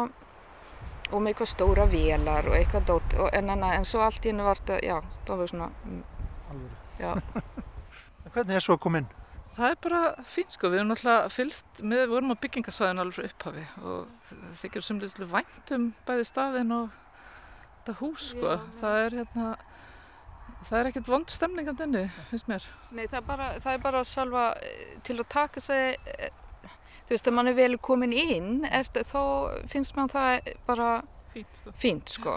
og 1.11 1.23
með 1.23 1.33
eitthvað 1.33 1.53
stóra 1.53 1.87
vélar 1.91 2.49
og 2.51 2.57
eitthvað 2.59 2.89
dótt 2.91 3.15
og, 3.19 3.29
en, 3.37 3.51
en, 3.55 3.65
en 3.79 3.87
svo 3.87 4.03
allt 4.05 4.25
í 4.27 4.33
hennu 4.33 4.47
var 4.47 4.59
þetta, 4.61 4.81
já, 4.83 4.97
það 5.29 5.43
var 5.43 5.53
svona, 5.53 5.69
Alveg. 6.51 6.75
já. 6.99 7.13
Hvernig 8.37 8.59
er 8.59 8.65
svo 8.67 8.77
að 8.77 8.83
koma 8.85 9.03
inn? 9.03 9.09
Það 9.57 9.71
er 9.71 9.79
bara 9.87 10.01
fín 10.29 10.51
sko, 10.53 10.69
við 10.69 10.83
erum 10.83 10.91
náttúrulega 10.93 11.33
fylst 11.33 11.79
með, 11.81 12.03
við 12.03 12.11
vorum 12.13 12.33
á 12.37 12.43
byggingasvæðinu 12.43 13.03
alveg 13.03 13.17
frá 13.17 13.29
upphafi 13.31 13.63
og 13.89 14.33
þykir 14.61 14.85
semlega 14.85 15.29
vænt 15.33 15.73
um 15.77 15.87
bæði 16.09 16.27
staðin 16.29 16.75
og 16.77 16.91
þetta 17.87 17.95
hús 18.03 18.29
sko, 18.35 18.51
Já. 18.53 18.67
það 18.83 18.99
er 19.05 19.17
hérna, 19.21 19.47
það 20.69 20.79
er 20.81 20.91
ekkert 20.91 21.11
vond 21.15 21.33
stemning 21.33 21.71
að 21.71 21.81
denni, 21.81 22.05
finnst 22.33 22.51
mér. 22.51 22.67
Nei, 22.91 23.05
það 23.07 23.19
er 23.21 23.27
bara, 23.31 23.49
það 23.63 23.73
er 23.73 23.85
bara 23.87 24.05
sjálfa 24.11 24.47
eh, 24.61 24.95
til 25.07 25.17
að 25.21 25.29
taka 25.33 25.63
sig, 25.65 26.13
eh, 26.17 26.73
þú 27.07 27.15
veist, 27.15 27.31
ef 27.31 27.37
mann 27.39 27.51
er 27.53 27.57
vel 27.57 27.79
komin 27.79 28.13
inn, 28.17 28.65
er, 28.67 28.91
þá 28.93 29.21
finnst 29.73 29.97
mann 29.97 30.13
það 30.13 30.51
bara 30.67 30.91
fínt 31.33 31.61
sko. 31.61 31.75
Fínt, 31.81 32.13
sko. 32.19 32.37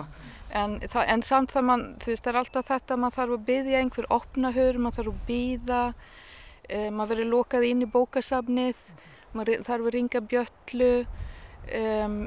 En, 0.55 0.79
það, 0.85 1.03
en 1.13 1.25
samt 1.25 1.53
það 1.55 1.67
mann, 1.67 1.85
þú 2.01 2.13
veist, 2.13 2.23
það 2.23 2.31
er 2.33 2.39
alltaf 2.43 2.69
þetta, 2.69 2.99
mann 3.01 3.15
þarf 3.15 3.35
að 3.35 3.45
byggja 3.49 3.83
einhver 3.83 4.09
opnahör, 4.13 4.79
mann 4.81 4.95
þarf 4.95 5.11
að 5.13 5.21
býða, 5.27 5.83
Um, 6.69 6.99
maður 6.99 7.15
verður 7.15 7.31
lokað 7.33 7.67
inn 7.71 7.81
í 7.81 7.89
bókasafnið, 7.89 8.81
maður 9.33 9.63
þarf 9.65 9.89
að 9.89 9.95
ringa 9.95 10.21
bjöllu. 10.29 10.93
Um, 11.79 12.17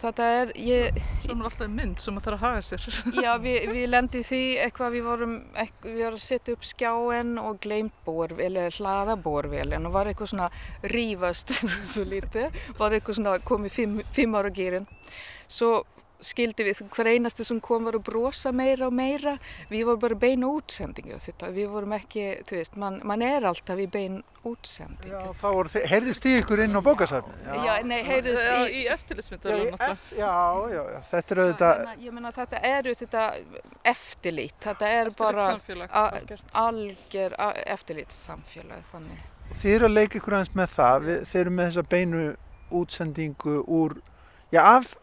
þetta 0.00 0.28
er... 0.38 0.52
Ég, 0.58 1.00
Svo 1.24 1.34
er 1.34 1.46
alltaf 1.48 1.70
mynd 1.72 2.02
sem 2.02 2.16
maður 2.16 2.26
þarf 2.26 2.38
að 2.38 2.44
hafa 2.46 2.64
sér. 2.68 2.98
já, 3.24 3.30
við, 3.42 3.58
við 3.74 3.86
lendið 3.92 4.26
því 4.30 4.42
eitthvað, 4.64 4.96
við 4.96 5.06
vorum, 5.08 5.34
eitthvað, 5.52 5.90
við 5.90 6.04
vorum 6.06 6.20
að 6.20 6.26
setja 6.26 6.56
upp 6.56 6.68
skjáen 6.68 7.34
og 7.42 7.60
gleimt 7.64 7.96
bórvel, 8.06 8.50
eða 8.50 8.74
hlaða 8.78 9.18
bórvelin 9.28 9.88
og 9.88 9.96
var 9.96 10.10
eitthvað 10.10 10.32
svona 10.32 10.50
rífast 10.94 11.54
svo 11.92 12.06
lítið, 12.08 12.62
var 12.80 12.96
eitthvað 12.96 13.20
svona 13.20 13.36
komið 13.44 13.76
fimm, 13.78 14.00
fimm 14.16 14.38
ára 14.40 14.52
gýrin. 14.54 14.88
Svo 15.50 15.82
skildi 16.26 16.66
við 16.66 16.82
hver 16.94 17.10
einastu 17.14 17.46
sem 17.46 17.60
kom 17.64 17.88
var 17.88 17.98
að 17.98 18.06
brosa 18.08 18.52
meira 18.54 18.88
og 18.88 18.96
meira. 18.96 19.36
Við 19.70 19.86
vorum 19.88 20.02
bara 20.02 20.18
beina 20.18 20.50
útsendingu 20.50 21.18
þetta 21.22 21.50
við 21.54 21.72
vorum 21.72 21.96
ekki, 21.96 22.28
þú 22.48 22.58
veist, 22.58 22.78
mann 22.80 23.00
man 23.06 23.22
er 23.24 23.46
alltaf 23.48 23.80
í 23.80 23.86
bein 23.90 24.22
útsendingu 24.44 25.12
Já, 25.12 25.32
þá 25.40 25.46
voru, 25.56 25.82
heyrðist 25.90 26.26
í 26.28 26.34
ykkur 26.40 26.62
inn 26.64 26.76
á 26.76 26.80
bókasarni 26.84 27.34
Já, 27.44 27.54
já 27.64 27.74
nei, 27.86 28.00
heyrðist 28.06 28.44
í 28.44 28.80
í 28.80 28.84
eftirlitsmyndarum 28.92 29.76
já, 29.78 29.92
já, 30.18 30.34
já, 30.74 30.80
já, 30.94 30.98
þetta 31.12 31.34
er 31.34 31.42
auðvitað 31.44 32.04
Ég 32.04 32.16
menna, 32.16 32.32
þetta 32.34 32.62
er 32.70 32.90
auðvitað 32.90 33.60
eftirlit, 33.94 34.56
þetta 34.64 34.90
er 34.98 35.12
bara 35.18 35.46
algjör 36.64 37.36
eftirlitssamfélag 37.76 38.84
þannig. 38.92 39.30
Þið 39.54 39.76
eru 39.76 39.88
að 39.88 39.96
leika 39.98 40.18
ykkur 40.18 40.38
aðeins 40.38 40.56
með 40.56 40.74
það, 40.74 41.06
við, 41.08 41.24
þið 41.30 41.40
eru 41.40 41.54
með 41.54 41.70
þessa 41.70 41.86
beinu 41.94 42.22
útsendingu 42.74 43.56
úr, 43.78 43.98
já, 44.54 44.62
af 44.64 44.94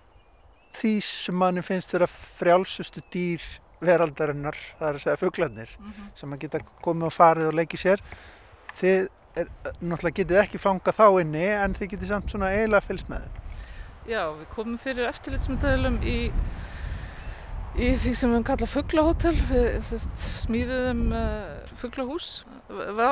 því 0.75 0.93
sem 1.05 1.37
manni 1.37 1.63
finnst 1.65 1.93
vera 1.95 2.07
frjálsustu 2.09 3.03
dýr 3.13 3.43
veraldarinnar, 3.81 4.57
það 4.79 4.87
er 4.87 4.97
að 4.97 5.03
segja 5.05 5.19
fugglarnir 5.19 5.71
mm 5.79 5.91
-hmm. 5.91 6.09
sem 6.15 6.33
að 6.33 6.41
geta 6.43 6.59
komið 6.85 7.07
og 7.07 7.13
farið 7.13 7.47
og 7.49 7.55
leikið 7.59 7.79
sér 7.81 8.03
þið 8.79 9.07
er, 9.35 9.47
náttúrulega 9.81 10.17
getið 10.21 10.41
ekki 10.43 10.61
fanga 10.61 10.91
þá 10.91 11.07
inni 11.21 11.45
en 11.45 11.75
þið 11.75 11.93
getið 11.93 12.07
samt 12.07 12.31
svona 12.31 12.51
eiginlega 12.51 12.87
fylgst 12.87 13.09
með 13.09 13.23
þeim 13.25 13.39
Já, 14.11 14.23
við 14.33 14.47
komum 14.49 14.77
fyrir 14.77 15.09
eftirlitsmyndaðilum 15.09 16.01
í 16.03 16.31
í 17.77 17.95
því 18.03 18.13
sem 18.15 18.33
við 18.33 18.43
kalla 18.43 18.67
fugglahótel 18.67 19.35
við 19.49 19.97
smíðum 20.43 21.11
uh, 21.15 21.65
fugglahús 21.75 22.43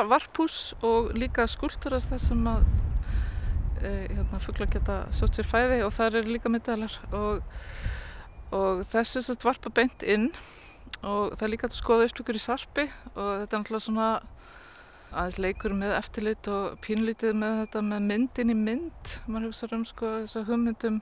varphús 0.09 0.75
og 0.81 1.13
líka 1.15 1.47
skuldurast 1.47 2.09
þess 2.09 2.27
sem 2.27 2.47
að 2.47 2.63
Eh, 2.63 2.88
hérna, 3.83 4.39
fugglar 4.43 4.71
geta 4.73 5.01
sjótt 5.15 5.39
sér 5.39 5.47
fæði 5.49 5.81
og 5.85 5.93
það 5.95 6.19
eru 6.19 6.33
líka 6.35 6.51
myndaðalar 6.51 6.97
og, 7.15 7.43
og 8.55 8.81
þessu 8.91 9.23
sérst 9.25 9.45
varpa 9.47 9.71
beint 9.73 10.03
inn 10.03 10.31
og 11.03 11.37
það 11.37 11.45
er 11.45 11.53
líka 11.53 11.69
að 11.69 11.77
skoða 11.77 12.09
upptökur 12.09 12.39
í 12.39 12.43
sarpi 12.43 12.85
og 13.13 13.29
þetta 13.43 13.55
er 13.55 13.61
náttúrulega 13.61 13.85
svona 13.85 14.09
aðeins 15.09 15.39
leikur 15.41 15.73
með 15.73 15.95
eftirlit 15.97 16.49
og 16.51 16.75
pínlítið 16.85 17.37
með 17.41 17.63
þetta 17.63 17.81
með 17.85 18.03
myndin 18.11 18.53
í 18.53 18.57
mynd. 18.57 19.13
Maður 19.25 19.47
hefur 19.47 19.57
svo 19.57 19.79
um 19.79 19.85
sko 19.89 20.11
þess 20.19 20.37
að 20.37 20.51
hugmyndum 20.51 20.99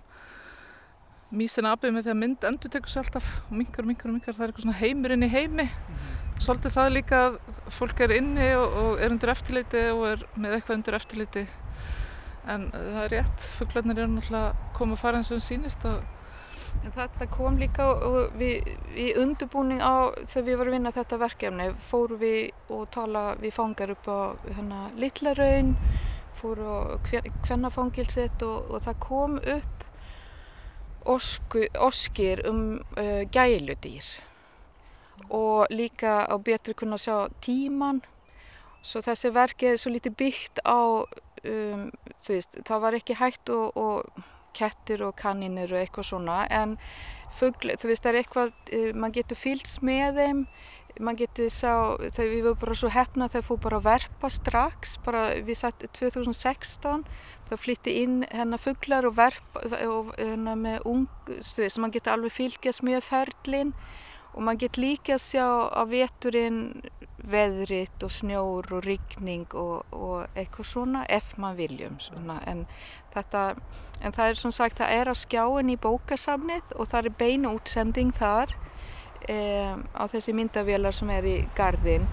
mísin 1.35 1.67
aðbyrð 1.67 1.97
með 1.97 2.05
því 2.05 2.13
að 2.13 2.21
mynd 2.21 2.47
endur 2.47 2.71
tekur 2.71 2.91
sér 2.93 3.03
alltaf 3.03 3.31
mingar 3.51 3.87
mingar 3.87 4.13
mingar 4.13 4.37
það 4.37 4.45
er 4.45 4.53
eitthvað 4.53 4.67
svona 4.67 4.79
heimur 4.79 5.15
inn 5.15 5.27
í 5.27 5.31
heimi. 5.33 5.67
Mhm. 5.67 6.13
svolítið 6.37 6.75
það 6.77 6.91
líka 6.93 7.19
að 7.25 7.37
fólk 7.73 8.01
er 8.05 8.11
inni 8.13 8.49
og, 8.55 8.75
og 8.77 8.99
er 9.01 9.11
undir 9.11 9.31
eftirliti 9.33 9.83
og 9.89 10.03
er 10.05 10.25
með 10.37 10.53
eitthvað 10.53 10.75
undir 10.77 10.97
eftirliti 10.97 11.47
en 12.47 12.69
það 12.73 13.01
er 13.03 13.13
rétt, 13.15 13.47
fugglarnir 13.57 14.03
eru 14.03 14.13
náttúrulega 14.13 14.71
komið 14.77 14.97
að 14.97 15.03
fara 15.03 15.21
eins 15.21 15.33
og 15.35 15.43
sínist 15.43 15.87
og 15.87 16.03
þetta 16.95 17.27
kom 17.31 17.57
líka 17.59 17.87
og 18.05 18.35
við, 18.37 18.67
í 18.95 19.07
undurbúning 19.19 19.81
á 19.81 20.13
þegar 20.27 20.45
við 20.47 20.59
varum 20.61 20.77
vinna 20.77 20.93
þetta 20.95 21.19
verkefni 21.21 21.69
fóru 21.89 22.19
við 22.21 22.73
og 22.73 22.85
tala 22.93 23.23
við 23.41 23.55
fangar 23.55 23.93
upp 23.95 24.07
á 24.07 24.19
hérna 24.51 24.83
Littlarraun 24.99 25.73
fóru 26.37 26.67
á 26.67 26.79
kvennafangilsett 27.45 28.43
og, 28.45 28.71
og 28.71 28.85
það 28.85 29.01
kom 29.03 29.37
upp 29.41 29.85
osku, 31.07 31.67
oskir 31.79 32.43
um 32.49 32.81
uh, 32.97 33.23
gæludýr. 33.31 34.05
Og 35.33 35.65
líka 35.73 36.27
á 36.27 36.35
betri 36.37 36.75
kunna 36.77 36.99
sjá 36.99 37.27
tíman 37.41 38.03
svo 38.85 39.01
þessi 39.03 39.31
verkið 39.33 39.73
er 39.73 39.79
svo 39.81 39.91
lítið 39.91 40.17
byggt 40.19 40.61
á 40.63 41.03
um, 41.51 41.85
veist, 42.27 42.57
það 42.67 42.83
var 42.85 42.97
ekki 42.97 43.17
hægt 43.19 43.51
og, 43.53 43.77
og 43.77 44.25
kettir 44.57 45.03
og 45.05 45.15
kanninir 45.19 45.71
og 45.73 45.81
eitthvað 45.81 46.09
svona 46.11 46.41
en 46.53 46.77
fugl, 47.37 47.75
þú 47.77 47.91
veist 47.91 48.05
það 48.05 48.13
er 48.13 48.19
eitthvað, 48.23 48.55
uh, 48.73 48.89
mann 48.97 49.15
getur 49.15 49.39
fylgst 49.39 49.83
með 49.85 50.21
þeim, 50.21 50.41
mann 51.03 51.19
getur 51.19 51.51
sá, 51.53 51.71
þegar 52.01 52.31
við 52.31 52.43
vorum 52.47 52.61
bara 52.63 52.77
svo 52.79 52.89
hefna 52.93 53.27
þegar 53.29 53.45
fór 53.45 53.61
bara 53.67 53.79
að 53.81 53.87
verpa 53.91 54.31
strax, 54.33 54.97
bara 55.05 55.23
við 55.45 55.59
satt 55.59 55.85
2016, 55.99 57.05
það 57.51 57.63
flytti 57.63 57.95
inn 58.01 58.17
hennar 58.31 58.61
fuglar 58.63 59.05
og 59.05 59.17
verpa 59.19 59.63
og 59.85 60.11
hennar 60.17 60.57
með 60.57 60.89
ung, 60.89 61.05
þú 61.27 61.63
veist, 61.63 61.79
mann 61.83 61.93
getur 61.93 62.15
alveg 62.15 62.33
fylgjast 62.39 62.85
með 62.87 63.03
ferlinn 63.05 63.75
og 64.37 64.45
mann 64.45 64.59
getur 64.61 64.83
líka 64.85 65.15
að 65.17 65.23
sjá 65.25 65.45
að 65.81 65.95
veturinn 65.95 66.61
veðrit 67.27 68.03
og 68.05 68.13
snjór 68.13 68.69
og 68.77 68.85
rigning 68.85 69.49
og, 69.57 69.89
og 69.91 70.37
eitthvað 70.37 70.69
svona 70.69 71.01
ef 71.09 71.33
maður 71.41 71.63
viljum 71.63 71.97
svona. 71.99 72.37
En, 72.47 72.63
þetta, 73.15 73.43
en 73.99 74.15
það 74.15 74.29
er 74.29 74.39
svona 74.39 74.59
sagt 74.59 74.79
það 74.79 74.95
er 74.99 75.11
að 75.11 75.19
skjáin 75.23 75.73
í 75.73 75.79
bókasamnið 75.81 76.77
og 76.77 76.93
það 76.93 77.09
er 77.09 77.19
beinu 77.19 77.53
útsending 77.57 78.13
þar 78.15 78.53
um, 78.53 79.83
á 79.97 80.03
þessi 80.13 80.37
myndavélar 80.37 80.95
sem 80.95 81.11
er 81.17 81.27
í 81.27 81.37
gardin 81.57 82.07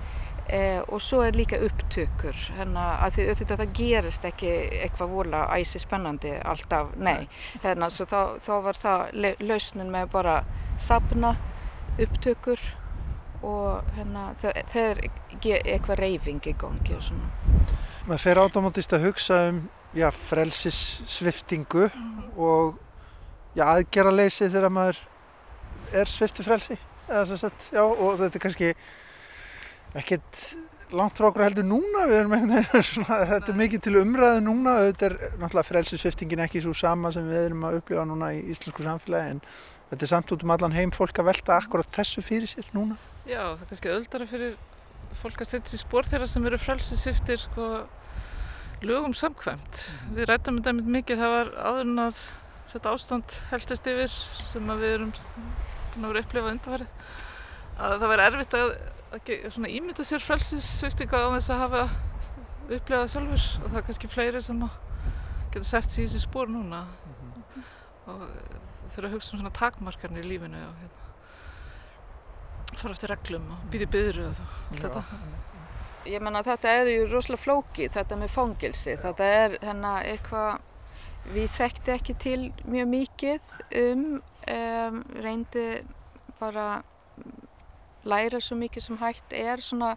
Eh, 0.48 0.82
og 0.88 1.00
svo 1.00 1.22
er 1.24 1.32
líka 1.32 1.56
upptökur 1.56 2.36
hérna, 2.52 2.98
að 3.00 3.14
því 3.14 3.22
auðvitað 3.30 3.60
það 3.62 3.70
gerist 3.78 4.26
ekki 4.28 4.50
eitthvað 4.84 5.14
vola 5.14 5.38
æsi 5.56 5.80
spennandi 5.80 6.34
alltaf, 6.44 6.90
nei. 7.00 7.30
Hérna, 7.62 7.88
svo 7.88 8.04
þá, 8.04 8.18
þá 8.44 8.52
var 8.66 8.78
það 8.82 9.16
lausnin 9.40 9.92
með 9.94 10.10
bara 10.12 10.34
sapna 10.76 11.32
upptökur 12.00 12.60
og 13.44 13.94
hérna, 13.94 14.30
það, 14.40 14.60
það 14.72 14.88
er 14.88 15.02
eitthvað 15.04 16.00
reyfing 16.00 16.48
í 16.48 16.54
gangi 16.58 16.96
og 16.96 17.04
svona. 17.04 17.30
Maður 18.08 18.22
fer 18.24 18.40
átomátist 18.40 18.94
að 18.96 19.06
hugsa 19.08 19.40
um 19.50 19.60
já, 19.94 20.08
frelsissviftingu 20.10 21.86
mm. 21.88 22.26
og 22.40 22.78
já, 23.56 23.66
aðgerraleysi 23.68 24.50
þegar 24.50 24.74
maður 24.74 25.00
er 25.94 26.10
sviftu 26.10 26.44
frelsi. 26.46 26.78
Eða, 27.04 27.38
sagt, 27.38 27.68
já, 27.74 27.82
og 27.84 28.16
þetta 28.20 28.38
er 28.38 28.44
kannski 28.46 28.70
ekkert 29.94 30.44
langt 30.94 31.18
frá 31.18 31.28
okkur 31.28 31.44
heldur 31.44 31.66
núna 31.66 32.04
svona, 32.86 33.20
þetta 33.28 33.52
er 33.52 33.58
mikið 33.58 33.84
til 33.84 33.94
umræðu 34.00 34.42
núna 34.44 34.74
þetta 34.88 35.06
er 35.08 35.16
náttúrulega 35.40 35.68
frelsisviftingin 35.68 36.44
ekki 36.44 36.62
svo 36.64 36.74
sama 36.76 37.12
sem 37.14 37.26
við 37.28 37.48
erum 37.48 37.64
að 37.68 37.80
upplifa 37.80 38.04
núna 38.08 38.30
í 38.36 38.42
íslensku 38.52 38.84
samfélagi 38.84 39.34
en 39.34 39.42
þetta 39.90 40.06
er 40.06 40.12
samt 40.12 40.32
út 40.34 40.44
um 40.44 40.54
allan 40.54 40.76
heim 40.76 40.92
fólk 40.94 41.18
að 41.20 41.28
velta 41.30 41.58
akkurat 41.58 41.90
þessu 41.94 42.24
fyrir 42.24 42.50
sér 42.50 42.70
núna. 42.76 42.96
Já, 43.24 43.40
það 43.40 43.60
er 43.64 43.68
kannski 43.72 43.92
öldara 43.94 44.30
fyrir 44.30 44.56
fólk 45.20 45.44
að 45.44 45.50
setja 45.52 45.72
sér 45.72 45.82
spór 45.84 46.08
þeirra 46.08 46.28
sem 46.28 46.46
eru 46.48 46.58
frelsisviftir 46.60 47.42
sko, 47.44 47.68
lögum 48.84 49.14
samkvæmt. 49.16 49.84
Við 50.16 50.28
rættum 50.30 50.58
þetta 50.60 50.74
mikið 50.96 51.22
það 51.22 51.36
var 51.36 51.52
aðurinn 51.70 52.02
að 52.04 52.24
þetta 52.72 52.96
ástand 52.96 53.36
heldist 53.52 53.92
yfir 53.92 54.16
sem 54.50 54.74
við 54.80 54.96
erum 54.96 55.14
búin 55.94 56.08
að 56.08 56.10
vera 56.10 56.24
upplifað 56.24 56.50
undarfarið 56.56 57.06
að 57.74 57.94
það 58.00 58.10
væri 58.12 58.26
erfitt 58.28 58.58
að 58.58 58.74
að 59.14 59.70
ímynda 59.70 60.04
sér 60.06 60.22
frelsissviftinga 60.22 61.20
á 61.22 61.28
þess 61.36 61.52
að 61.54 61.62
hafa 61.62 61.82
upplegað 62.64 63.10
sjálfur. 63.12 63.46
Og 63.62 63.68
það 63.68 63.78
er 63.78 63.86
kannski 63.88 64.10
fleiri 64.10 64.42
sem 64.42 64.62
getur 65.54 65.68
sett 65.68 65.90
sér 65.92 66.04
í 66.04 66.08
þessi 66.08 66.24
spór 66.24 66.50
núna. 66.50 66.84
Mm 66.84 67.16
-hmm. 67.22 67.66
og 68.10 68.63
þurfa 68.94 69.10
að 69.10 69.16
hugsa 69.16 69.34
um 69.34 69.42
svona 69.42 69.54
takmarkarnir 69.58 70.26
í 70.26 70.34
lífinu 70.34 70.60
og 70.68 70.76
hérna, 70.82 71.08
fara 72.74 72.94
eftir 72.96 73.12
reglum 73.14 73.48
og 73.54 73.66
býði 73.72 73.90
byðru 73.94 74.28
og 74.28 74.38
þetta. 74.80 75.02
Ég 76.04 76.20
menna 76.20 76.44
þetta 76.44 76.72
er 76.80 76.90
ju 76.92 77.04
rosalega 77.08 77.40
flóki 77.40 77.88
þetta 77.92 78.18
með 78.20 78.32
fangilsi, 78.34 78.96
þetta 79.00 79.28
er 79.40 79.58
hérna 79.62 79.96
eitthvað 80.04 81.30
við 81.34 81.52
þekkti 81.56 81.94
ekki 81.94 82.14
til 82.20 82.40
mjög 82.68 82.90
mikið 82.90 83.54
um, 83.80 84.08
um 84.52 84.98
reyndi 85.24 85.68
bara 86.40 86.82
læra 88.04 88.40
svo 88.44 88.58
mikið 88.60 88.84
sem 88.84 89.00
hægt 89.00 89.32
er 89.32 89.62
svona 89.64 89.94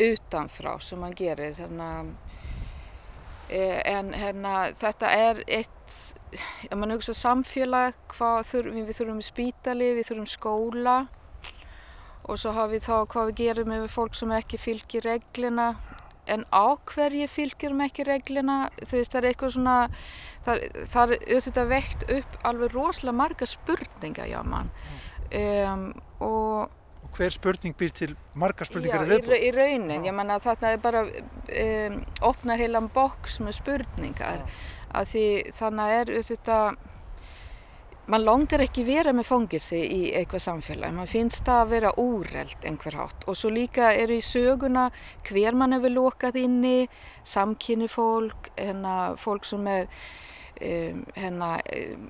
utanfrá 0.00 0.78
sem 0.82 0.98
mann 0.98 1.14
gerir. 1.14 1.54
Hérna, 1.58 1.90
en 3.50 4.14
hérna, 4.14 4.54
þetta 4.80 5.12
er 5.14 5.44
eitt 5.46 5.94
ef 6.36 6.76
mann 6.78 6.94
hugsa 6.94 7.14
samfélag 7.16 7.96
þurf, 8.16 8.72
við 8.74 8.92
þurfum 8.96 9.22
spítali, 9.24 9.92
við 9.98 10.10
þurfum 10.10 10.30
skóla 10.30 10.96
og 12.30 12.38
svo 12.38 12.52
hafa 12.54 12.74
við 12.74 12.86
þá 12.86 12.96
hvað 13.10 13.30
við 13.30 13.38
gerum 13.40 13.70
með 13.72 13.86
fólk 13.90 14.18
sem 14.18 14.32
ekki 14.36 14.60
fylgir 14.60 15.06
reglina. 15.08 15.72
En 16.30 16.44
á 16.54 16.76
hverju 16.86 17.26
fylgjum 17.32 17.80
ekki 17.82 18.04
reglina? 18.06 18.58
Þú 18.84 18.98
veist 18.98 19.14
það 19.14 19.20
er 19.22 19.28
eitthvað 19.30 19.54
svona 19.56 19.76
það, 20.46 20.66
það 20.92 21.14
er 21.14 21.24
auðvitað 21.34 21.72
vekt 21.72 22.04
upp 22.18 22.36
alveg 22.50 22.76
rosalega 22.76 23.16
marga 23.22 23.48
spurninga 23.50 24.28
já 24.30 24.38
mann. 24.46 24.70
Um, 25.30 25.88
og 26.22 27.16
hver 27.16 27.34
spurning 27.34 27.74
býr 27.78 27.94
til 27.94 28.12
margar 28.38 28.68
spurningar 28.68 29.06
í 29.06 29.10
viðbúð? 29.10 29.34
Já, 29.34 29.42
í 29.48 29.50
raunin, 29.56 30.06
ég 30.06 30.14
menna 30.14 30.36
að 30.38 30.46
þetta 30.50 30.70
er 30.70 30.82
bara 30.84 31.02
um, 31.08 31.96
opnar 32.30 32.62
heilan 32.62 32.90
boks 32.94 33.40
með 33.42 33.58
spurningar 33.58 34.44
að 34.94 35.10
því 35.12 35.26
þannig 35.58 35.96
er 35.96 36.14
þetta 36.30 36.60
mann 38.10 38.24
longar 38.26 38.64
ekki 38.64 38.82
vera 38.88 39.12
með 39.14 39.28
fóngilsi 39.28 39.80
í 39.80 40.00
eitthvað 40.18 40.42
samfélag, 40.46 40.94
mann 40.96 41.10
finnst 41.10 41.44
það 41.46 41.60
að 41.62 41.74
vera 41.74 41.92
úreld 42.02 42.64
einhver 42.66 42.96
hátt. 42.98 43.26
Og 43.30 43.38
svo 43.38 43.52
líka 43.54 43.92
eru 43.94 44.16
í 44.18 44.24
söguna 44.24 44.88
hver 45.28 45.58
mann 45.58 45.76
hefur 45.76 45.94
lokað 45.94 46.40
inni, 46.42 46.88
samkynni 47.22 47.86
fólk, 47.90 48.50
hérna, 48.58 49.14
fólk 49.20 49.46
sem 49.46 49.70
er 49.70 49.86
Um, 50.60 51.06
hérna, 51.16 51.54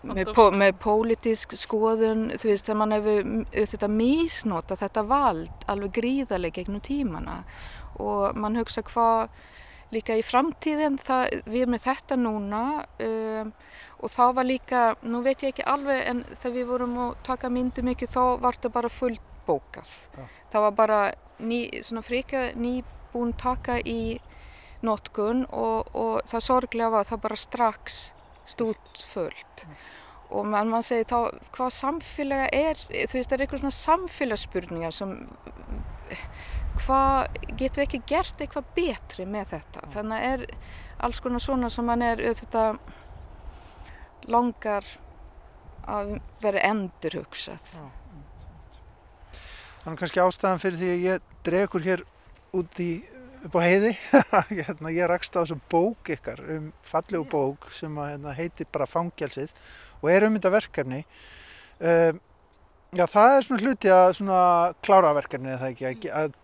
með, 0.03 0.33
pó, 0.35 0.49
með 0.51 0.72
pólitísk 0.83 1.53
skoðun. 1.55 2.33
Þú 2.35 2.49
veist 2.49 2.66
þegar 2.66 2.78
mann 2.81 2.95
hefur 2.97 3.28
þetta 3.55 3.89
mísnota 3.95 4.78
þetta 4.81 5.05
vald 5.07 5.66
alveg 5.70 5.93
gríðarlega 6.01 6.57
gegnum 6.57 6.83
tímana. 6.83 7.37
Og 8.03 8.35
mann 8.35 8.59
hugsa 8.59 8.83
hvað 8.89 9.31
líka 9.95 10.16
í 10.18 10.24
framtíðin 10.26 10.99
það, 11.03 11.41
við 11.47 11.62
erum 11.62 11.74
með 11.76 11.86
þetta 11.86 12.18
núna 12.20 12.62
um, 13.07 13.53
og 14.01 14.12
þá 14.14 14.22
var 14.36 14.49
líka, 14.49 14.84
nú 15.03 15.22
veit 15.24 15.43
ég 15.43 15.53
ekki 15.53 15.66
alveg 15.68 16.05
en 16.09 16.22
þegar 16.36 16.57
við 16.57 16.70
vorum 16.70 16.97
að 17.07 17.16
taka 17.26 17.51
myndi 17.53 17.84
mikið 17.84 18.14
þá 18.14 18.22
var 18.41 18.59
þetta 18.59 18.72
bara 18.78 18.93
fullt 18.93 19.26
bókað 19.49 19.93
ja. 20.16 20.28
það 20.53 20.66
var 20.66 20.76
bara 20.78 21.01
ný, 21.41 21.61
svona 21.82 22.05
frika 22.07 22.51
nýbúin 22.57 23.34
taka 23.41 23.80
í 23.80 24.20
notkun 24.86 25.45
og, 25.51 25.91
og 25.97 26.20
það 26.30 26.47
sorglega 26.47 26.93
var 26.95 27.09
það 27.09 27.24
bara 27.26 27.41
strax 27.41 28.01
stútfullt. 28.49 29.64
Og 30.30 30.47
mann 30.47 30.70
mann 30.70 30.84
segir 30.86 31.09
þá 31.11 31.41
hvað 31.55 31.72
samfélaga 31.74 32.49
er, 32.55 32.80
þú 32.88 33.18
veist 33.18 33.30
það 33.30 33.36
er 33.36 33.45
eitthvað 33.45 33.62
svona 33.64 33.78
samfélagsspurningar 33.78 34.95
sem 34.95 35.16
hvað 36.85 37.39
getur 37.59 37.83
við 37.83 37.87
ekki 37.87 38.03
gert 38.11 38.41
eitthvað 38.41 38.72
betri 38.76 39.26
með 39.28 39.55
þetta? 39.55 39.85
Þannig 39.95 40.26
er 40.31 40.47
alls 41.01 41.20
konar 41.24 41.45
svona 41.45 41.70
sem 41.72 41.87
mann 41.87 42.05
er 42.05 42.20
auðvitað 42.22 42.81
langar 44.31 44.87
að 45.91 46.16
vera 46.43 46.64
endurhugsað. 46.70 47.72
Þannig 49.81 50.03
kannski 50.03 50.22
ástæðan 50.22 50.61
fyrir 50.61 50.81
því 50.81 50.91
að 50.93 51.07
ég 51.07 51.31
dregur 51.47 51.87
hér 51.87 52.05
út 52.57 52.83
í 52.83 52.91
upp 53.47 53.57
á 53.57 53.61
heiði. 53.64 53.93
Hérna, 54.51 54.93
ég 54.93 55.09
rakst 55.09 55.37
á 55.37 55.41
þessu 55.41 55.57
bók 55.72 56.11
ykkar 56.12 56.43
um 56.57 56.72
fallegu 56.85 57.24
bók 57.31 57.70
sem 57.74 57.95
að, 57.97 58.14
hérna, 58.14 58.35
heitir 58.37 58.68
bara 58.72 58.89
Fangjálsið 58.91 59.55
og 60.01 60.11
er 60.12 60.26
um 60.26 60.37
þetta 60.37 60.53
verkefni. 60.53 61.01
Um, 61.81 62.20
já 62.97 63.05
það 63.09 63.37
er 63.37 63.47
svona 63.47 63.64
hluti 63.64 63.93
að 63.95 64.12
svona 64.18 64.43
klára 64.85 65.14
verkefni 65.16 65.55
eða 65.55 65.72
ekki? 65.72 66.12
Að 66.12 66.37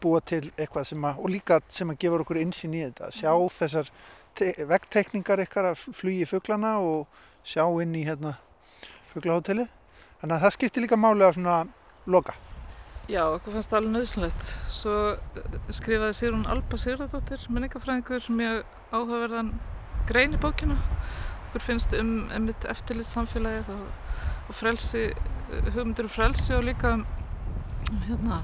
búa 0.00 0.20
til 0.24 0.42
eitthvað 0.56 0.88
sem 0.90 1.04
að 1.04 1.20
og 1.20 1.32
líka 1.34 1.60
sem 1.68 1.90
að 1.92 2.00
gefa 2.04 2.22
okkur 2.24 2.40
insýn 2.40 2.76
í 2.76 2.84
þetta 2.86 3.10
sjá 3.14 3.30
mm. 3.32 3.52
þessar 3.58 3.92
vegtekningar 4.70 5.44
ykkar 5.44 5.70
að 5.72 5.84
flugi 5.94 6.24
fugglana 6.26 6.78
og 6.82 7.06
sjá 7.46 7.66
inn 7.82 7.94
í 7.94 8.06
hérna 8.08 8.36
fugglahóteli 9.12 9.68
þannig 10.20 10.34
að 10.36 10.42
það 10.46 10.56
skiptir 10.56 10.86
líka 10.86 10.98
máli 10.98 11.28
á 11.28 11.30
svona 11.36 11.60
loka 12.10 12.34
Já, 13.04 13.20
okkur 13.34 13.52
fannst 13.52 13.68
það 13.68 13.78
alveg 13.82 13.92
nöðsynlegt. 13.92 14.50
Svo 14.72 14.92
eh, 15.12 15.56
skrifaði 15.76 16.14
Sigrun 16.16 16.46
Alba 16.48 16.78
Sigradóttir, 16.80 17.42
minningafræðingur, 17.52 18.30
mjög 18.32 18.62
áhugaverðan 18.94 19.50
grein 20.08 20.32
í 20.32 20.40
bókina. 20.40 20.78
Okkur 21.50 21.66
finnst 21.66 21.92
um 21.98 22.14
einmitt 22.32 22.64
eftirlit 22.64 23.10
samfélagið 23.10 23.68
og, 23.74 23.82
og 24.48 24.56
frelsi, 24.56 25.02
eh, 25.12 25.68
hugmyndir 25.74 26.08
og 26.08 26.14
frelsi 26.14 26.56
og 26.56 26.64
líka 26.64 26.94
hérna, 28.06 28.40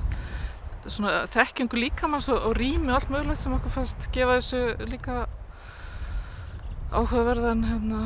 svona, 0.87 1.27
þekkingu 1.31 1.81
líkamanns 1.85 2.31
og, 2.33 2.41
og 2.51 2.57
rými 2.59 2.93
allt 2.95 3.11
mögulegt 3.13 3.43
sem 3.43 3.55
okkur 3.57 3.75
fannst 3.75 4.09
gefa 4.15 4.39
þessu 4.39 4.89
líka 4.91 5.25
áhugaverðan 6.91 7.67
hérna, 7.69 8.01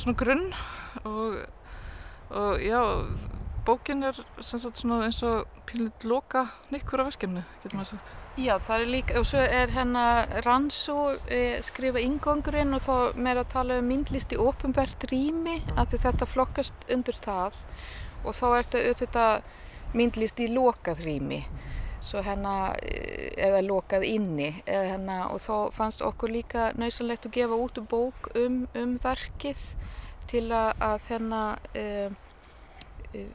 svona 0.00 0.16
grunn 0.18 0.46
og, 1.04 1.42
og 2.30 2.62
já, 2.62 2.80
bókin 3.66 4.02
er 4.08 4.18
sagt, 4.40 4.84
eins 4.84 5.22
og 5.26 5.46
pílitt 5.68 6.04
loka 6.08 6.46
nikkur 6.72 7.02
af 7.02 7.12
verkefni, 7.12 7.44
getur 7.62 7.78
maður 7.78 7.96
sagt. 7.96 8.12
Já, 8.40 8.54
það 8.64 8.84
er 8.84 8.90
líka, 8.94 9.18
og 9.20 9.26
svo 9.28 9.42
er 9.44 9.72
hennar 9.74 10.30
Rannsó 10.46 10.96
eh, 11.28 11.60
skrifa 11.64 12.00
ingangurinn 12.00 12.72
og 12.76 12.84
þá 12.86 13.18
með 13.20 13.42
að 13.42 13.50
tala 13.52 13.80
um 13.82 13.90
myndlist 13.92 14.32
í 14.32 14.40
ofinbært 14.40 15.04
rými, 15.12 15.60
af 15.76 15.92
því 15.92 16.02
þetta 16.06 16.30
flokkast 16.30 16.86
undir 16.92 17.18
það 17.20 17.58
og 18.22 18.36
þá 18.38 18.46
er 18.56 18.70
þetta 19.02 19.26
myndlist 19.94 20.40
í 20.40 20.48
lokað 20.52 21.04
rými, 21.06 21.42
hennar, 22.12 22.76
eh, 22.82 23.30
eða 23.36 23.62
lokað 23.64 24.04
inni, 24.08 24.50
hennar, 24.66 25.30
og 25.32 25.40
þá 25.40 25.72
fannst 25.72 26.02
okkur 26.02 26.30
líka 26.30 26.72
náðsynlegt 26.76 27.26
að 27.26 27.36
gefa 27.38 27.54
út 27.54 27.78
um 27.78 27.86
bók 27.86 28.28
um, 28.36 28.66
um 28.74 28.98
verkið 29.02 29.62
til 30.28 30.50
að, 30.52 31.00
hennar, 31.08 31.58
eh, 31.74 32.10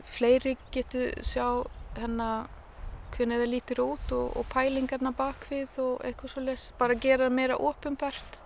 fleiri 0.04 0.58
getur 0.72 1.14
sjá 1.22 1.66
hérna 1.98 2.48
hvernig 3.16 3.42
það 3.42 3.52
lítir 3.52 3.82
út 3.82 4.12
og, 4.16 4.34
og 4.38 4.48
pælingarna 4.52 5.14
bakvið 5.16 5.80
og 5.82 6.04
eitthvað 6.06 6.34
svo 6.34 6.44
les 6.46 6.66
bara 6.80 6.98
gera 6.98 7.30
meira 7.34 7.58
ofinbært 7.58 8.40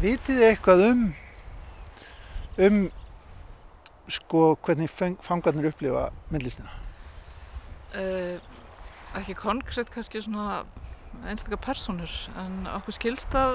Vitið 0.00 0.40
þið 0.40 0.46
eitthvað 0.50 0.84
um 0.90 1.04
um 2.66 2.80
sko 4.08 4.42
hvernig 4.64 4.90
fangarnir 5.24 5.70
upplifa 5.70 6.10
myndlistina? 6.30 6.85
Uh, 7.96 8.36
ekki 9.16 9.32
konkrétt 9.38 9.88
kannski 9.88 10.20
svona 10.20 10.66
einstakar 11.30 11.62
personur 11.64 12.12
en 12.36 12.66
okkur 12.68 12.92
skilst 12.92 13.32
að 13.32 13.54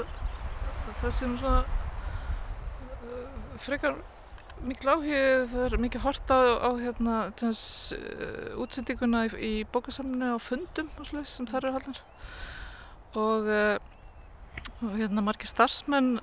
það 1.04 1.12
sem 1.14 1.36
svona 1.38 1.60
uh, 3.06 3.52
frekar 3.62 4.00
mikil 4.66 4.96
áhugið, 4.96 5.46
það 5.52 5.66
er 5.68 5.76
mikið 5.84 6.06
horta 6.08 6.40
á 6.58 6.70
hérna 6.80 7.18
tjens, 7.38 7.62
uh, 7.94 8.58
útsendinguna 8.64 9.28
í, 9.28 9.32
í 9.38 9.52
bókasamlinu 9.70 10.32
á 10.34 10.40
fundum 10.42 10.90
og 10.98 11.10
slúið 11.12 11.30
sem 11.30 11.50
þar 11.50 11.68
eru 11.68 11.76
haldnar. 11.78 12.02
Og, 13.22 13.52
og 13.52 14.96
hérna 14.96 15.26
margir 15.26 15.50
starfsmenn 15.52 16.16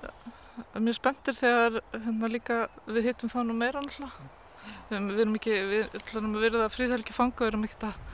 mjög 0.74 0.98
spenntir 0.98 1.38
þegar 1.38 1.80
hérna 1.92 2.32
líka 2.32 2.58
við 2.88 3.12
hittum 3.12 3.30
þá 3.30 3.42
nú 3.44 3.58
meira 3.58 3.82
alltaf 3.84 4.18
við, 4.91 5.09
við 5.12 5.24
erum 5.24 5.39
ekki, 5.41 5.57
við 5.72 5.99
ætlum 6.01 6.34
að 6.34 6.47
verða 6.47 6.68
fríðhelgi 6.74 7.16
fanga, 7.16 7.45
við 7.45 7.53
erum 7.53 7.68
ekkert 7.68 7.89
að 7.91 8.05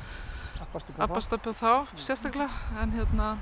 abbast 1.05 1.37
upp 1.37 1.47
á 1.47 1.53
þá 1.55 1.73
sérstaklega 2.03 2.81
en 2.83 2.95
hérna 2.97 3.35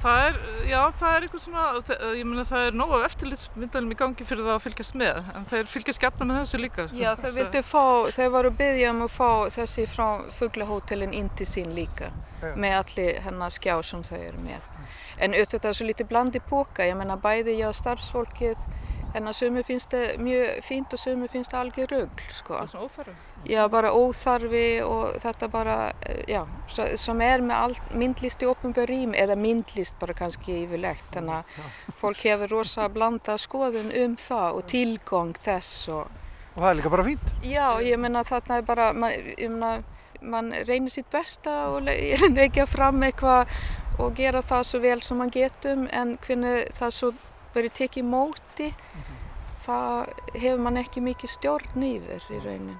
Það 0.00 0.26
er, 0.26 0.36
já, 0.64 0.78
það 0.96 1.14
er 1.14 1.24
eitthvað 1.26 1.42
svona, 1.44 1.62
ég 2.16 2.24
meina 2.24 2.44
það 2.48 2.62
er 2.70 2.76
nóg 2.80 2.92
af 2.96 3.02
eftirlitsmyndalum 3.10 3.92
í 3.92 3.96
gangi 4.00 4.24
fyrir 4.24 4.46
það 4.46 4.54
að 4.54 4.62
fylgjast 4.64 4.94
með, 4.96 5.18
en 5.36 5.48
þeir 5.50 5.66
fylgjast 5.68 6.00
gætna 6.00 6.26
með 6.30 6.38
þessu 6.38 6.60
líka. 6.62 6.86
Sko. 6.86 6.96
Já, 6.96 7.10
þau 7.20 7.32
vildi 7.36 7.62
fá, 7.68 7.82
þau 8.16 8.28
varu 8.32 8.52
byggja 8.62 8.94
um 8.94 9.02
að 9.04 9.12
fá 9.12 9.28
þessi 9.58 9.84
frá 9.92 10.06
fuglahótelin 10.38 11.12
inn 11.18 11.28
til 11.36 11.48
sín 11.50 11.74
líka, 11.76 12.08
já. 12.40 12.54
með 12.56 12.76
allir 12.78 13.20
hennar 13.26 13.52
skjá 13.52 13.74
sem 13.90 14.06
þau 14.08 14.16
eru 14.22 14.40
með. 14.46 14.70
En 15.20 15.36
auðvitað 15.36 15.66
það 15.66 15.70
er 15.74 15.78
svo 15.82 15.90
lítið 15.90 16.10
blandi 16.14 16.42
póka, 16.48 16.88
ég 16.88 16.96
meina 16.96 17.20
bæði 17.20 17.58
já 17.60 17.68
starfsfólkið, 17.76 18.56
en 19.14 19.28
að 19.30 19.36
sömu 19.40 19.62
finnst 19.66 19.92
það 19.94 20.22
mjög 20.24 20.62
fínt 20.66 20.94
og 20.94 21.00
sömu 21.02 21.28
finnst 21.30 21.52
það 21.52 21.64
algjör 21.64 21.92
rögl, 21.94 22.24
sko. 22.34 22.54
Það 22.54 22.62
er 22.62 22.70
svona 22.72 22.86
óþarfi? 22.86 23.14
Já, 23.50 23.60
bara 23.72 23.92
óþarfi 23.96 24.64
og 24.84 25.20
þetta 25.22 25.48
bara, 25.50 25.76
eh, 26.06 26.24
já, 26.28 26.46
sem 26.96 27.20
er 27.20 27.40
með 27.40 27.80
myndlist 27.90 28.42
í 28.42 28.48
opnbjörn 28.50 29.14
eða 29.14 29.36
myndlist 29.36 29.98
bara 30.00 30.14
kannski 30.14 30.64
yfirlegt, 30.64 31.06
þannig 31.12 31.40
að 31.40 31.94
fólk 32.00 32.24
hefur 32.24 32.48
rosa 32.48 32.88
blanda 32.88 33.38
skoðun 33.38 33.92
um 34.04 34.16
það 34.16 34.60
og 34.60 34.66
tilgóng 34.66 35.34
þess 35.38 35.88
og... 35.88 36.06
Og 36.56 36.62
það 36.62 36.70
er 36.70 36.76
líka 36.80 36.90
bara 36.90 37.06
fínt? 37.06 37.32
Já, 37.46 37.80
ég 37.80 37.98
menna 37.98 38.24
þarna 38.26 38.58
er 38.58 38.62
bara, 38.62 38.92
man, 38.92 39.10
ég 39.12 39.48
menna, 39.50 39.82
mann 40.20 40.52
reynir 40.66 40.90
sitt 40.92 41.10
besta 41.10 41.70
og 41.70 41.86
leggja 41.86 42.66
fram 42.74 43.02
eitthvað 43.06 43.48
og 44.00 44.14
gera 44.16 44.42
það 44.44 44.66
svo 44.66 44.80
vel 44.80 45.00
sem 45.04 45.18
mann 45.20 45.32
getum 45.32 45.86
en 45.92 46.16
hvernig 46.24 46.70
það 46.76 46.94
svo 46.96 47.12
verið 47.54 47.72
tekið 47.80 48.04
móti. 48.04 48.68
Mm 48.70 49.00
-hmm. 49.00 49.18
það 49.66 50.06
hefur 50.34 50.62
mann 50.64 50.76
ekki 50.76 51.00
mikið 51.04 51.30
stjórn 51.30 51.82
yfir 51.82 52.22
í 52.30 52.38
raunin 52.44 52.78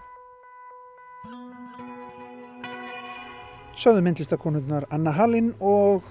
Söðu 3.81 4.03
myndlistakonurnar 4.05 4.85
Anna 4.93 5.13
Hallin 5.17 5.55
og 5.61 6.05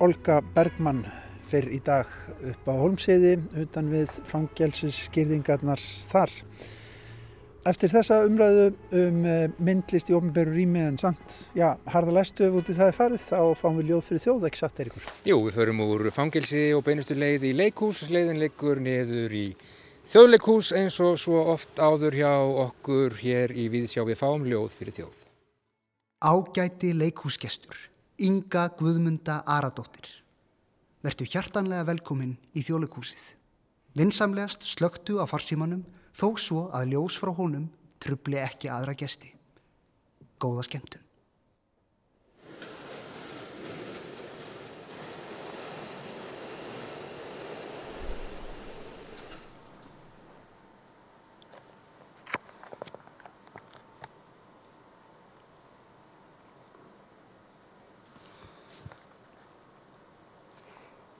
Olga 0.00 0.40
Bergmann 0.54 1.02
fyrr 1.50 1.68
í 1.68 1.80
dag 1.84 2.08
upp 2.48 2.68
á 2.68 2.72
Holmsiði 2.72 3.34
utan 3.60 3.90
við 3.92 4.14
fangjálsisskýrðingarnar 4.30 5.82
þar 6.12 6.32
Eftir 7.62 7.92
þessa 7.92 8.16
umræðu 8.26 8.62
um 8.98 9.18
eh, 9.22 9.44
myndlist 9.62 10.08
í 10.10 10.14
ofnbæru 10.16 10.50
rými 10.56 10.80
en 10.82 10.96
samt, 10.98 11.34
já, 11.54 11.76
harða 11.92 12.16
læstu 12.16 12.42
ef 12.48 12.56
úti 12.58 12.74
það 12.74 12.88
er 12.90 12.96
farið, 12.96 13.26
þá 13.28 13.60
fáum 13.60 13.76
við 13.78 13.92
ljóð 13.92 14.02
fyrir 14.08 14.22
þjóð, 14.24 14.46
ekki 14.48 14.58
satt 14.58 14.80
er 14.82 14.90
ykkur? 14.90 15.04
Jú, 15.30 15.36
við 15.44 15.58
förum 15.60 15.82
úr 15.84 16.08
fangelsi 16.16 16.62
og 16.74 16.82
beinustu 16.88 17.14
leið 17.14 17.46
í 17.46 17.52
leikús, 17.60 18.00
leiðin 18.10 18.42
leikur 18.42 18.82
niður 18.82 19.36
í 19.38 19.44
þjóðleikús 20.10 20.72
eins 20.80 20.98
og 21.06 21.22
svo 21.22 21.44
oft 21.54 21.78
áður 21.78 22.18
hjá 22.18 22.32
okkur 22.64 23.14
hér 23.22 23.54
í 23.54 23.68
Víðsjá 23.70 24.02
við 24.10 24.18
fáum 24.24 24.42
ljóð 24.42 24.74
fyrir 24.80 24.98
þjóð. 24.98 25.22
Ágæti 26.18 26.90
leikúsgestur, 26.98 27.78
Inga 28.26 28.72
Guðmunda 28.74 29.38
Aradóttir. 29.46 30.10
Vertu 31.06 31.30
hjartanlega 31.30 31.86
velkomin 31.86 32.34
í 32.58 32.66
þjóðleikúsið. 32.66 33.22
Vinsamlegast 33.94 34.66
slögtu 34.66 35.22
á 35.22 35.30
farsímanum 35.30 35.86
þó 36.16 36.28
svo 36.38 36.66
að 36.74 36.92
ljós 36.94 37.20
frá 37.20 37.32
honum 37.36 37.70
trubli 38.02 38.40
ekki 38.42 38.70
aðra 38.72 38.96
gesti. 38.98 39.32
Góða 40.42 40.66
skemmtun. 40.66 41.02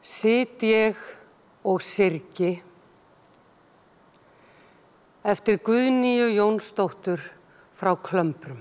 Sitt 0.02 0.62
ég 0.62 0.98
og 1.66 1.80
sirki 1.82 2.56
eftir 5.22 5.60
Guðníu 5.62 6.26
Jónsdóttur 6.34 7.22
frá 7.78 7.94
Klömbrum. 7.94 8.60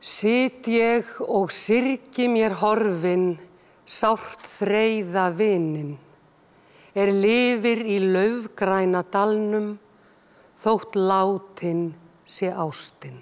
Sitt 0.00 0.64
ég 0.72 1.04
og 1.20 1.52
sirki 1.52 2.24
mér 2.32 2.56
horfin, 2.62 3.34
sárt 3.84 4.48
þreyða 4.48 5.26
vinin, 5.36 5.98
er 6.96 7.12
lifir 7.12 7.84
í 7.84 7.98
laufgræna 8.00 9.04
dalnum, 9.12 9.74
þótt 10.60 10.96
látin 10.96 11.90
sé 12.24 12.48
ástinn. 12.48 13.20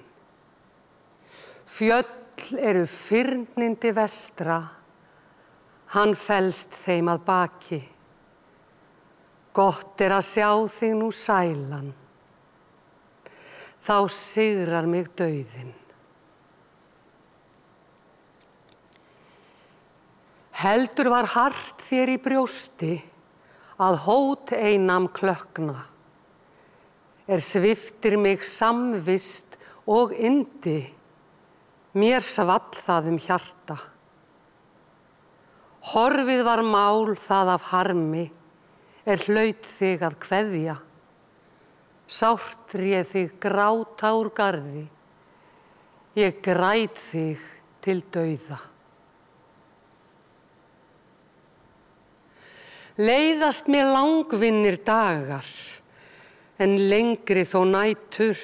Fjöll 1.66 2.54
eru 2.62 2.86
fyrnindi 2.86 3.90
vestra, 3.94 4.62
hann 5.94 6.14
fælst 6.18 6.74
þeim 6.84 7.08
að 7.12 7.24
baki. 7.24 7.80
Gott 9.56 10.00
er 10.04 10.14
að 10.18 10.26
sjá 10.28 10.50
þig 10.70 10.94
nú 10.98 11.08
sælan, 11.14 11.90
þá 13.82 13.96
sigrar 14.12 14.86
mig 14.86 15.08
dauðin. 15.18 15.72
Heldur 20.58 21.10
var 21.14 21.28
hart 21.36 21.82
þér 21.86 22.12
í 22.16 22.18
brjósti 22.22 22.94
að 23.78 24.00
hót 24.04 24.52
einam 24.52 25.06
klökna, 25.14 25.84
er 27.30 27.42
sviftir 27.42 28.18
mig 28.18 28.42
samvist 28.46 29.54
og 29.88 30.12
indi, 30.12 30.80
mér 31.94 32.24
svall 32.26 32.74
það 32.74 33.14
um 33.14 33.22
hjarta. 33.22 33.78
Horfið 35.88 36.42
var 36.44 36.60
mál 36.66 37.14
það 37.16 37.50
af 37.54 37.68
harmi, 37.70 38.26
er 39.08 39.22
hlaut 39.24 39.64
þig 39.64 40.02
að 40.04 40.16
kveðja. 40.20 40.74
Sárt 42.08 42.74
réð 42.76 43.12
þig 43.12 43.36
gráta 43.40 44.10
úr 44.16 44.28
gardi, 44.36 44.84
ég 46.18 46.42
græt 46.44 47.00
þig 47.00 47.46
til 47.84 48.02
dauða. 48.12 48.58
Leiðast 52.98 53.68
mér 53.70 53.92
langvinnir 53.94 54.80
dagar, 54.84 55.46
en 56.58 56.74
lengri 56.90 57.46
þó 57.46 57.62
nætur. 57.64 58.40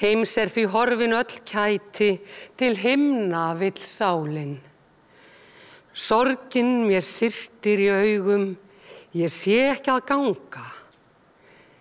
Heims 0.00 0.32
er 0.38 0.48
því 0.48 0.68
horfin 0.72 1.16
öll 1.18 1.40
kæti, 1.44 2.12
til 2.56 2.76
himna 2.78 3.50
vill 3.58 3.80
sálinn. 3.84 4.69
Sorgin 5.92 6.86
mér 6.86 7.02
syrtir 7.02 7.82
í 7.82 7.88
augum, 7.90 8.52
ég 9.16 9.32
sé 9.32 9.56
ekki 9.72 9.90
að 9.90 10.04
ganga, 10.06 10.66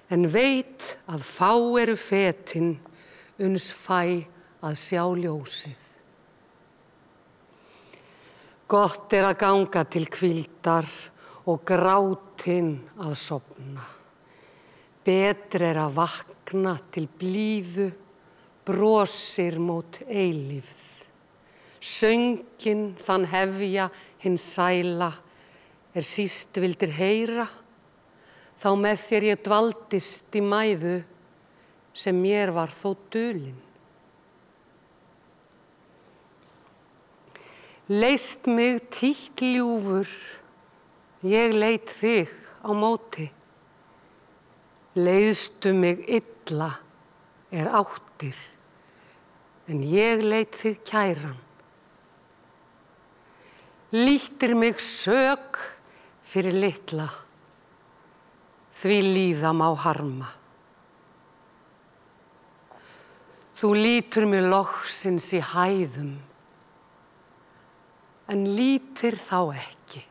en 0.09 0.25
veit 0.33 0.95
að 1.05 1.25
fá 1.27 1.53
eru 1.81 1.93
fetin, 1.99 2.73
uns 3.37 3.69
fæ 3.75 4.25
að 4.65 4.75
sjá 4.81 5.03
ljósið. 5.21 5.85
Gott 8.69 9.13
er 9.17 9.29
að 9.29 9.39
ganga 9.41 9.85
til 9.89 10.05
kvildar 10.13 10.89
og 11.49 11.63
grátinn 11.65 12.75
að 13.01 13.15
sopna. 13.17 13.85
Betr 15.05 15.65
er 15.71 15.79
að 15.85 15.95
vakna 15.97 16.75
til 16.93 17.07
blíðu, 17.09 17.87
brosir 18.65 19.57
mót 19.63 20.03
eilífð. 20.05 20.88
Söngin 21.79 22.91
þann 22.99 23.25
hefja 23.31 23.87
hinn 24.19 24.37
sæla 24.37 25.13
er 25.95 26.05
síst 26.05 26.59
vildir 26.59 26.91
heyra, 26.93 27.47
þá 28.59 28.69
með 28.75 29.01
þér 29.07 29.27
ég 29.29 29.41
dvaldist 29.45 30.35
í 30.35 30.43
mæðu 30.43 30.99
sem 31.95 32.19
mér 32.19 32.51
var 32.55 32.71
þó 32.73 32.93
dölin. 33.11 33.57
Leist 37.89 38.45
mig 38.45 38.83
títt 38.93 39.41
ljúfur, 39.41 40.09
ég 41.25 41.55
leit 41.55 41.89
þig 41.89 42.29
á 42.61 42.69
móti. 42.75 43.25
Leiðstu 44.99 45.71
mig 45.73 46.03
illa 46.05 46.69
er 47.49 47.71
áttir, 47.71 48.37
en 49.71 49.81
ég 49.81 50.21
leit 50.21 50.53
þig 50.59 50.83
kæran. 50.85 51.39
Líttir 53.89 54.53
mig 54.53 54.77
sög 54.77 55.57
fyrir 56.21 56.53
litla, 56.53 57.07
því 58.77 58.97
líðam 59.15 59.63
á 59.65 59.69
harma. 59.81 60.27
Þú 63.57 63.71
lítur 63.75 64.27
mig 64.29 64.45
loksins 64.45 65.31
í 65.33 65.41
hæðum, 65.41 66.13
en 68.29 68.45
lítir 68.53 69.17
þá 69.17 69.57
ekki. 69.57 70.08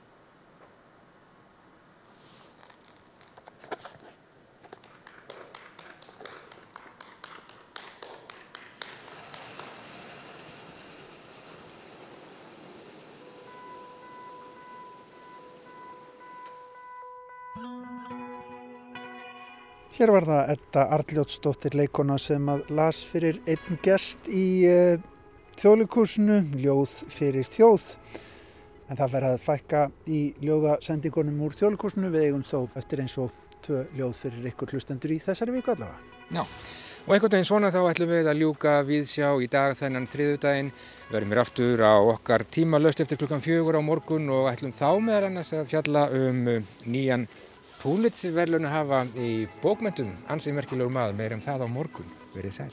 Hér 19.99 20.12
var 20.14 20.22
það 20.28 20.51
Edda 20.53 20.82
Arljótsdóttir 20.94 21.74
leikona 21.74 22.14
sem 22.22 22.44
að 22.46 22.68
las 22.70 23.01
fyrir 23.03 23.40
einn 23.51 23.78
gest 23.82 24.28
í 24.30 24.62
uh, 24.70 25.01
þjóðleikúsinu, 25.59 26.36
ljóð 26.55 26.92
fyrir 27.11 27.49
þjóð. 27.51 27.88
En 28.86 29.01
það 29.01 29.16
verður 29.16 29.34
að 29.34 29.42
fækka 29.49 29.80
í 30.07 30.20
ljóðasendingunum 30.46 31.40
úr 31.49 31.57
þjóðleikúsinu 31.59 32.12
við 32.14 32.28
eigum 32.28 32.46
þó 32.46 32.61
eftir 32.78 33.03
eins 33.03 33.16
og 33.18 33.34
tvö 33.66 33.80
ljóð 33.99 34.14
fyrir 34.20 34.46
ykkur 34.53 34.76
hlustendur 34.76 35.16
í 35.16 35.18
þessari 35.26 35.57
viku 35.57 35.74
allavega. 35.74 35.99
Já, 36.30 36.44
og 36.46 37.16
einhvern 37.16 37.34
veginn 37.34 37.51
svona 37.51 37.74
þá 37.74 37.80
ætlum 37.90 38.14
við 38.14 38.30
að 38.30 38.42
ljúka 38.44 38.78
viðsjá 38.86 39.32
í 39.42 39.51
dag 39.51 39.74
þennan 39.82 40.07
þriðudaginn. 40.14 40.72
Verðum 41.11 41.34
við 41.34 41.42
aftur 41.42 41.82
á 41.82 41.99
okkar 42.14 42.46
tíma 42.46 42.78
löst 42.78 43.03
eftir 43.03 43.18
klukkan 43.18 43.42
fjögur 43.42 43.82
á 43.82 43.82
morgun 43.82 44.30
og 44.30 44.46
ætlum 44.55 44.70
þá 44.78 44.92
meðal 45.03 45.32
annars 45.32 45.51
að 45.59 45.72
fjalla 45.74 46.07
um 46.22 46.44
nýjan 46.86 47.26
Púlitsi 47.78 48.32
verðlunu 48.34 48.70
hafa 48.72 49.04
í 49.14 49.46
bókmyndum 49.62 50.10
ansið 50.34 50.56
merkilegur 50.56 50.90
maður 50.90 51.18
meir 51.20 51.34
um 51.36 51.42
það 51.44 51.62
á 51.62 51.68
morgun. 51.70 52.08
Verðið 52.34 52.56
sæl. 52.56 52.72